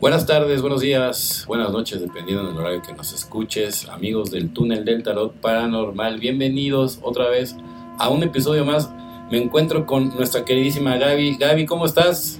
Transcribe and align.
Buenas 0.00 0.26
tardes, 0.26 0.60
buenos 0.60 0.82
días, 0.82 1.44
buenas 1.46 1.70
noches, 1.70 2.00
dependiendo 2.00 2.46
del 2.46 2.58
horario 2.58 2.82
que 2.82 2.92
nos 2.92 3.14
escuches, 3.14 3.88
amigos 3.88 4.30
del 4.30 4.52
túnel 4.52 4.84
del 4.84 5.02
tarot 5.02 5.32
paranormal, 5.32 6.18
bienvenidos 6.18 6.98
otra 7.02 7.30
vez 7.30 7.56
a 7.98 8.10
un 8.10 8.22
episodio 8.22 8.66
más. 8.66 8.90
Me 9.30 9.38
encuentro 9.38 9.86
con 9.86 10.14
nuestra 10.14 10.44
queridísima 10.44 10.98
Gaby. 10.98 11.36
Gaby, 11.38 11.64
¿cómo 11.64 11.86
estás? 11.86 12.38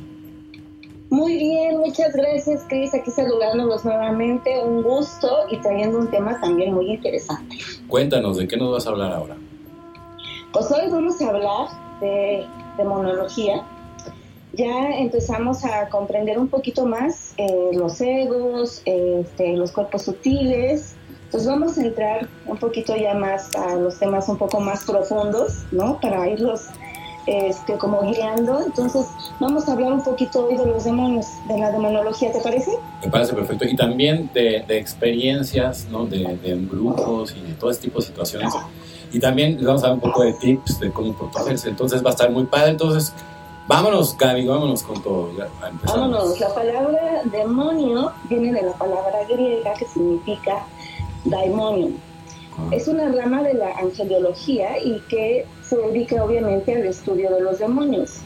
Muy 1.08 1.38
bien, 1.38 1.78
muchas 1.78 2.12
gracias, 2.12 2.66
Cris. 2.68 2.92
Aquí 2.92 3.10
saludándolos 3.10 3.84
nuevamente. 3.84 4.62
Un 4.62 4.82
gusto 4.82 5.28
y 5.50 5.56
trayendo 5.62 5.98
un 5.98 6.10
tema 6.10 6.38
también 6.40 6.74
muy 6.74 6.90
interesante. 6.90 7.56
Cuéntanos, 7.88 8.36
¿de 8.36 8.46
qué 8.46 8.58
nos 8.58 8.72
vas 8.72 8.86
a 8.86 8.90
hablar 8.90 9.12
ahora? 9.12 9.36
Pues 10.52 10.70
hoy 10.70 10.90
vamos 10.90 11.20
a 11.22 11.28
hablar 11.28 11.68
de 12.00 12.46
demonología. 12.76 13.64
Ya 14.56 14.90
empezamos 14.98 15.64
a 15.64 15.88
comprender 15.90 16.38
un 16.38 16.48
poquito 16.48 16.86
más 16.86 17.34
eh, 17.36 17.70
los 17.72 18.00
egos, 18.00 18.80
este, 18.86 19.54
los 19.54 19.70
cuerpos 19.70 20.02
sutiles. 20.02 20.94
Entonces 21.24 21.48
vamos 21.48 21.76
a 21.76 21.82
entrar 21.82 22.28
un 22.46 22.56
poquito 22.56 22.96
ya 22.96 23.12
más 23.12 23.54
a 23.54 23.74
los 23.74 23.98
temas 23.98 24.28
un 24.28 24.38
poco 24.38 24.60
más 24.60 24.84
profundos, 24.84 25.64
¿no? 25.72 26.00
Para 26.00 26.28
irlos 26.28 26.68
este, 27.26 27.74
como 27.74 28.00
guiando. 28.02 28.62
Entonces, 28.64 29.06
vamos 29.40 29.68
a 29.68 29.72
hablar 29.72 29.92
un 29.92 30.02
poquito 30.02 30.46
hoy 30.46 30.56
de 30.56 30.64
los 30.64 30.84
demonios, 30.84 31.26
de 31.48 31.58
la 31.58 31.70
demonología, 31.72 32.32
¿te 32.32 32.40
parece? 32.40 32.70
Me 33.04 33.10
parece 33.10 33.34
perfecto. 33.34 33.64
Y 33.66 33.76
también 33.76 34.30
de, 34.32 34.64
experiencias, 34.68 35.86
¿no? 35.90 36.06
De, 36.06 36.38
de 36.42 36.56
grupos 36.66 37.34
y 37.36 37.40
de 37.46 37.52
todo 37.54 37.70
este 37.70 37.88
tipo 37.88 38.00
de 38.00 38.06
situaciones. 38.06 38.54
Y 39.12 39.18
también 39.18 39.56
les 39.56 39.66
vamos 39.66 39.82
a 39.82 39.88
dar 39.88 39.94
un 39.94 40.00
poco 40.00 40.22
de 40.22 40.32
tips 40.34 40.80
de 40.80 40.90
cómo 40.90 41.12
protegerse. 41.12 41.68
Entonces, 41.68 42.02
va 42.02 42.10
a 42.10 42.12
estar 42.12 42.30
muy 42.30 42.44
padre. 42.44 42.70
Entonces, 42.70 43.12
vámonos, 43.66 44.16
Gaby, 44.16 44.46
vámonos 44.46 44.82
con 44.82 45.02
todo. 45.02 45.30
vámonos. 45.84 46.40
La 46.40 46.54
palabra 46.54 47.22
demonio 47.24 48.12
viene 48.28 48.52
de 48.52 48.62
la 48.62 48.72
palabra 48.72 49.24
griega 49.28 49.74
que 49.74 49.86
significa 49.86 50.66
daimonium. 51.24 51.96
Ah. 52.58 52.68
Es 52.70 52.88
una 52.88 53.10
rama 53.12 53.42
de 53.42 53.54
la 53.54 53.72
angeliología 53.78 54.78
y 54.82 55.00
que 55.08 55.46
se 55.62 55.76
dedica 55.76 56.24
obviamente 56.24 56.74
al 56.74 56.86
estudio 56.86 57.30
de 57.30 57.40
los 57.40 57.58
demonios. 57.58 58.20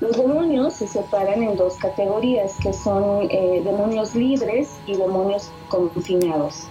Los 0.00 0.16
demonios 0.16 0.74
se 0.74 0.88
separan 0.88 1.42
en 1.42 1.56
dos 1.56 1.76
categorías, 1.76 2.52
que 2.62 2.72
son 2.72 3.28
eh, 3.30 3.62
demonios 3.64 4.14
libres 4.14 4.68
y 4.86 4.96
demonios 4.96 5.50
confinados. 5.68 6.66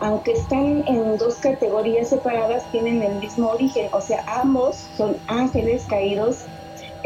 Aunque 0.00 0.32
están 0.32 0.84
en 0.86 1.16
dos 1.18 1.36
categorías 1.36 2.08
separadas, 2.08 2.70
tienen 2.72 3.02
el 3.02 3.20
mismo 3.20 3.50
origen, 3.50 3.88
o 3.92 4.00
sea, 4.00 4.24
ambos 4.40 4.76
son 4.96 5.16
ángeles 5.26 5.84
caídos 5.88 6.44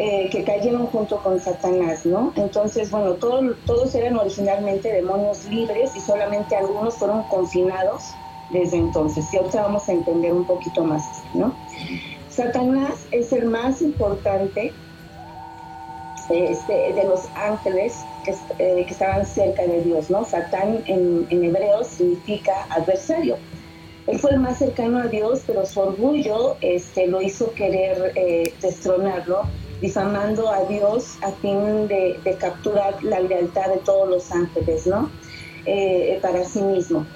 eh, 0.02 0.30
que 0.30 0.44
cayeron 0.44 0.86
junto 0.86 1.18
con 1.18 1.38
Satanás, 1.38 2.06
¿no? 2.06 2.32
Entonces, 2.36 2.90
bueno, 2.90 3.16
todos 3.16 3.94
eran 3.94 4.16
originalmente 4.16 4.90
demonios 4.90 5.44
libres 5.44 5.94
y 5.94 6.00
solamente 6.00 6.56
algunos 6.56 6.94
fueron 6.94 7.24
confinados 7.24 8.14
desde 8.50 8.78
entonces. 8.78 9.26
Y 9.30 9.36
ahorita 9.36 9.60
vamos 9.60 9.86
a 9.90 9.92
entender 9.92 10.32
un 10.32 10.46
poquito 10.46 10.84
más, 10.84 11.02
¿no? 11.34 11.54
Satanás 12.30 12.94
es 13.10 13.30
el 13.34 13.44
más 13.44 13.82
importante 13.82 14.72
este, 16.30 16.72
de 16.94 17.04
los 17.04 17.28
ángeles 17.34 17.98
que, 18.24 18.30
eh, 18.58 18.86
que, 18.86 18.92
estaban 18.92 19.26
cerca 19.26 19.66
de 19.66 19.82
Dios, 19.82 20.08
¿no? 20.08 20.24
Satán 20.24 20.82
en, 20.86 21.26
hebreo 21.30 21.84
significa 21.84 22.66
adversario. 22.70 23.36
Él 24.06 24.18
fue 24.18 24.30
el 24.30 24.40
más 24.40 24.60
cercano 24.60 25.00
a 25.00 25.08
Dios, 25.08 25.42
pero 25.46 25.66
su 25.66 25.78
orgullo 25.78 26.56
este, 26.62 27.06
lo 27.06 27.20
hizo 27.20 27.52
querer 27.52 28.12
eh, 28.14 28.54
destronarlo, 28.62 29.42
difamando 29.80 30.50
a 30.50 30.64
Dios 30.64 31.16
a 31.22 31.32
fin 31.32 31.88
de, 31.88 32.18
capturar 32.38 33.02
la 33.02 33.20
lealtad 33.20 33.68
de 33.68 33.78
todos 33.78 34.08
los 34.08 34.30
ángeles, 34.32 34.86
¿no? 34.86 35.10
Eh, 35.66 36.18
para 36.22 36.44
sí 36.44 36.62
mismo. 36.62 37.06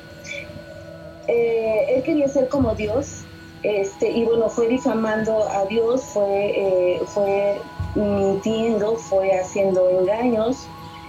él 1.27 2.03
quería 2.03 2.29
ser 2.29 2.49
como 2.49 2.75
Dios, 2.75 3.25
este, 3.65 4.11
y 4.11 4.27
bueno, 4.27 4.51
fue 4.51 4.69
difamando 4.69 5.49
a 5.49 5.65
Dios, 5.65 6.03
fue, 6.13 6.53
eh, 6.55 7.01
fue 7.07 7.59
mintiendo, 7.95 8.97
fue 8.97 9.33
haciendo 9.33 9.89
engaños, 9.89 10.67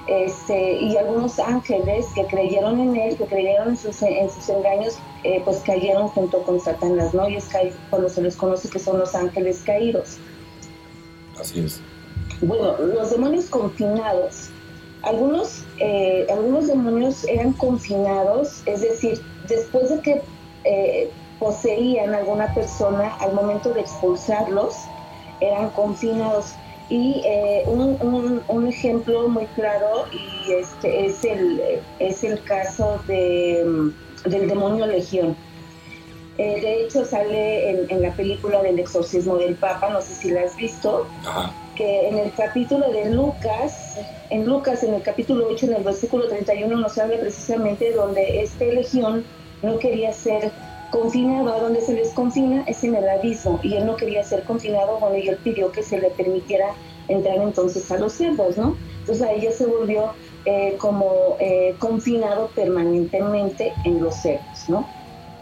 este, 0.08 0.74
y 0.80 0.96
algunos 0.96 1.38
ángeles 1.38 2.06
que 2.16 2.26
creyeron 2.28 2.80
en 2.80 2.96
él, 2.96 3.18
que 3.18 3.26
creyeron 3.26 3.70
en 3.70 3.78
sus, 3.78 4.02
en 4.02 4.30
sus 4.30 4.48
engaños, 4.48 4.98
eh, 5.24 5.42
pues 5.44 5.58
cayeron 5.66 6.08
junto 6.08 6.44
con 6.44 6.62
Satanás, 6.62 7.14
¿no? 7.14 7.28
Y 7.28 7.36
es 7.36 7.50
cuando 7.90 8.08
se 8.08 8.22
les 8.22 8.38
conoce 8.38 8.70
que 8.70 8.80
son 8.80 9.00
los 9.00 9.14
ángeles 9.16 9.62
caídos. 9.66 10.18
Así 11.40 11.66
es. 11.66 11.82
Bueno, 12.42 12.78
los 12.78 13.12
demonios 13.12 13.46
confinados. 13.46 14.50
Algunos, 15.04 15.64
eh, 15.80 16.26
algunos 16.32 16.68
demonios 16.68 17.24
eran 17.26 17.54
confinados, 17.54 18.64
es 18.66 18.82
decir, 18.82 19.22
después 19.48 19.90
de 19.90 20.00
que 20.02 20.22
poseían 21.40 22.16
alguna 22.16 22.54
persona 22.54 23.16
al 23.20 23.34
momento 23.34 23.74
de 23.74 23.82
expulsarlos, 23.82 24.76
eran 25.42 25.70
confinados. 25.72 26.54
Y 26.90 27.24
eh, 27.26 27.64
un, 27.66 28.42
un, 28.48 28.68
ejemplo 28.68 29.28
muy 29.28 29.46
claro 29.48 30.06
y 30.12 30.52
este 30.54 31.08
es 31.08 31.24
el, 31.26 31.60
es 31.98 32.24
el 32.24 32.44
caso 32.44 33.02
de, 33.08 33.64
mm, 33.66 34.30
del 34.30 34.48
demonio 34.48 34.86
Legión. 34.86 35.36
Eh, 36.38 36.62
de 36.62 36.84
hecho, 36.84 37.06
sale 37.06 37.70
en, 37.70 37.90
en, 37.90 38.02
la 38.02 38.12
película 38.12 38.62
del 38.62 38.78
exorcismo 38.80 39.38
del 39.38 39.56
Papa, 39.56 39.90
no 39.90 40.02
sé 40.02 40.16
si 40.16 40.32
la 40.32 40.42
has 40.42 40.56
visto, 40.58 41.08
que 41.76 42.10
en 42.10 42.18
el 42.18 42.34
capítulo 42.34 42.92
de 42.92 43.12
Lucas, 43.12 43.98
en 44.30 44.46
Lucas, 44.46 44.84
en 44.84 44.96
el 44.96 45.02
capítulo 45.02 45.48
8, 45.50 45.68
en 45.68 45.74
el 45.76 45.84
versículo 45.84 46.28
31, 46.28 46.76
nos 46.78 46.98
habla 46.98 47.18
precisamente 47.20 47.94
donde 47.94 48.42
este 48.42 48.74
Legión 48.74 49.24
no 49.62 49.80
quería 49.80 50.12
ser 50.12 50.52
confinado 50.92 51.54
a 51.54 51.60
donde 51.60 51.82
se 51.82 51.94
les 51.94 52.14
confina 52.14 52.64
es 52.68 52.84
en 52.84 52.96
el 52.96 53.08
abismo 53.10 53.60
y 53.64 53.76
él 53.76 53.86
no 53.86 53.96
quería 53.96 54.24
ser 54.24 54.44
confinado, 54.44 54.98
bueno, 55.00 55.18
y 55.18 55.28
él 55.28 55.38
pidió 55.44 55.72
que 55.72 55.84
se 55.84 56.00
le 56.00 56.10
permitiera 56.12 56.68
entrar 57.08 57.38
entonces 57.38 57.92
a 57.92 57.98
los 57.98 58.14
cerdos, 58.14 58.58
¿no? 58.58 58.78
Entonces 59.00 59.28
ahí 59.28 59.42
ya 59.42 59.52
se 59.52 59.66
volvió 59.66 60.12
eh, 60.46 60.76
como 60.78 61.38
eh, 61.40 61.76
confinado 61.80 62.50
permanentemente 62.56 63.74
en 63.84 64.02
los 64.02 64.16
cerdos, 64.16 64.70
¿no? 64.70 64.88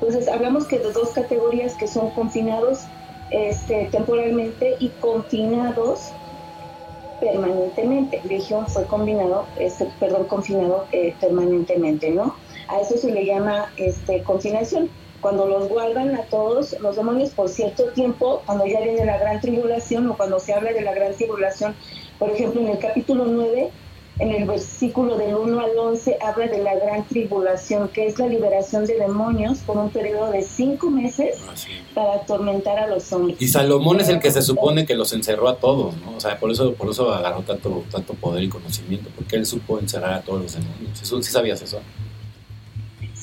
Entonces 0.06 0.28
hablamos 0.28 0.68
que 0.68 0.80
de 0.80 0.92
dos 0.92 1.12
categorías 1.12 1.76
que 1.76 1.88
son 1.88 2.10
confinados 2.10 2.80
este, 3.30 3.88
temporalmente 3.90 4.76
y 4.80 4.90
confinados 5.00 6.12
permanentemente. 7.22 8.20
Legión 8.26 8.68
fue 8.68 8.86
combinado, 8.86 9.46
este, 9.58 9.86
perdón, 10.02 10.26
confinado 10.26 10.88
eh, 10.92 11.16
permanentemente, 11.22 12.12
¿no? 12.12 12.36
A 12.68 12.82
eso 12.82 12.98
se 12.98 13.12
le 13.12 13.26
llama 13.26 13.72
este, 13.78 14.22
confinación 14.24 14.90
cuando 15.22 15.48
los 15.48 15.70
guardan 15.70 16.16
a 16.16 16.24
todos 16.24 16.76
los 16.82 16.98
demonios 16.98 17.30
por 17.30 17.48
cierto 17.48 17.86
tiempo, 17.94 18.44
cuando 18.46 18.66
ya 18.66 18.82
viene 18.82 19.06
la 19.06 19.18
gran 19.18 19.40
tribulación 19.40 20.10
o 20.10 20.18
cuando 20.18 20.38
se 20.42 20.54
habla 20.54 20.74
de 20.74 20.82
la 20.82 20.94
gran 20.94 21.16
tribulación, 21.16 21.78
por 22.20 22.30
ejemplo 22.30 22.60
en 22.60 22.68
el 22.68 22.80
capítulo 22.80 23.24
9, 23.24 23.72
en 24.20 24.32
el 24.32 24.46
versículo 24.46 25.18
del 25.18 25.36
1 25.36 25.60
al 25.60 25.78
11, 25.78 26.18
habla 26.22 26.48
de 26.48 26.60
la 26.60 26.76
gran 26.76 27.04
tribulación, 27.06 27.88
que 27.90 28.06
es 28.06 28.20
la 28.20 28.28
liberación 28.28 28.86
de 28.86 28.96
demonios 28.96 29.60
por 29.60 29.78
un 29.78 29.90
periodo 29.90 30.32
de 30.32 30.44
cinco 30.44 30.90
meses 30.90 31.38
ah, 31.48 31.54
para 31.96 32.14
atormentar 32.16 32.78
a 32.78 32.88
los 32.88 33.12
hombres. 33.12 33.42
Y 33.42 33.48
Salomón 33.48 34.02
es 34.02 34.10
el 34.10 34.20
que 34.20 34.32
se 34.32 34.42
supone 34.42 34.86
que 34.86 34.96
los 34.96 35.14
encerró 35.14 35.50
a 35.50 35.58
todos, 35.58 35.96
¿no? 35.98 36.16
O 36.16 36.20
sea, 36.20 36.40
por 36.40 36.52
eso, 36.52 36.74
por 36.74 36.90
eso 36.90 37.12
agarró 37.12 37.42
tanto, 37.42 37.84
tanto 37.92 38.14
poder 38.14 38.44
y 38.44 38.50
conocimiento, 38.50 39.10
porque 39.16 39.36
él 39.36 39.46
supo 39.46 39.80
encerrar 39.80 40.14
a 40.14 40.22
todos 40.22 40.44
los 40.44 40.54
demonios. 40.54 41.00
¿Sí 41.02 41.32
sabías 41.32 41.62
eso? 41.62 41.80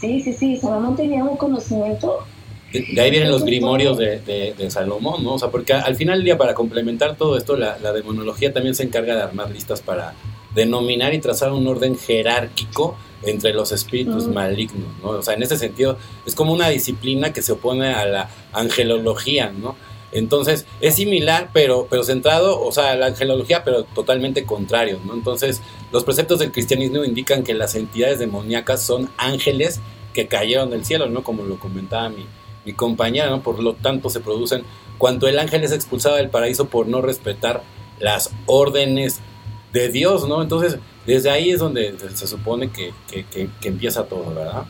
Sí, 0.00 0.20
sí, 0.22 0.32
sí, 0.32 0.56
Salomón 0.56 0.96
tenía 0.96 1.22
un 1.22 1.36
conocimiento. 1.36 2.24
De, 2.72 3.00
ahí 3.00 3.10
vienen 3.10 3.30
los 3.30 3.44
grimorios 3.44 3.98
de, 3.98 4.20
de, 4.56 4.70
Salomón, 4.70 5.22
¿no? 5.22 5.34
O 5.34 5.38
sea, 5.38 5.50
porque 5.50 5.72
al 5.72 5.94
final 5.96 6.18
del 6.18 6.24
día, 6.24 6.38
para 6.38 6.54
complementar 6.54 7.16
todo 7.16 7.36
esto, 7.36 7.56
la, 7.56 7.76
demonología 7.92 8.52
también 8.52 8.74
se 8.74 8.84
encarga 8.84 9.14
de 9.14 9.22
armar 9.22 9.50
listas 9.50 9.82
para 9.82 10.14
denominar 10.54 11.14
y 11.14 11.18
trazar 11.20 11.52
un 11.52 11.66
orden 11.66 11.96
jerárquico 11.96 12.96
entre 13.22 13.52
los 13.52 13.72
espíritus 13.72 14.26
malignos, 14.26 14.88
¿no? 15.02 15.10
O 15.10 15.22
sea, 15.22 15.34
en 15.34 15.42
ese 15.42 15.58
sentido, 15.58 15.98
es 16.26 16.34
como 16.34 16.52
una 16.52 16.68
disciplina 16.68 17.32
que 17.32 17.42
se 17.42 17.52
opone 17.52 17.92
a 17.92 18.06
la 18.06 18.30
angelología, 18.52 19.50
¿no? 19.50 19.76
Entonces, 20.12 20.66
es 20.80 20.96
similar, 20.96 21.50
pero, 21.52 21.86
pero 21.88 22.02
centrado, 22.02 22.60
o 22.60 22.72
sea, 22.72 22.96
la 22.96 23.06
angelología, 23.06 23.62
pero 23.62 23.84
totalmente 23.84 24.44
contrario, 24.44 24.98
¿no? 25.04 25.14
Entonces, 25.14 25.60
los 25.92 26.04
preceptos 26.04 26.40
del 26.40 26.50
cristianismo 26.50 27.04
indican 27.04 27.44
que 27.44 27.54
las 27.54 27.74
entidades 27.74 28.18
demoníacas 28.18 28.82
son 28.82 29.10
ángeles 29.18 29.80
que 30.12 30.26
cayeron 30.26 30.70
del 30.70 30.84
cielo, 30.84 31.08
¿no? 31.08 31.22
Como 31.22 31.44
lo 31.44 31.60
comentaba 31.60 32.08
mi, 32.08 32.26
mi 32.64 32.72
compañera, 32.72 33.30
¿no? 33.30 33.42
Por 33.42 33.62
lo 33.62 33.74
tanto, 33.74 34.10
se 34.10 34.20
producen 34.20 34.64
cuando 34.98 35.28
el 35.28 35.38
ángel 35.38 35.62
es 35.62 35.72
expulsado 35.72 36.16
del 36.16 36.28
paraíso 36.28 36.68
por 36.68 36.88
no 36.88 37.00
respetar 37.02 37.62
las 38.00 38.30
órdenes 38.46 39.20
de 39.72 39.88
Dios, 39.88 40.28
¿no? 40.28 40.42
Entonces, 40.42 40.78
desde 41.06 41.30
ahí 41.30 41.50
es 41.50 41.60
donde 41.60 41.96
se 42.14 42.26
supone 42.26 42.70
que, 42.70 42.92
empieza 43.62 44.04
todo, 44.04 44.34
¿verdad? 44.34 44.64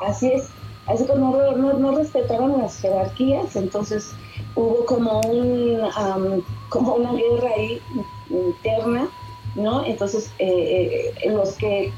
Así 0.00 0.28
es. 0.28 0.48
Así 0.86 1.06
que 1.06 1.14
no, 1.14 1.52
no 1.56 1.96
respetaron 1.96 2.58
las 2.58 2.78
jerarquías, 2.78 3.56
entonces 3.56 4.10
hubo 4.54 4.84
como, 4.84 5.20
un, 5.22 6.44
como 6.68 6.94
una 6.96 7.12
guerra 7.12 7.48
ahí 7.56 7.80
interna 8.28 9.08
¿no? 9.54 9.84
Entonces, 9.84 10.30
eh, 10.38 11.14
eh, 11.22 11.30
los 11.30 11.52
que 11.52 11.92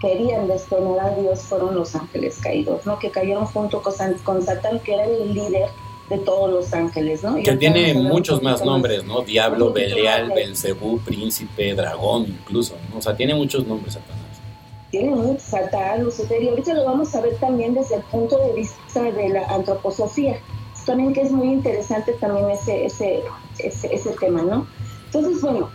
querían 0.00 0.48
destronar 0.48 1.06
a 1.06 1.14
Dios 1.14 1.40
fueron 1.42 1.74
los 1.74 1.94
ángeles 1.94 2.38
caídos, 2.42 2.84
¿no? 2.84 2.98
Que 2.98 3.10
cayeron 3.10 3.46
junto 3.46 3.82
con, 3.82 3.94
con 4.22 4.42
Satán, 4.42 4.80
que 4.80 4.94
era 4.94 5.04
el 5.04 5.32
líder 5.32 5.68
de 6.08 6.18
todos 6.18 6.50
los 6.50 6.72
ángeles, 6.74 7.22
¿no? 7.22 7.36
que 7.36 7.56
tiene 7.56 7.94
muchos 7.94 8.42
más 8.42 8.64
nombres, 8.64 9.04
¿no? 9.04 9.22
Diablo, 9.22 9.72
Belial, 9.72 10.30
Belcebú, 10.34 11.00
Príncipe, 11.00 11.74
Dragón, 11.74 12.26
incluso, 12.28 12.74
¿no? 12.90 12.98
O 12.98 13.02
sea, 13.02 13.16
tiene 13.16 13.34
muchos 13.34 13.66
nombres 13.66 13.94
Satanás. 13.94 14.22
Tiene 14.90 15.10
muchos, 15.10 15.42
Satán, 15.42 16.04
Lucifer, 16.04 16.42
y 16.42 16.48
ahorita 16.48 16.74
lo 16.74 16.84
vamos 16.84 17.14
a 17.14 17.20
ver 17.20 17.34
también 17.36 17.74
desde 17.74 17.96
el 17.96 18.02
punto 18.02 18.38
de 18.38 18.52
vista 18.52 19.02
de 19.02 19.28
la 19.30 19.44
antroposofía. 19.46 20.38
También 20.86 21.14
que 21.14 21.22
es 21.22 21.32
muy 21.32 21.48
interesante 21.48 22.12
también 22.20 22.50
ese, 22.50 22.84
ese, 22.84 23.22
ese, 23.58 23.92
ese 23.92 24.10
tema, 24.20 24.42
¿no? 24.42 24.66
Entonces, 25.06 25.40
bueno, 25.40 25.70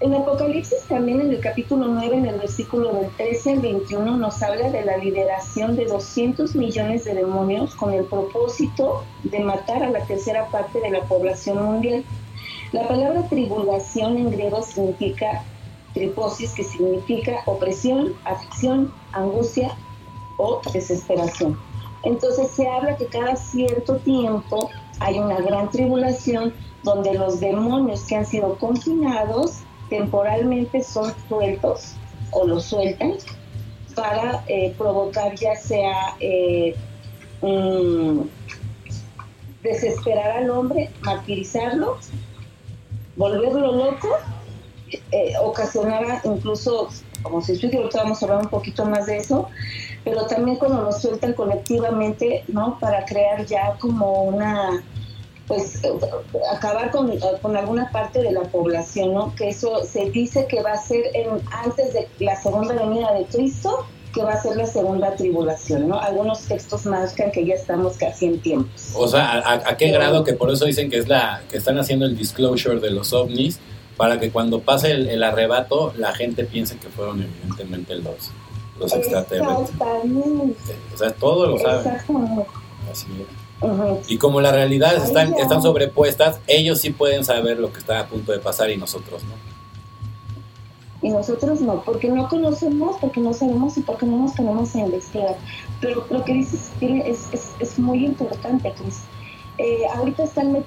en 0.00 0.14
Apocalipsis 0.14 0.82
también 0.88 1.20
en 1.20 1.30
el 1.30 1.40
capítulo 1.40 1.86
9, 1.86 2.16
en 2.16 2.26
el 2.26 2.38
versículo 2.38 2.92
del 2.92 3.10
13 3.16 3.52
al 3.52 3.60
21, 3.60 4.16
nos 4.16 4.42
habla 4.42 4.70
de 4.70 4.84
la 4.84 4.96
liberación 4.96 5.76
de 5.76 5.86
200 5.86 6.54
millones 6.56 7.04
de 7.04 7.14
demonios 7.14 7.74
con 7.74 7.92
el 7.92 8.04
propósito 8.04 9.04
de 9.22 9.40
matar 9.40 9.82
a 9.82 9.90
la 9.90 10.04
tercera 10.04 10.46
parte 10.48 10.80
de 10.80 10.90
la 10.90 11.02
población 11.02 11.64
mundial. 11.64 12.04
La 12.72 12.88
palabra 12.88 13.28
tribulación 13.28 14.16
en 14.16 14.30
griego 14.32 14.62
significa 14.62 15.44
triposis, 15.94 16.52
que 16.52 16.64
significa 16.64 17.42
opresión, 17.46 18.14
aflicción, 18.24 18.92
angustia 19.12 19.76
o 20.38 20.60
desesperación. 20.72 21.56
Entonces 22.02 22.50
se 22.50 22.68
habla 22.68 22.96
que 22.96 23.06
cada 23.06 23.36
cierto 23.36 23.96
tiempo 23.98 24.70
hay 24.98 25.18
una 25.18 25.40
gran 25.40 25.70
tribulación 25.70 26.52
donde 26.82 27.14
los 27.14 27.40
demonios 27.40 28.02
que 28.02 28.16
han 28.16 28.26
sido 28.26 28.58
confinados 28.58 29.63
temporalmente 29.88 30.82
son 30.82 31.12
sueltos 31.28 31.94
o 32.30 32.46
los 32.46 32.64
sueltan 32.64 33.14
para 33.94 34.44
eh, 34.48 34.74
provocar 34.76 35.34
ya 35.36 35.54
sea 35.54 36.16
eh, 36.20 36.74
desesperar 39.62 40.38
al 40.38 40.50
hombre, 40.50 40.90
martirizarlo, 41.02 41.98
volverlo 43.16 43.72
loco, 43.72 44.08
eh, 45.10 45.32
ocasionar 45.42 46.20
incluso, 46.24 46.88
como 47.22 47.40
si 47.40 47.52
estoy 47.52 47.74
ahorita 47.74 48.02
vamos 48.02 48.22
a 48.22 48.26
hablar 48.26 48.42
un 48.42 48.50
poquito 48.50 48.84
más 48.84 49.06
de 49.06 49.18
eso, 49.18 49.48
pero 50.04 50.26
también 50.26 50.56
cuando 50.58 50.82
lo 50.82 50.92
sueltan 50.92 51.32
colectivamente, 51.32 52.44
¿no? 52.48 52.78
Para 52.78 53.04
crear 53.04 53.44
ya 53.46 53.76
como 53.78 54.24
una 54.24 54.84
pues 55.46 55.80
acabar 56.52 56.90
con, 56.90 57.18
con, 57.42 57.56
alguna 57.56 57.90
parte 57.90 58.22
de 58.22 58.32
la 58.32 58.42
población, 58.42 59.12
¿no? 59.12 59.34
Que 59.34 59.48
eso 59.50 59.84
se 59.84 60.10
dice 60.10 60.46
que 60.46 60.62
va 60.62 60.72
a 60.72 60.78
ser 60.78 61.04
en, 61.14 61.28
antes 61.50 61.92
de 61.92 62.08
la 62.20 62.40
segunda 62.40 62.74
venida 62.74 63.12
de 63.12 63.24
Cristo, 63.26 63.86
que 64.14 64.22
va 64.22 64.32
a 64.32 64.40
ser 64.40 64.56
la 64.56 64.66
segunda 64.66 65.14
tribulación, 65.16 65.88
¿no? 65.88 66.00
Algunos 66.00 66.42
textos 66.42 66.86
marcan 66.86 67.30
que 67.30 67.44
ya 67.44 67.54
estamos 67.54 67.96
casi 67.96 68.26
en 68.26 68.40
tiempos. 68.40 68.92
O 68.94 69.08
sea, 69.08 69.42
¿a, 69.44 69.76
qué 69.76 69.90
grado 69.90 70.24
que 70.24 70.32
por 70.32 70.50
eso 70.50 70.64
dicen 70.64 70.88
que 70.88 70.98
es 70.98 71.08
la 71.08 71.42
que 71.50 71.58
están 71.58 71.78
haciendo 71.78 72.06
el 72.06 72.16
disclosure 72.16 72.80
de 72.80 72.90
los 72.90 73.12
ovnis 73.12 73.58
para 73.96 74.18
que 74.18 74.30
cuando 74.30 74.60
pase 74.60 74.92
el, 74.92 75.22
arrebato 75.22 75.92
la 75.96 76.14
gente 76.14 76.44
piense 76.44 76.76
que 76.78 76.88
fueron 76.88 77.22
evidentemente 77.22 77.96
los 77.96 78.30
los 78.78 78.92
extraterrestres. 78.92 79.78
O 80.94 80.96
sea, 80.96 81.12
todo 81.12 81.46
lo 81.46 81.58
saben. 81.58 81.92
Así 82.90 83.06
es. 83.20 83.43
Y 84.08 84.18
como 84.18 84.40
las 84.40 84.52
realidades 84.52 85.04
están, 85.04 85.34
están 85.34 85.62
sobrepuestas, 85.62 86.40
ellos 86.46 86.80
sí 86.80 86.90
pueden 86.90 87.24
saber 87.24 87.58
lo 87.58 87.72
que 87.72 87.78
está 87.78 88.00
a 88.00 88.06
punto 88.06 88.32
de 88.32 88.38
pasar 88.38 88.70
y 88.70 88.76
nosotros 88.76 89.22
no. 89.24 89.34
Y 91.00 91.10
nosotros 91.10 91.60
no, 91.60 91.82
porque 91.82 92.08
no 92.08 92.28
conocemos, 92.28 92.96
porque 93.00 93.20
no 93.20 93.32
sabemos 93.32 93.76
y 93.76 93.82
porque 93.82 94.06
no 94.06 94.18
nos 94.18 94.32
ponemos 94.32 94.74
a 94.74 94.80
investigar. 94.80 95.36
Pero 95.80 96.06
lo 96.10 96.24
que 96.24 96.32
dices 96.32 96.70
es, 96.80 97.28
es, 97.32 97.50
es 97.60 97.78
muy 97.78 98.04
importante, 98.04 98.72
Cris. 98.72 99.02
Eh, 99.58 99.82
ahorita 99.94 100.24
están 100.24 100.64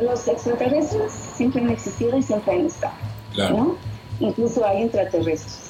los 0.00 0.28
extraterrestres 0.28 1.12
siempre 1.36 1.62
han 1.62 1.70
existido 1.70 2.16
y 2.18 2.22
siempre 2.22 2.54
han 2.54 2.66
estado. 2.66 2.94
Claro. 3.32 3.76
Incluso 4.20 4.64
hay 4.64 4.82
extraterrestres 4.82 5.65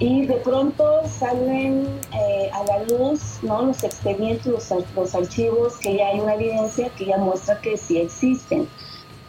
y 0.00 0.24
de 0.24 0.36
pronto 0.36 1.02
salen 1.06 1.86
eh, 2.14 2.50
a 2.54 2.64
la 2.64 2.84
luz 2.84 3.38
¿no? 3.42 3.62
los 3.66 3.84
expedientes, 3.84 4.46
los, 4.46 4.72
los, 4.96 5.14
archivos, 5.14 5.76
que 5.76 5.98
ya 5.98 6.08
hay 6.08 6.20
una 6.20 6.34
evidencia 6.34 6.88
que 6.96 7.04
ya 7.04 7.18
muestra 7.18 7.60
que 7.60 7.76
sí 7.76 7.98
existen. 7.98 8.66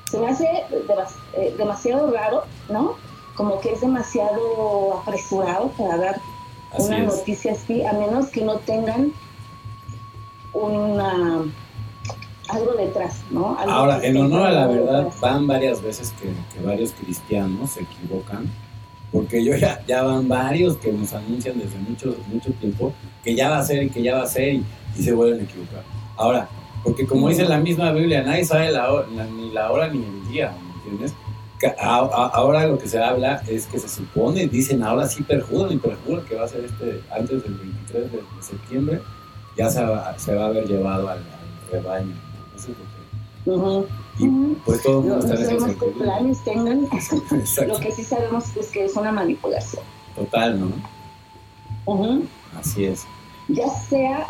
Se 0.10 0.18
me 0.18 0.30
hace 0.30 0.48
eh, 1.34 1.54
demasiado 1.58 2.10
raro, 2.10 2.44
¿no? 2.70 2.96
Como 3.36 3.60
que 3.60 3.74
es 3.74 3.82
demasiado 3.82 5.02
apresurado 5.02 5.68
para 5.78 5.98
dar 5.98 6.22
una 6.78 7.00
noticia 7.00 7.52
así, 7.52 7.84
a 7.84 7.92
menos 7.92 8.30
que 8.30 8.42
no 8.42 8.58
tengan 8.60 9.12
una 10.54 11.44
algo 12.48 12.74
detrás, 12.74 13.22
¿no? 13.30 13.58
Ahora, 13.60 14.00
en 14.04 14.18
honor 14.18 14.48
a 14.48 14.52
la 14.52 14.68
verdad, 14.68 15.08
van 15.22 15.48
varias 15.48 15.82
veces 15.82 16.14
que, 16.22 16.34
que 16.54 16.66
varios 16.66 16.92
cristianos 16.94 17.72
se 17.72 17.82
equivocan 17.82 18.50
porque 19.12 19.44
yo 19.44 19.56
ya, 19.56 19.84
ya 19.88 20.04
van 20.04 20.28
varios 20.28 20.78
que 20.78 20.92
nos 20.92 21.14
anuncian 21.14 21.60
desde 21.60 21.78
mucho, 21.80 22.16
mucho 22.32 22.52
tiempo 22.54 22.94
que 23.24 23.36
ya 23.36 23.50
va 23.50 23.60
a 23.60 23.64
ser 23.64 23.84
y 23.84 23.90
que 23.90 24.02
ya 24.02 24.16
va 24.16 24.24
a 24.24 24.28
ser 24.28 24.56
y, 24.56 24.66
se 25.00 25.14
vuelven 25.14 25.40
a 25.40 25.44
equivocar. 25.44 25.84
Ahora, 26.18 26.50
porque 26.84 27.06
como 27.08 27.30
dice 27.30 27.46
la 27.46 27.60
misma 27.60 27.92
Biblia, 27.92 28.24
nadie 28.24 28.44
sabe 28.44 28.72
la 28.72 29.06
ni 29.36 29.52
la 29.52 29.72
hora 29.72 29.88
ni 29.88 30.04
el 30.04 30.32
día, 30.32 30.54
¿me 30.64 30.92
entiendes? 30.92 31.14
ahora 31.80 32.66
lo 32.66 32.78
que 32.78 32.88
se 32.88 33.02
habla 33.02 33.44
es 33.48 33.68
que 33.68 33.80
se 33.80 33.88
supone, 33.88 34.48
dicen 34.48 34.84
ahora 34.84 35.08
sí 35.08 35.24
perjuran 35.24 35.74
y 35.74 35.78
perjuran 35.78 36.26
que 36.26 36.36
va 36.36 36.46
a 36.46 36.48
ser 36.48 36.66
este 36.66 37.02
antes 37.12 37.44
del 37.44 37.54
23 37.54 38.12
de, 38.12 38.20
septiembre, 38.42 39.02
ya 39.58 39.70
se 39.70 39.84
va, 39.84 40.18
se 40.18 40.34
va 40.34 40.46
a 40.46 40.48
haber 40.48 40.68
llevado 40.68 41.08
al, 41.10 41.20
rebaño. 41.72 42.16
Y 44.20 44.28
pues 44.66 44.84
todo 44.84 45.00
el 45.00 45.06
mundo 45.08 45.26
está 45.26 45.52
en 45.52 45.58
ese 45.58 45.78
qué 45.78 45.86
planes 45.88 46.44
tengan. 46.44 46.82
Lo 47.68 47.80
que 47.80 47.92
sí 47.92 48.04
sabemos 48.04 48.56
es 48.58 48.68
que 48.70 48.86
es 48.86 48.96
una 48.96 49.12
manipulación. 49.12 49.84
Total, 50.16 50.60
¿no? 50.60 52.22
Así 52.60 52.86
es. 52.86 53.06
Ya 53.48 53.68
sea, 53.70 54.28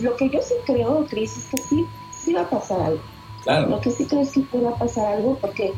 lo 0.00 0.16
que 0.16 0.30
yo 0.30 0.40
sí 0.42 0.54
creo, 0.66 1.06
Cris, 1.06 1.36
es 1.36 1.44
que 1.44 1.58
sí, 1.58 1.86
sí 2.10 2.32
va 2.32 2.42
a 2.42 2.50
pasar 2.50 2.80
algo. 2.80 3.00
Claro. 3.44 3.68
Lo 3.68 3.80
que 3.80 3.90
sí 3.90 4.04
creo 4.04 4.22
es 4.22 4.32
que 4.32 4.42
va 4.60 4.70
a 4.70 4.78
pasar 4.78 5.06
algo 5.06 5.36
porque 5.40 5.72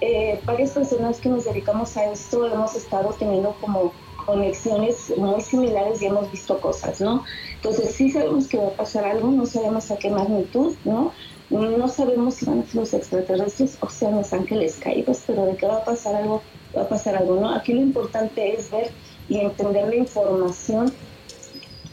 eh, 0.00 0.40
varias 0.44 0.70
personas 0.70 1.18
que 1.20 1.28
nos 1.28 1.44
dedicamos 1.44 1.96
a 1.96 2.10
esto 2.10 2.46
hemos 2.46 2.74
estado 2.74 3.14
teniendo 3.18 3.54
como 3.60 3.92
conexiones 4.24 5.12
muy 5.16 5.40
similares 5.40 6.00
y 6.02 6.06
hemos 6.06 6.30
visto 6.30 6.60
cosas, 6.60 7.00
¿no? 7.00 7.24
Entonces 7.56 7.94
sí 7.94 8.10
sabemos 8.10 8.46
que 8.46 8.58
va 8.58 8.68
a 8.68 8.72
pasar 8.72 9.04
algo, 9.04 9.30
no 9.30 9.46
sabemos 9.46 9.90
a 9.90 9.96
qué 9.96 10.10
magnitud, 10.10 10.74
¿no? 10.84 11.12
No 11.50 11.88
sabemos 11.88 12.34
si 12.34 12.44
van 12.44 12.60
a 12.60 12.64
ser 12.64 12.76
los 12.76 12.94
extraterrestres 12.94 13.76
o 13.80 13.88
sean 13.88 14.16
los 14.16 14.32
ángeles 14.32 14.76
caídos, 14.80 15.22
pero 15.26 15.46
de 15.46 15.56
que 15.56 15.66
va 15.66 15.78
a 15.78 15.84
pasar 15.84 16.14
algo, 16.14 16.42
va 16.76 16.82
a 16.82 16.88
pasar 16.88 17.16
algo, 17.16 17.40
¿no? 17.40 17.52
Aquí 17.52 17.72
lo 17.72 17.80
importante 17.80 18.54
es 18.54 18.70
ver 18.70 18.90
y 19.28 19.38
entender 19.38 19.88
la 19.88 19.96
información, 19.96 20.92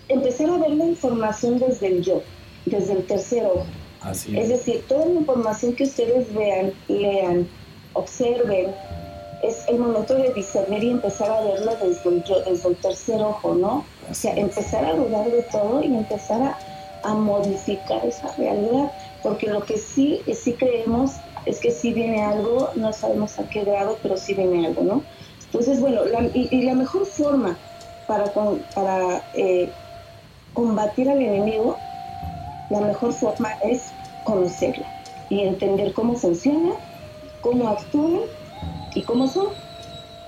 empezar 0.09 0.51
a 0.51 0.57
ver 0.57 0.71
la 0.71 0.85
información 0.85 1.57
desde 1.57 1.87
el 1.87 2.03
yo, 2.03 2.21
desde 2.65 2.93
el 2.93 3.05
tercero. 3.05 3.63
Así 4.01 4.37
es. 4.37 4.43
es 4.43 4.49
decir, 4.49 4.85
toda 4.87 5.07
la 5.07 5.19
información 5.21 5.73
que 5.73 5.85
ustedes 5.85 6.31
vean, 6.35 6.71
lean, 6.87 7.47
observen, 7.93 8.67
es 9.41 9.67
el 9.67 9.79
momento 9.79 10.15
de 10.15 10.33
discernir 10.33 10.83
y 10.83 10.91
empezar 10.91 11.31
a 11.31 11.41
verlo 11.41 11.75
desde 11.81 12.09
el 12.09 12.23
yo, 12.23 12.41
desde 12.43 12.69
el 12.69 12.75
tercer 12.75 13.21
ojo, 13.21 13.55
¿no? 13.55 13.85
O 14.09 14.13
sea, 14.13 14.35
empezar 14.35 14.85
a 14.85 14.93
dudar 14.93 15.29
de 15.31 15.41
todo 15.43 15.81
y 15.83 15.87
empezar 15.87 16.41
a, 16.41 16.57
a 17.03 17.13
modificar 17.13 18.05
esa 18.05 18.33
realidad 18.35 18.91
porque 19.23 19.47
lo 19.47 19.63
que 19.63 19.77
sí, 19.77 20.21
sí 20.33 20.53
creemos 20.53 21.11
es 21.45 21.59
que 21.59 21.71
sí 21.71 21.93
viene 21.93 22.23
algo, 22.23 22.69
no 22.75 22.93
sabemos 22.93 23.39
a 23.39 23.49
qué 23.49 23.63
grado, 23.63 23.97
pero 24.01 24.17
sí 24.17 24.33
viene 24.33 24.67
algo, 24.67 24.83
¿no? 24.83 25.03
Entonces, 25.45 25.79
bueno, 25.79 26.01
y, 26.33 26.61
la 26.63 26.73
mejor 26.73 27.05
forma 27.05 27.57
para, 28.05 28.31
para 28.75 29.23
eh, 29.33 29.69
combatir 30.53 31.09
al 31.09 31.21
enemigo, 31.21 31.77
la 32.69 32.81
mejor 32.81 33.13
forma 33.13 33.53
es 33.63 33.91
conocerlo 34.25 34.85
y 35.29 35.41
entender 35.41 35.93
cómo 35.93 36.15
funciona, 36.15 36.73
cómo 37.41 37.69
actúan 37.69 38.21
y 38.93 39.01
cómo 39.03 39.27
son, 39.27 39.47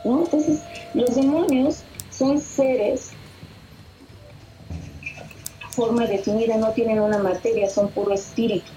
¿no? 0.05 0.19
Entonces, 0.19 0.61
los 0.93 1.15
demonios 1.15 1.83
son 2.11 2.39
seres 2.39 3.11
forma 5.79 6.05
definida, 6.05 6.57
no 6.57 6.71
tienen 6.71 7.00
una 7.00 7.19
materia, 7.19 7.69
son 7.69 7.88
puro 7.89 8.13
espíritu. 8.13 8.69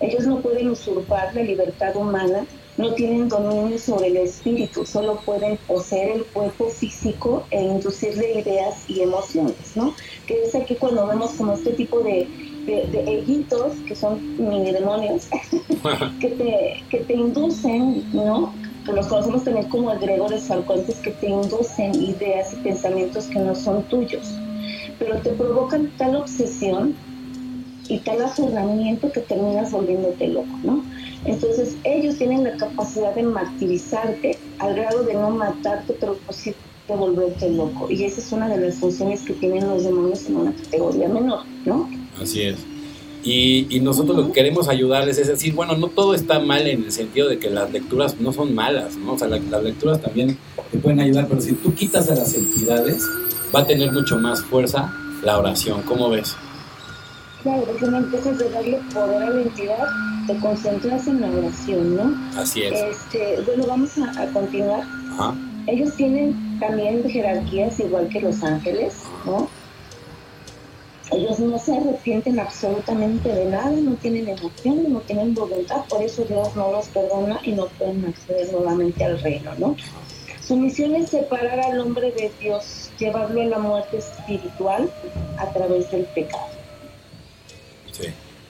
Ellos 0.00 0.26
no 0.26 0.40
pueden 0.40 0.70
usurpar 0.70 1.34
la 1.34 1.42
libertad 1.42 1.94
humana, 1.96 2.46
no 2.78 2.94
tienen 2.94 3.28
dominio 3.28 3.78
sobre 3.78 4.06
el 4.06 4.16
espíritu, 4.16 4.86
solo 4.86 5.16
pueden 5.26 5.58
poseer 5.66 6.16
el 6.16 6.24
cuerpo 6.24 6.70
físico 6.70 7.44
e 7.50 7.62
inducirle 7.62 8.40
ideas 8.40 8.88
y 8.88 9.02
emociones, 9.02 9.76
¿no? 9.76 9.94
Que 10.26 10.44
es 10.44 10.54
aquí 10.54 10.76
cuando 10.76 11.06
vemos 11.06 11.32
como 11.32 11.52
este 11.52 11.72
tipo 11.72 12.00
de, 12.00 12.26
de, 12.64 13.74
que 13.86 13.94
son 13.94 14.12
mini 14.38 14.72
demonios, 14.72 15.28
que, 16.20 16.30
te, 16.30 16.84
que 16.88 16.98
te 17.00 17.14
inducen, 17.14 18.04
¿no? 18.14 18.54
que 18.86 18.92
los 18.94 19.08
conocemos 19.08 19.44
también 19.44 19.68
como 19.68 19.92
egregores 19.92 20.44
falcontes 20.44 20.96
que 21.00 21.10
te 21.10 21.28
inducen 21.28 21.94
ideas 21.94 22.54
y 22.54 22.56
pensamientos 22.56 23.26
que 23.26 23.38
no 23.38 23.54
son 23.54 23.82
tuyos, 23.84 24.32
pero 24.98 25.16
te 25.20 25.30
provocan 25.30 25.90
tal 25.96 26.16
obsesión 26.16 26.94
y 27.88 27.98
tal 27.98 28.22
aferramiento 28.22 29.10
que 29.10 29.20
terminas 29.20 29.72
volviéndote 29.72 30.28
loco, 30.28 30.58
¿no? 30.62 30.84
Entonces 31.24 31.76
ellos 31.84 32.16
tienen 32.16 32.44
la 32.44 32.56
capacidad 32.56 33.14
de 33.14 33.22
martirizarte 33.22 34.38
al 34.58 34.74
grado 34.74 35.04
de 35.04 35.14
no 35.14 35.30
matarte, 35.30 35.94
pero 35.98 36.16
sí 36.30 36.54
de 36.86 36.96
volverte 36.96 37.50
loco. 37.50 37.90
Y 37.90 38.04
esa 38.04 38.20
es 38.20 38.32
una 38.32 38.48
de 38.48 38.58
las 38.58 38.76
funciones 38.76 39.22
que 39.22 39.34
tienen 39.34 39.68
los 39.68 39.84
demonios 39.84 40.26
en 40.26 40.36
una 40.36 40.52
categoría 40.52 41.08
menor, 41.08 41.40
¿no? 41.64 41.88
Así 42.20 42.42
es. 42.42 42.56
Y, 43.24 43.80
nosotros 43.82 44.16
lo 44.16 44.26
que 44.28 44.32
queremos 44.32 44.68
ayudarles 44.68 45.18
es 45.18 45.28
decir, 45.28 45.52
bueno, 45.52 45.76
no 45.76 45.88
todo 45.88 46.14
está 46.14 46.40
mal 46.40 46.66
en 46.66 46.84
el 46.84 46.92
sentido 46.92 47.28
de 47.28 47.38
que 47.38 47.50
las 47.50 47.70
lecturas 47.70 48.18
no 48.20 48.32
son 48.32 48.54
malas, 48.54 48.96
¿no? 48.96 49.14
O 49.14 49.18
sea, 49.18 49.28
las 49.28 49.62
lecturas 49.62 50.00
también 50.00 50.38
te 50.70 50.78
pueden 50.78 51.00
ayudar, 51.00 51.26
pero 51.28 51.40
si 51.40 51.52
tú 51.52 51.74
quitas 51.74 52.10
a 52.10 52.14
las 52.14 52.34
entidades, 52.34 53.02
va 53.54 53.60
a 53.60 53.66
tener 53.66 53.92
mucho 53.92 54.18
más 54.18 54.42
fuerza 54.42 54.92
la 55.22 55.38
oración. 55.38 55.82
¿Cómo 55.82 56.10
ves? 56.10 56.36
Claro, 57.42 57.62
porque 57.64 57.86
no 57.86 57.98
empiezas 57.98 58.38
de 58.38 58.50
darle 58.50 58.80
poder 58.92 59.22
a 59.22 59.30
la 59.30 59.42
entidad, 59.42 59.86
te 60.26 60.36
concentras 60.38 61.06
en 61.06 61.20
la 61.20 61.30
oración, 61.30 61.96
¿no? 61.96 62.40
Así 62.40 62.62
es. 62.62 62.72
Este, 62.72 63.40
bueno, 63.46 63.66
vamos 63.66 63.90
a, 63.98 64.26
continuar. 64.32 64.82
Ajá. 65.12 65.34
Ellos 65.66 65.94
tienen 65.96 66.58
también 66.58 67.08
jerarquías 67.08 67.78
igual 67.80 68.08
que 68.08 68.20
los 68.20 68.42
ángeles, 68.42 68.94
¿no? 69.24 69.48
Ellos 71.10 71.38
no 71.38 71.58
se 71.58 71.74
arrepienten 71.74 72.38
absolutamente 72.38 73.28
de 73.30 73.46
nada, 73.46 73.70
no 73.70 73.94
tienen 73.94 74.28
emoción, 74.28 74.92
no 74.92 75.00
tienen 75.00 75.34
voluntad, 75.34 75.84
por 75.88 76.02
eso 76.02 76.24
Dios 76.24 76.54
no 76.54 76.70
los 76.72 76.88
perdona 76.88 77.40
y 77.44 77.52
no 77.52 77.66
pueden 77.78 78.04
acceder 78.04 78.52
nuevamente 78.52 79.04
al 79.04 79.18
reino, 79.20 79.52
¿no? 79.58 79.76
Su 80.46 80.56
misión 80.56 80.94
es 80.94 81.10
separar 81.10 81.60
al 81.60 81.80
hombre 81.80 82.12
de 82.12 82.30
Dios, 82.40 82.87
llevarlo 82.98 83.40
a 83.40 83.44
la 83.44 83.58
muerte 83.58 83.98
espiritual 83.98 84.90
a 85.38 85.46
través 85.52 85.90
del 85.90 86.04
pecado. 86.06 86.58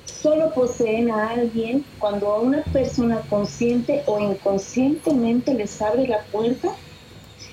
Solo 0.05 0.53
poseen 0.53 1.11
a 1.13 1.29
alguien 1.31 1.85
cuando 2.01 2.33
a 2.33 2.41
una 2.41 2.63
persona 2.65 3.21
consciente 3.31 4.03
o 4.07 4.19
inconscientemente 4.19 5.55
les 5.55 5.81
abre 5.81 6.09
la 6.09 6.23
puerta 6.33 6.75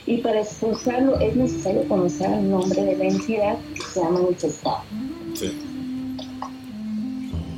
y 0.07 0.17
para 0.17 0.41
expulsarlo 0.41 1.19
es 1.19 1.35
necesario 1.35 1.87
conocer 1.87 2.31
el 2.31 2.49
nombre 2.49 2.83
de 2.83 2.97
la 2.97 3.05
entidad 3.05 3.57
que 3.75 3.81
se 3.81 4.03
ha 4.03 4.09
manifestado. 4.09 4.81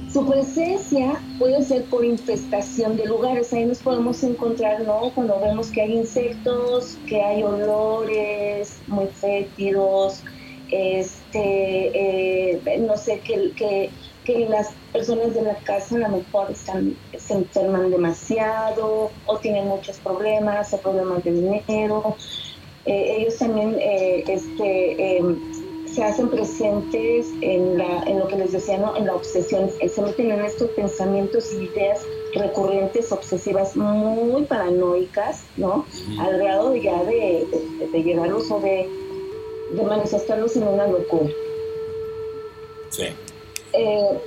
Su 0.07 0.25
presencia 0.25 1.25
puede 1.37 1.61
ser 1.63 1.87
por 1.89 2.05
infestación 2.05 2.95
de 2.95 3.05
lugares, 3.05 3.51
ahí 3.53 3.65
nos 3.65 3.81
podemos 3.81 4.23
encontrar, 4.23 4.81
¿no? 4.81 5.11
Cuando 5.13 5.39
vemos 5.39 5.69
que 5.71 5.81
hay 5.81 5.93
insectos, 5.93 7.01
que 7.05 7.21
hay 7.21 7.43
olores 7.43 8.81
muy 8.87 9.07
fétidos, 9.07 10.23
este, 10.69 12.55
eh, 12.55 12.79
no 12.79 12.97
sé, 12.97 13.21
que, 13.21 13.53
que 13.55 13.91
que 14.27 14.45
las 14.49 14.77
personas 14.91 15.33
de 15.33 15.41
la 15.41 15.55
casa 15.63 15.95
a 15.95 15.99
lo 15.99 16.09
mejor 16.17 16.51
están, 16.51 16.97
se 17.17 17.33
enferman 17.33 17.89
demasiado 17.89 19.13
o 19.23 19.39
tienen 19.39 19.67
muchos 19.67 19.99
problemas 20.01 20.73
o 20.73 20.81
problemas 20.81 21.23
de 21.23 21.31
dinero. 21.31 22.17
Eh, 22.83 23.19
ellos 23.19 23.37
también 23.37 23.77
eh, 23.79 24.25
este, 24.27 25.17
em, 25.17 25.39
se 25.97 26.03
hacen 26.03 26.29
presentes 26.29 27.25
en, 27.41 27.75
la, 27.75 28.03
en 28.03 28.19
lo 28.19 28.27
que 28.27 28.35
les 28.35 28.51
decía, 28.51 28.77
¿no? 28.77 28.95
en 28.95 29.07
la 29.07 29.15
obsesión, 29.15 29.67
se 29.71 30.01
meten 30.03 30.29
en 30.29 30.45
estos 30.45 30.69
pensamientos 30.69 31.51
y 31.51 31.63
ideas 31.63 32.05
recurrentes, 32.35 33.11
obsesivas, 33.11 33.75
muy 33.75 34.43
paranoicas, 34.43 35.43
¿no? 35.57 35.87
Al 36.19 36.37
grado 36.37 36.75
ya 36.75 37.03
de, 37.03 37.47
de, 37.91 38.03
llegarlos 38.03 38.51
o 38.51 38.59
de, 38.59 38.87
de 39.71 39.83
manifestarlos 39.83 40.55
en 40.55 40.67
una 40.67 40.85
locura. 40.85 41.31
Sí. 42.91 43.07
Eh, 43.73 44.19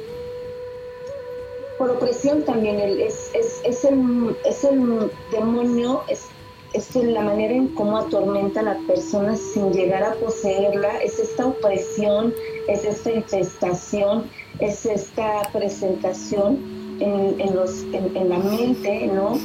por 1.78 1.90
opresión 1.90 2.42
también 2.42 2.80
es, 2.80 3.30
es, 3.32 3.60
es, 3.62 3.84
el, 3.84 4.36
es 4.44 4.64
el 4.64 5.08
demonio, 5.30 6.02
es, 6.08 6.26
es 6.72 6.94
la 6.94 7.22
manera 7.22 7.54
en 7.54 7.68
cómo 7.68 7.98
atormenta 7.98 8.60
a 8.60 8.62
la 8.62 8.78
persona 8.86 9.36
sin 9.36 9.72
llegar 9.72 10.02
a 10.02 10.14
poseerla, 10.14 10.98
es 11.02 11.18
esta 11.18 11.46
opresión, 11.46 12.32
es 12.68 12.84
esta 12.84 13.12
infestación, 13.12 14.30
es 14.60 14.86
esta 14.86 15.42
presentación 15.52 16.58
en, 17.00 17.40
en, 17.40 17.56
los, 17.56 17.82
en, 17.92 18.28
la 18.28 18.38
mente, 18.38 19.06
¿no? 19.06 19.38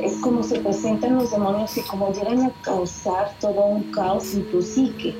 Es 0.00 0.16
como 0.16 0.42
se 0.42 0.58
presentan 0.60 1.16
los 1.16 1.30
demonios 1.30 1.76
y 1.76 1.82
como 1.82 2.12
llegan 2.12 2.42
a 2.42 2.52
causar 2.62 3.32
todo 3.40 3.64
un 3.66 3.82
caos 3.92 4.34
en 4.34 4.50
tu 4.50 4.60
psique. 4.62 5.14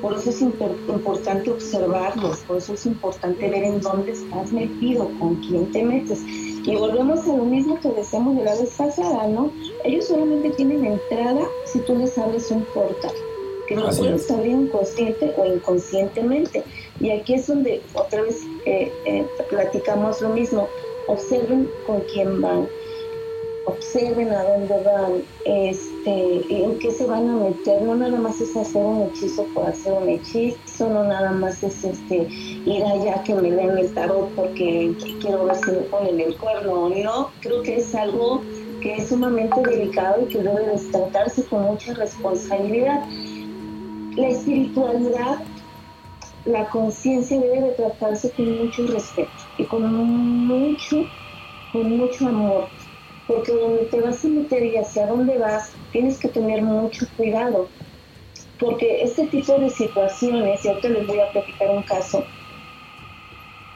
Por 0.00 0.14
eso 0.14 0.30
es 0.30 0.40
importante 0.40 1.50
observarlos, 1.50 2.38
por 2.40 2.58
eso 2.58 2.74
es 2.74 2.86
importante 2.86 3.50
ver 3.50 3.64
en 3.64 3.80
dónde 3.80 4.12
estás 4.12 4.52
metido, 4.52 5.10
con 5.18 5.34
quién 5.36 5.70
te 5.72 5.82
metes. 5.82 6.20
Y 6.68 6.76
volvemos 6.76 7.26
a 7.26 7.34
lo 7.34 7.44
mismo 7.44 7.80
que 7.80 7.88
decíamos 7.88 8.36
de 8.36 8.44
la 8.44 8.54
vez 8.54 8.74
pasada, 8.76 9.26
¿no? 9.26 9.50
Ellos 9.84 10.06
solamente 10.06 10.50
tienen 10.50 10.84
entrada 10.84 11.48
si 11.64 11.78
tú 11.80 11.96
les 11.96 12.18
abres 12.18 12.50
un 12.50 12.62
portal, 12.74 13.14
que 13.66 13.74
no 13.74 13.88
puedes 13.88 14.30
abrir 14.30 14.52
inconsciente 14.52 15.32
o 15.38 15.46
inconscientemente. 15.46 16.62
Y 17.00 17.10
aquí 17.10 17.34
es 17.34 17.46
donde 17.46 17.80
otra 17.94 18.20
vez 18.20 18.42
eh, 18.66 18.92
eh, 19.06 19.26
platicamos 19.48 20.20
lo 20.20 20.28
mismo. 20.28 20.68
Observen 21.06 21.70
con 21.86 22.02
quién 22.12 22.42
van 22.42 22.68
observen 23.68 24.32
a 24.32 24.42
dónde 24.44 24.82
van, 24.82 25.22
este, 25.44 26.64
en 26.64 26.78
qué 26.78 26.90
se 26.90 27.06
van 27.06 27.28
a 27.28 27.36
meter, 27.36 27.82
no 27.82 27.96
nada 27.96 28.18
más 28.18 28.40
es 28.40 28.56
hacer 28.56 28.82
un 28.82 29.02
hechizo 29.02 29.44
por 29.54 29.66
hacer 29.66 29.92
un 29.92 30.08
hechizo, 30.08 30.88
no 30.88 31.04
nada 31.04 31.32
más 31.32 31.62
es 31.62 31.84
este 31.84 32.26
ir 32.30 32.84
allá 32.84 33.22
que 33.24 33.34
me 33.34 33.50
den 33.50 33.76
el 33.76 33.92
tarot 33.92 34.30
porque 34.34 34.94
quiero 35.20 35.44
ver 35.44 35.56
si 35.56 35.70
me 35.72 35.80
ponen 35.82 36.20
el 36.20 36.36
cuerno, 36.38 36.88
no, 36.88 37.30
creo 37.40 37.62
que 37.62 37.76
es 37.76 37.94
algo 37.94 38.42
que 38.80 38.96
es 38.96 39.08
sumamente 39.08 39.60
delicado 39.60 40.22
y 40.22 40.32
que 40.32 40.38
debe 40.38 40.78
tratarse 40.90 41.44
con 41.44 41.62
mucha 41.64 41.92
responsabilidad. 41.94 43.04
La 44.16 44.28
espiritualidad, 44.28 45.40
la 46.46 46.68
conciencia 46.70 47.38
debe 47.38 47.60
de 47.60 47.70
tratarse 47.72 48.30
con 48.32 48.64
mucho 48.64 48.86
respeto 48.86 49.30
y 49.58 49.64
con 49.64 49.82
mucho, 50.46 51.04
con 51.72 51.96
mucho 51.98 52.28
amor 52.28 52.77
porque 53.28 53.52
donde 53.52 53.84
te 53.84 54.00
vas 54.00 54.24
a 54.24 54.28
meter 54.28 54.64
y 54.64 54.76
hacia 54.78 55.06
dónde 55.06 55.38
vas, 55.38 55.76
tienes 55.92 56.18
que 56.18 56.28
tener 56.28 56.62
mucho 56.62 57.06
cuidado, 57.16 57.68
porque 58.58 59.02
este 59.02 59.28
tipo 59.28 59.58
de 59.58 59.68
situaciones, 59.68 60.64
y 60.64 60.68
ahorita 60.68 60.88
les 60.88 61.06
voy 61.06 61.20
a 61.20 61.30
platicar 61.30 61.70
un 61.70 61.82
caso, 61.82 62.26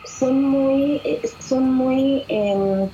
son 0.05 0.43
muy, 0.43 1.03
son 1.39 1.71
muy, 1.75 2.25
eh, 2.29 2.89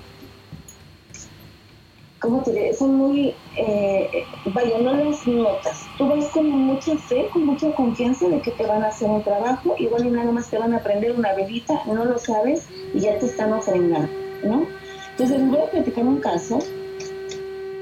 ¿cómo 2.21 2.43
te 2.43 2.51
diré? 2.51 2.75
Son 2.75 2.97
muy, 2.97 3.37
eh, 3.57 4.27
vaya, 4.47 4.79
no 4.81 4.95
las 4.95 5.27
notas. 5.29 5.89
Tú 5.97 6.09
vas 6.09 6.29
con 6.33 6.49
mucha 6.51 6.97
fe, 6.97 7.29
con 7.33 7.47
mucha 7.47 7.73
confianza 7.73 8.29
de 8.29 8.43
que 8.43 8.51
te 8.51 8.67
van 8.67 8.83
a 8.83 8.89
hacer 8.89 9.09
un 9.09 9.23
trabajo, 9.23 9.77
igual 9.79 10.07
y 10.07 10.11
nada 10.11 10.33
más 10.33 10.51
te 10.51 10.59
van 10.59 10.75
a 10.75 10.83
prender 10.83 11.13
una 11.13 11.35
velita, 11.35 11.83
no 11.87 12.05
lo 12.05 12.19
sabes 12.19 12.69
y 12.95 13.01
ya 13.01 13.17
te 13.19 13.27
están 13.27 13.53
ofrendando, 13.53 14.11
¿no? 14.43 14.67
Entonces 15.19 15.41
les 15.41 15.51
voy 15.51 15.59
a 15.59 15.71
platicar 15.73 16.05
un 16.05 16.21
caso. 16.21 16.61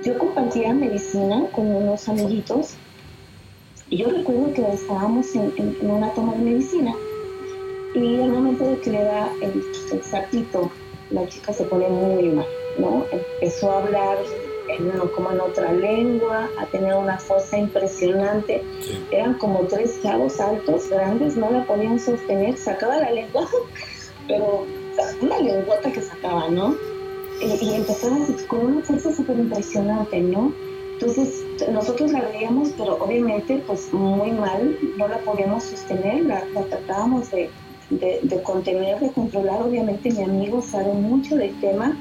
Yo 0.02 0.16
compartía 0.16 0.73
medicina 0.73 1.45
con 1.52 1.66
unos 1.66 2.09
amiguitos 2.09 2.76
y 3.90 3.99
yo 3.99 4.09
recuerdo 4.09 4.55
que 4.55 4.66
estábamos 4.73 5.35
en, 5.35 5.76
una 5.83 6.11
toma 6.14 6.33
de 6.33 6.38
medicina 6.38 6.95
y 7.95 8.23
al 8.23 8.31
momento 8.31 8.64
de 8.64 8.81
que 8.81 8.90
le 8.90 9.05
da 9.05 9.31
el, 9.43 9.62
el 9.93 10.00
la 11.11 11.28
chica 11.28 11.52
se 11.52 11.64
pone 11.64 11.90
muy 11.90 12.31
mal, 12.31 12.47
¿no? 12.78 13.05
Empezó 13.12 13.71
a 13.71 13.83
hablar 13.83 14.16
en, 14.71 14.90
como 15.14 15.31
en 15.31 15.40
otra 15.43 15.75
lengua, 15.75 16.49
a 16.59 16.64
tener 16.69 16.95
una 16.95 17.19
fuerza 17.19 17.59
impresionante. 17.59 18.64
Eran 19.11 19.35
como 19.35 19.61
tres 19.66 20.00
chavos 20.02 20.40
altos, 20.40 20.88
grandes, 20.88 21.37
no 21.37 21.50
la 21.50 21.66
podían 21.66 22.00
sostener, 22.00 22.57
sacaba 22.57 22.97
la 22.97 23.11
lengua, 23.11 23.47
pero 24.26 24.64
una 25.21 25.38
lenguota 25.38 25.93
que 25.93 26.00
sacaba, 26.00 26.49
¿no? 26.49 26.96
Y 27.40 27.75
empezaba 27.75 28.16
con 28.49 28.66
una 28.66 28.83
fuerza 28.83 29.14
súper 29.14 29.38
impresionante, 29.38 30.21
¿no? 30.21 30.52
Entonces 30.95 31.45
nosotros 31.71 32.12
la 32.12 32.23
veíamos, 32.23 32.71
pero 32.76 32.97
obviamente 33.02 33.62
pues 33.66 33.93
muy 33.93 34.31
mal, 34.31 34.78
no 34.97 35.09
la 35.09 35.19
podíamos 35.19 35.64
sostener, 35.64 36.25
la, 36.25 36.43
tratábamos 36.71 37.31
de, 37.31 37.50
de, 37.90 38.43
contener, 38.43 38.99
de 39.00 39.11
controlar. 39.12 39.62
Obviamente 39.62 40.11
mi 40.11 40.23
amigo 40.23 40.62
sabe 40.62 40.93
mucho 40.95 41.37
del 41.37 41.59
tema, 41.61 41.95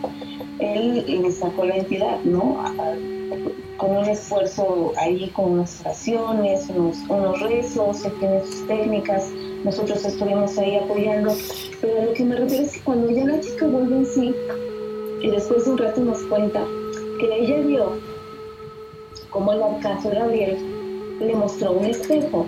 él 0.60 1.06
le 1.22 1.32
sacó 1.32 1.66
la 1.66 1.78
entidad, 1.78 2.22
¿no? 2.24 2.58
con 3.78 3.98
un 3.98 4.06
esfuerzo 4.06 4.94
ahí, 4.98 5.30
con 5.32 5.52
unas 5.52 5.82
oraciones, 5.82 6.70
unos, 6.70 6.98
unos 7.10 7.42
rezos, 7.42 8.06
él 8.06 8.14
tiene 8.20 8.46
sus 8.46 8.68
técnicas, 8.68 9.30
nosotros 9.64 10.06
estuvimos 10.06 10.58
ahí 10.58 10.78
apoyando, 10.78 11.36
pero 11.82 12.06
lo 12.06 12.14
que 12.14 12.24
me 12.24 12.36
refiero 12.36 12.64
es 12.64 12.74
que 12.74 12.80
cuando 12.82 13.10
ya 13.12 13.26
la 13.26 13.40
chica 13.42 13.68
vuelve 13.68 13.98
en 13.98 14.06
sí, 14.06 14.36
y 15.26 15.32
después 15.32 15.66
de 15.66 15.72
un 15.72 15.78
rato 15.80 16.02
nos 16.02 16.22
cuenta 16.26 16.64
que 17.20 17.40
ella 17.40 17.60
vio 17.62 17.94
como 19.32 19.54
el 19.54 19.64
arcángel 19.64 20.14
Gabriel 20.14 20.58
le 21.20 21.36
mostró 21.36 21.72
un 21.72 21.86
espejo 21.86 22.46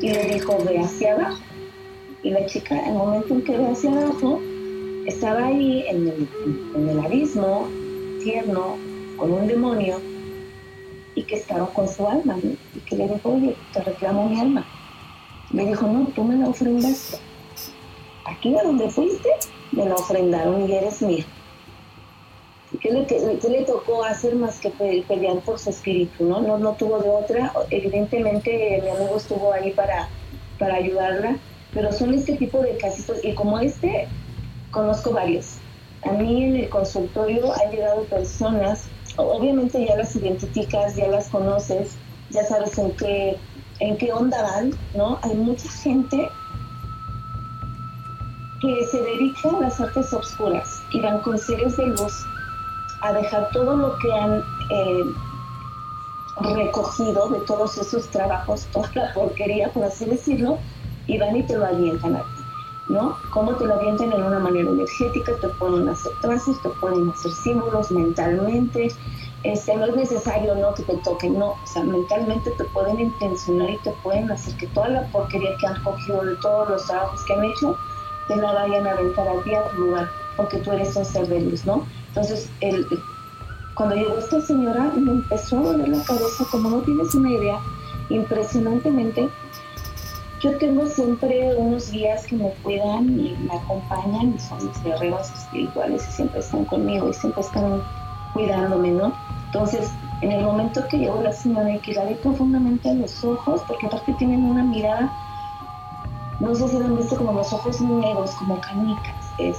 y 0.00 0.08
le 0.08 0.24
dijo, 0.32 0.56
ve 0.64 0.78
hacia 0.78 1.12
abajo. 1.12 1.42
Y 2.22 2.30
la 2.30 2.46
chica, 2.46 2.80
en 2.80 2.92
el 2.92 2.94
momento 2.94 3.34
en 3.34 3.42
que 3.42 3.58
ve 3.58 3.66
hacia 3.66 3.90
abajo, 3.90 4.40
estaba 5.04 5.48
ahí 5.48 5.84
en 5.86 6.26
el, 6.88 6.98
abismo, 7.04 7.68
tierno, 8.22 8.78
con 9.18 9.30
un 9.30 9.46
demonio, 9.46 10.00
y 11.14 11.24
que 11.24 11.34
estaba 11.34 11.66
con 11.74 11.86
su 11.86 12.08
alma, 12.08 12.38
y 12.42 12.80
que 12.88 12.96
le 12.96 13.06
dijo, 13.06 13.34
oye, 13.34 13.54
te 13.74 13.82
reclamo 13.82 14.30
mi 14.30 14.40
alma. 14.40 14.66
Me 15.50 15.66
dijo, 15.66 15.86
no, 15.86 16.06
tú 16.14 16.24
me 16.24 16.36
la 16.36 16.48
ofrendaste. 16.48 17.18
Aquí 18.24 18.56
a 18.56 18.62
donde 18.62 18.88
fuiste, 18.88 19.28
me 19.72 19.84
la 19.84 19.94
ofrendaron 19.94 20.66
y 20.66 20.72
eres 20.72 21.02
mía. 21.02 21.26
¿Qué 22.80 22.90
le, 22.90 23.62
tocó 23.62 24.04
hacer 24.04 24.34
más 24.34 24.58
que 24.58 24.70
pelear 24.70 25.38
por 25.40 25.58
su 25.58 25.70
espíritu? 25.70 26.24
¿no? 26.24 26.58
No, 26.58 26.72
tuvo 26.72 26.98
de 26.98 27.08
otra. 27.08 27.52
Evidentemente 27.70 28.80
mi 28.82 28.90
amigo 28.90 29.16
estuvo 29.16 29.52
ahí 29.52 29.70
para, 29.72 30.08
para 30.58 30.76
ayudarla, 30.76 31.36
pero 31.72 31.92
son 31.92 32.14
este 32.14 32.36
tipo 32.36 32.60
de 32.60 32.76
casitos. 32.76 33.18
Y 33.22 33.34
como 33.34 33.58
este, 33.60 34.08
conozco 34.70 35.12
varios. 35.12 35.58
A 36.02 36.12
mí 36.12 36.44
en 36.44 36.56
el 36.56 36.68
consultorio 36.68 37.52
han 37.52 37.70
llegado 37.70 38.02
personas, 38.04 38.84
obviamente 39.16 39.86
ya 39.86 39.96
las 39.96 40.14
identificas, 40.16 40.96
ya 40.96 41.08
las 41.08 41.28
conoces, 41.28 41.96
ya 42.30 42.44
sabes 42.44 42.76
en 42.76 42.90
qué, 42.92 43.36
en 43.80 43.96
qué 43.96 44.12
onda 44.12 44.42
van, 44.42 44.72
¿no? 44.94 45.18
Hay 45.22 45.34
mucha 45.34 45.70
gente 45.70 46.28
que 48.60 48.84
se 48.90 49.00
dedica 49.00 49.56
a 49.56 49.60
las 49.60 49.80
artes 49.80 50.12
oscuras 50.12 50.82
y 50.92 51.00
van 51.00 51.20
con 51.20 51.38
seres 51.38 51.76
de 51.76 51.86
luz 51.86 52.12
a 53.04 53.12
dejar 53.12 53.50
todo 53.52 53.76
lo 53.76 53.98
que 53.98 54.10
han 54.12 54.42
eh, 54.70 55.04
recogido 56.56 57.28
de 57.28 57.40
todos 57.40 57.76
esos 57.76 58.08
trabajos, 58.08 58.66
toda 58.72 58.90
la 58.94 59.12
porquería, 59.12 59.70
por 59.72 59.84
así 59.84 60.06
decirlo, 60.06 60.58
y 61.06 61.18
van 61.18 61.36
y 61.36 61.42
te 61.42 61.54
lo 61.58 61.66
avientan 61.66 62.16
a 62.16 62.20
ti, 62.20 62.42
¿no? 62.88 63.14
¿Cómo 63.30 63.54
te 63.56 63.66
lo 63.66 63.74
avientan 63.74 64.10
en 64.10 64.22
una 64.22 64.38
manera 64.38 64.70
energética? 64.70 65.32
Te 65.38 65.48
pueden 65.48 65.86
hacer 65.86 66.12
trazos, 66.22 66.60
te 66.62 66.70
pueden 66.80 67.10
hacer 67.10 67.30
símbolos 67.32 67.90
mentalmente, 67.90 68.88
este, 69.42 69.76
no 69.76 69.84
es 69.84 69.96
necesario 69.96 70.54
no 70.54 70.72
que 70.72 70.84
te 70.84 70.96
toquen, 71.04 71.38
no, 71.38 71.48
o 71.48 71.66
sea, 71.66 71.84
mentalmente 71.84 72.50
te 72.52 72.64
pueden 72.64 72.98
intencionar 73.00 73.68
y 73.68 73.76
te 73.78 73.90
pueden 74.02 74.32
hacer 74.32 74.56
que 74.56 74.66
toda 74.68 74.88
la 74.88 75.02
porquería 75.08 75.54
que 75.60 75.66
han 75.66 75.82
cogido 75.82 76.24
de 76.24 76.36
todos 76.36 76.70
los 76.70 76.86
trabajos 76.86 77.22
que 77.26 77.34
han 77.34 77.44
hecho, 77.44 77.76
te 78.28 78.36
la 78.36 78.54
vayan 78.54 78.86
a 78.86 78.92
aventar 78.92 79.28
a 79.28 79.42
ti 79.42 79.54
a 79.54 79.68
tu 79.68 79.82
lugar, 79.82 80.08
porque 80.38 80.56
tú 80.60 80.72
eres 80.72 80.96
un 80.96 81.04
ser 81.04 81.28
de 81.28 81.40
luz, 81.42 81.66
¿no? 81.66 81.86
Entonces, 82.14 82.48
el, 82.60 82.86
cuando 83.74 83.96
llegó 83.96 84.16
esta 84.18 84.40
señora, 84.40 84.92
me 84.96 85.10
empezó 85.10 85.58
a 85.58 85.62
doler 85.62 85.88
la 85.88 86.04
cabeza, 86.04 86.44
como 86.52 86.70
no 86.70 86.78
tienes 86.82 87.12
una 87.12 87.28
idea, 87.28 87.58
impresionantemente. 88.08 89.28
Yo 90.40 90.56
tengo 90.58 90.86
siempre 90.86 91.56
unos 91.56 91.90
guías 91.90 92.24
que 92.26 92.36
me 92.36 92.50
cuidan 92.62 93.18
y 93.18 93.36
me 93.36 93.56
acompañan, 93.56 94.32
y 94.32 94.38
son 94.38 94.64
mis 94.64 94.80
guerreros 94.84 95.28
espirituales 95.32 96.06
y 96.08 96.12
siempre 96.12 96.38
están 96.38 96.64
conmigo 96.66 97.08
y 97.08 97.14
siempre 97.14 97.40
están 97.40 97.82
cuidándome, 98.32 98.92
¿no? 98.92 99.12
Entonces, 99.46 99.90
en 100.20 100.30
el 100.30 100.44
momento 100.44 100.86
que 100.88 100.98
llegó 100.98 101.20
la 101.20 101.32
señora 101.32 101.74
y 101.74 101.80
que 101.80 101.94
la 101.94 102.04
vi 102.04 102.14
profundamente 102.14 102.90
a 102.90 102.94
los 102.94 103.24
ojos, 103.24 103.60
porque 103.66 103.86
aparte 103.86 104.14
tienen 104.20 104.44
una 104.44 104.62
mirada, 104.62 105.12
no 106.38 106.54
sé 106.54 106.68
si 106.68 106.78
lo 106.78 106.84
han 106.84 106.96
visto 106.96 107.16
como 107.16 107.32
los 107.32 107.52
ojos 107.52 107.80
negros, 107.80 108.30
como 108.32 108.60
canicas, 108.60 109.32
es 109.38 109.58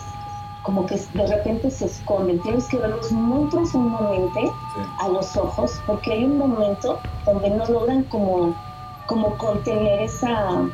como 0.65 0.85
que 0.87 0.99
de 1.13 1.27
repente 1.27 1.69
se 1.69 1.85
esconden. 1.85 2.41
Tienes 2.41 2.65
que 2.65 2.77
verlos 2.77 3.11
muy 3.11 3.49
profundamente 3.49 4.51
a 4.99 5.07
los 5.09 5.37
ojos, 5.37 5.79
porque 5.85 6.13
hay 6.13 6.25
un 6.25 6.39
momento 6.39 6.99
donde 7.25 7.51
no 7.51 7.65
logran 7.65 8.03
como, 8.05 8.55
como 9.05 9.37
contener 9.37 10.01
esa, 10.01 10.67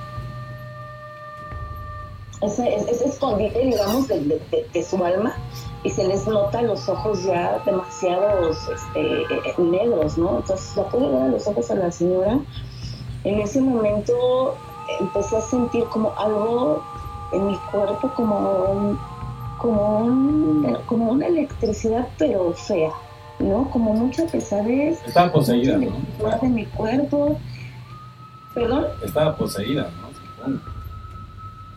ese, 2.42 2.76
ese 2.76 3.06
escondite, 3.06 3.60
digamos, 3.60 4.08
de, 4.08 4.42
de, 4.74 4.84
su 4.84 5.04
alma 5.04 5.36
y 5.84 5.90
se 5.90 6.08
les 6.08 6.26
nota 6.26 6.62
los 6.62 6.88
ojos 6.88 7.24
ya 7.24 7.60
demasiados 7.66 8.58
este, 8.70 9.26
negros, 9.62 10.18
¿no? 10.18 10.38
Entonces 10.38 10.76
la 10.78 10.84
pude 10.86 11.08
ver 11.10 11.22
a 11.24 11.28
los 11.28 11.48
ojos 11.48 11.70
a 11.70 11.76
la 11.76 11.92
señora. 11.92 12.40
En 13.26 13.42
ese 13.42 13.60
momento 13.60 14.56
empecé 15.02 15.36
a 15.36 15.42
sentir 15.42 15.84
como 15.86 16.14
algo 16.18 16.82
en 17.34 17.48
mi 17.48 17.58
cuerpo, 17.72 18.10
como 18.16 18.38
un, 18.40 19.00
como, 19.62 20.78
como 20.88 21.12
una 21.12 21.28
electricidad, 21.28 22.08
pero 22.18 22.54
fea, 22.54 22.92
¿no? 23.40 23.70
Como 23.70 23.94
mucha 23.94 24.26
pesadez. 24.26 25.00
Estaba 25.06 25.32
poseída, 25.32 25.78
¿no? 25.78 26.38
de 26.42 26.48
mi 26.50 26.66
cuerpo. 26.66 27.38
¿Perdón? 28.54 28.88
Estaba 29.04 29.36
poseída, 29.36 29.90
¿no? 30.02 30.60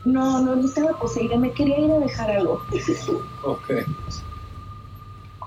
No, 0.05 0.41
no, 0.43 0.57
no 0.57 0.65
estaba 0.65 0.99
poseída, 0.99 1.37
me 1.37 1.53
quería 1.53 1.79
ir 1.79 1.91
a 1.91 1.99
dejar 1.99 2.31
algo. 2.31 2.61
ok. 3.45 3.71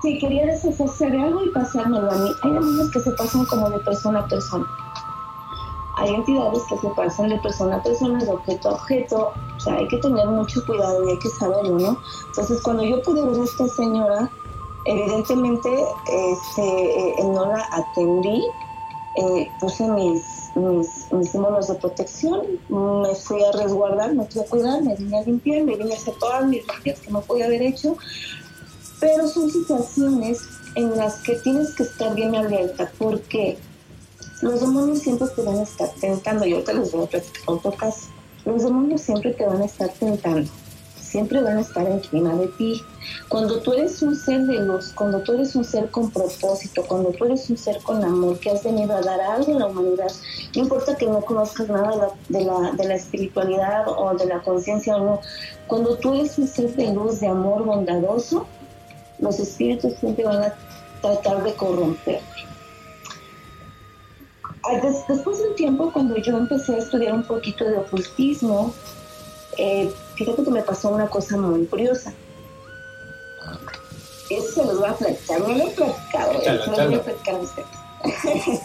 Sí, 0.02 0.18
quería 0.18 0.46
deshacerse 0.46 1.10
de 1.10 1.20
algo 1.20 1.44
y 1.44 1.50
pasármelo 1.50 2.10
a 2.10 2.14
mí. 2.14 2.30
Hay 2.42 2.56
amigos 2.56 2.90
que 2.92 3.00
se 3.00 3.10
pasan 3.12 3.44
como 3.46 3.68
de 3.70 3.78
persona 3.80 4.20
a 4.20 4.28
persona 4.28 4.66
hay 5.98 6.14
entidades 6.14 6.62
que 6.68 6.78
se 6.78 6.88
pasan 6.90 7.28
de 7.28 7.38
persona 7.38 7.76
a 7.76 7.82
persona, 7.82 8.18
de 8.24 8.30
objeto 8.30 8.68
a 8.68 8.72
objeto, 8.74 9.32
o 9.58 9.60
sea, 9.60 9.74
hay 9.74 9.88
que 9.88 9.98
tener 9.98 10.26
mucho 10.28 10.64
cuidado 10.64 11.06
y 11.06 11.10
hay 11.10 11.18
que 11.18 11.28
saberlo, 11.30 11.78
¿no? 11.78 11.98
Entonces, 12.28 12.60
cuando 12.62 12.84
yo 12.84 13.02
pude 13.02 13.24
ver 13.24 13.40
a 13.40 13.44
esta 13.44 13.68
señora, 13.68 14.30
evidentemente 14.84 15.68
este, 16.06 17.20
eh, 17.20 17.24
no 17.24 17.46
la 17.46 17.68
atendí, 17.72 18.42
eh, 19.16 19.50
puse 19.60 19.88
mis, 19.88 20.22
mis, 20.54 21.12
mis, 21.12 21.30
símbolos 21.30 21.66
de 21.66 21.74
protección, 21.74 22.40
me 22.68 23.14
fui 23.16 23.42
a 23.42 23.50
resguardar, 23.52 24.14
me 24.14 24.24
fui 24.26 24.42
a 24.42 24.44
cuidar, 24.44 24.82
me 24.82 24.94
vine 24.94 25.18
a 25.18 25.22
limpiar, 25.22 25.64
me 25.64 25.74
vine 25.74 25.92
a 25.92 25.96
hacer 25.96 26.14
todas 26.20 26.46
mis 26.46 26.64
limpias 26.68 27.00
que 27.00 27.10
no 27.10 27.20
podía 27.22 27.46
haber 27.46 27.62
hecho, 27.62 27.96
pero 29.00 29.26
son 29.26 29.50
situaciones 29.50 30.40
en 30.76 30.96
las 30.96 31.16
que 31.22 31.34
tienes 31.36 31.74
que 31.74 31.82
estar 31.82 32.14
bien 32.14 32.36
alerta, 32.36 32.92
porque 32.96 33.58
los 34.40 34.60
demonios 34.60 35.00
siempre 35.00 35.26
te 35.34 35.42
van 35.42 35.58
a 35.58 35.62
estar 35.62 35.90
tentando, 36.00 36.46
yo 36.46 36.62
te 36.62 36.74
los 36.74 36.92
voy 36.92 37.04
a 37.04 37.08
platicar 37.08 37.42
otro 37.46 37.72
caso. 37.72 38.06
Los 38.48 38.64
demonios 38.64 39.02
siempre 39.02 39.34
te 39.34 39.44
van 39.44 39.60
a 39.60 39.66
estar 39.66 39.90
tentando, 39.90 40.50
siempre 40.98 41.42
van 41.42 41.58
a 41.58 41.60
estar 41.60 41.86
encima 41.86 42.34
de 42.34 42.46
ti. 42.46 42.80
Cuando 43.28 43.60
tú 43.60 43.74
eres 43.74 44.00
un 44.00 44.16
ser 44.16 44.40
de 44.46 44.60
luz, 44.60 44.90
cuando 44.94 45.20
tú 45.20 45.34
eres 45.34 45.54
un 45.54 45.64
ser 45.64 45.90
con 45.90 46.10
propósito, 46.10 46.82
cuando 46.88 47.10
tú 47.10 47.26
eres 47.26 47.50
un 47.50 47.58
ser 47.58 47.76
con 47.82 48.02
amor, 48.02 48.40
que 48.40 48.50
has 48.50 48.64
venido 48.64 48.96
a 48.96 49.02
dar 49.02 49.20
algo 49.20 49.54
a 49.54 49.58
la 49.58 49.66
humanidad, 49.66 50.10
no 50.56 50.62
importa 50.62 50.96
que 50.96 51.04
no 51.04 51.20
conozcas 51.20 51.68
nada 51.68 52.08
de 52.30 52.40
la, 52.40 52.72
de 52.72 52.88
la, 52.88 52.94
espiritualidad 52.94 53.86
o 53.86 54.14
de 54.14 54.24
la 54.24 54.40
conciencia 54.40 54.96
o 54.96 55.04
no, 55.04 55.20
cuando 55.66 55.98
tú 55.98 56.14
eres 56.14 56.38
un 56.38 56.48
ser 56.48 56.74
de 56.74 56.94
luz, 56.94 57.20
de 57.20 57.26
amor 57.26 57.64
bondadoso, 57.64 58.46
los 59.18 59.38
espíritus 59.38 59.92
siempre 60.00 60.24
van 60.24 60.42
a 60.42 60.54
tratar 61.02 61.44
de 61.44 61.52
corromperte 61.52 62.47
después 65.08 65.38
de 65.38 65.48
un 65.48 65.54
tiempo, 65.54 65.92
cuando 65.92 66.16
yo 66.16 66.36
empecé 66.36 66.74
a 66.74 66.78
estudiar 66.78 67.14
un 67.14 67.24
poquito 67.24 67.64
de 67.64 67.78
ocultismo, 67.78 68.72
eh, 69.56 69.92
fíjate 70.14 70.44
que 70.44 70.50
me 70.50 70.62
pasó 70.62 70.90
una 70.90 71.08
cosa 71.08 71.36
muy 71.36 71.66
curiosa. 71.66 72.12
Eso 74.30 74.52
se 74.52 74.64
los 74.64 74.78
voy 74.78 74.88
a 74.88 74.94
platicar, 74.94 75.40
no 75.40 75.48
lo 75.48 75.66
he 75.66 75.70
platicado, 75.70 76.32
eh, 76.42 76.60
lo 76.66 76.72
voy 76.72 76.94
a 76.94 77.02
platicar 77.02 77.34
a 77.34 77.38
usted. 77.38 77.62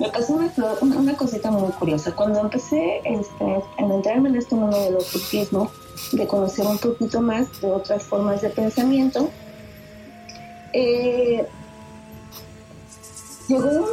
me 0.00 0.08
pasó 0.08 0.34
una, 0.34 0.52
una, 0.80 1.16
cosita 1.16 1.50
muy 1.50 1.70
curiosa. 1.72 2.12
Cuando 2.14 2.40
empecé 2.40 3.00
este, 3.04 3.62
a 3.78 3.82
entrarme 3.82 4.30
en 4.30 4.36
este 4.36 4.54
mundo 4.54 4.78
del 4.80 4.96
ocultismo, 4.96 5.70
de 6.12 6.26
conocer 6.26 6.66
un 6.66 6.78
poquito 6.78 7.20
más 7.20 7.60
de 7.60 7.70
otras 7.70 8.02
formas 8.02 8.42
de 8.42 8.50
pensamiento, 8.50 9.30
eh, 10.72 11.46
llegó 13.46 13.68
un 13.68 13.86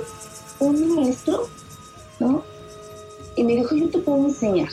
maestro, 0.69 1.47
¿no? 2.19 2.43
Y 3.36 3.43
me 3.43 3.56
dijo, 3.56 3.76
yo 3.76 3.89
te 3.89 4.00
puedo 4.00 4.28
enseñar. 4.28 4.69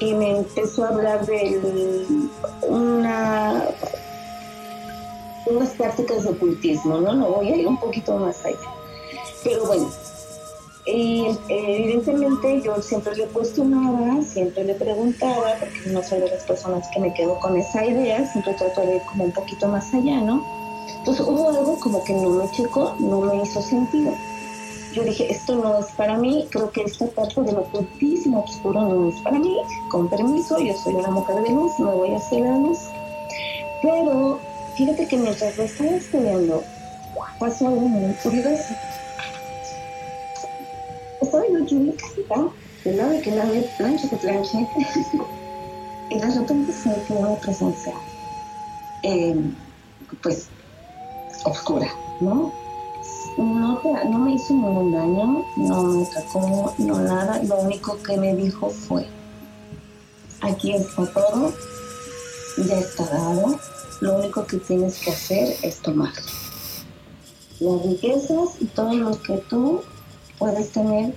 Y 0.00 0.14
me 0.14 0.38
empezó 0.38 0.84
a 0.84 0.88
hablar 0.88 1.26
de 1.26 2.06
una, 2.62 3.64
unas 5.46 5.70
prácticas 5.70 6.22
de 6.22 6.30
ocultismo, 6.30 7.00
¿no? 7.00 7.14
No 7.14 7.28
voy 7.30 7.48
a 7.48 7.56
ir 7.56 7.66
un 7.66 7.80
poquito 7.80 8.16
más 8.16 8.44
allá. 8.44 8.58
Pero 9.42 9.66
bueno, 9.66 9.90
evidentemente 10.86 12.62
yo 12.62 12.80
siempre 12.80 13.16
le 13.16 13.26
cuestionaba, 13.26 14.22
siempre 14.22 14.64
le 14.64 14.74
preguntaba, 14.74 15.54
porque 15.58 15.90
no 15.90 16.02
soy 16.02 16.20
de 16.20 16.30
las 16.30 16.44
personas 16.44 16.86
que 16.94 17.00
me 17.00 17.12
quedo 17.14 17.38
con 17.40 17.56
esa 17.56 17.84
idea, 17.84 18.30
siempre 18.30 18.54
trato 18.54 18.82
de 18.82 18.96
ir 18.96 19.02
como 19.02 19.24
un 19.24 19.32
poquito 19.32 19.66
más 19.68 19.92
allá, 19.92 20.20
¿no? 20.20 20.46
Entonces 20.98 21.26
hubo 21.26 21.48
algo 21.48 21.78
como 21.80 22.04
que 22.04 22.12
no 22.12 22.30
me 22.30 22.50
checó, 22.52 22.94
no 23.00 23.20
me 23.20 23.42
hizo 23.42 23.60
sentido 23.60 24.12
yo 24.94 25.04
dije, 25.04 25.30
esto 25.30 25.56
no 25.56 25.78
es 25.78 25.86
para 25.96 26.16
mí, 26.16 26.46
creo 26.50 26.70
que 26.70 26.82
esta 26.82 27.06
parte 27.06 27.42
de 27.42 27.52
lo 27.52 27.60
ocultísimo 27.60 28.44
oscuro 28.44 28.80
no 28.82 29.08
es 29.08 29.20
para 29.20 29.38
mí, 29.38 29.56
con 29.90 30.08
permiso, 30.08 30.58
yo 30.58 30.74
soy 30.74 30.94
una 30.94 31.10
mujer 31.10 31.42
de 31.42 31.50
luz, 31.50 31.72
no 31.78 31.92
voy 31.92 32.14
a 32.14 32.16
hacer 32.16 32.40
la 32.40 32.58
luz. 32.58 32.78
Pero 33.82 34.38
fíjate 34.76 35.06
que 35.06 35.16
mientras 35.16 35.56
lo 35.56 35.64
estaba 35.64 35.90
estudiando, 35.90 36.62
pasó 37.38 37.68
algo 37.68 37.80
muy 37.80 38.12
curioso. 38.14 38.74
aquí 41.62 41.74
en 41.74 41.86
mi 41.86 41.92
casita, 41.92 42.48
que 42.82 42.92
lave, 42.92 43.20
que 43.20 43.30
lave, 43.30 43.70
plancha, 43.76 44.08
que 44.08 44.16
planche. 44.16 44.58
y 46.10 46.18
de 46.18 46.26
repente 46.26 46.72
sentí 46.72 47.12
una 47.12 47.34
presencia, 47.36 47.94
eh, 49.02 49.36
pues, 50.22 50.48
oscura, 51.44 51.88
¿no? 52.20 52.52
No, 53.38 53.80
no 54.10 54.18
me 54.18 54.34
hizo 54.34 54.52
ningún 54.52 54.90
daño, 54.90 55.44
no 55.56 55.82
me 55.84 56.02
atacó, 56.02 56.74
no 56.78 57.00
nada. 57.00 57.40
Lo 57.44 57.60
único 57.60 57.96
que 58.02 58.16
me 58.16 58.34
dijo 58.34 58.68
fue, 58.68 59.06
aquí 60.40 60.74
está 60.74 61.06
todo, 61.06 61.52
ya 62.66 62.78
está 62.78 63.06
dado, 63.06 63.60
lo 64.00 64.18
único 64.18 64.44
que 64.44 64.56
tienes 64.56 64.98
que 64.98 65.12
hacer 65.12 65.56
es 65.62 65.78
tomar. 65.78 66.12
Las 67.60 67.82
riquezas 67.84 68.60
y 68.60 68.64
todo 68.66 68.92
lo 68.94 69.22
que 69.22 69.38
tú 69.48 69.82
puedes 70.36 70.72
tener 70.72 71.14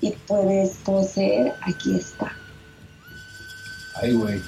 y 0.00 0.12
puedes 0.28 0.76
poseer, 0.84 1.54
aquí 1.62 1.96
está. 1.96 2.32
Ay, 4.00 4.12
güey. 4.14 4.40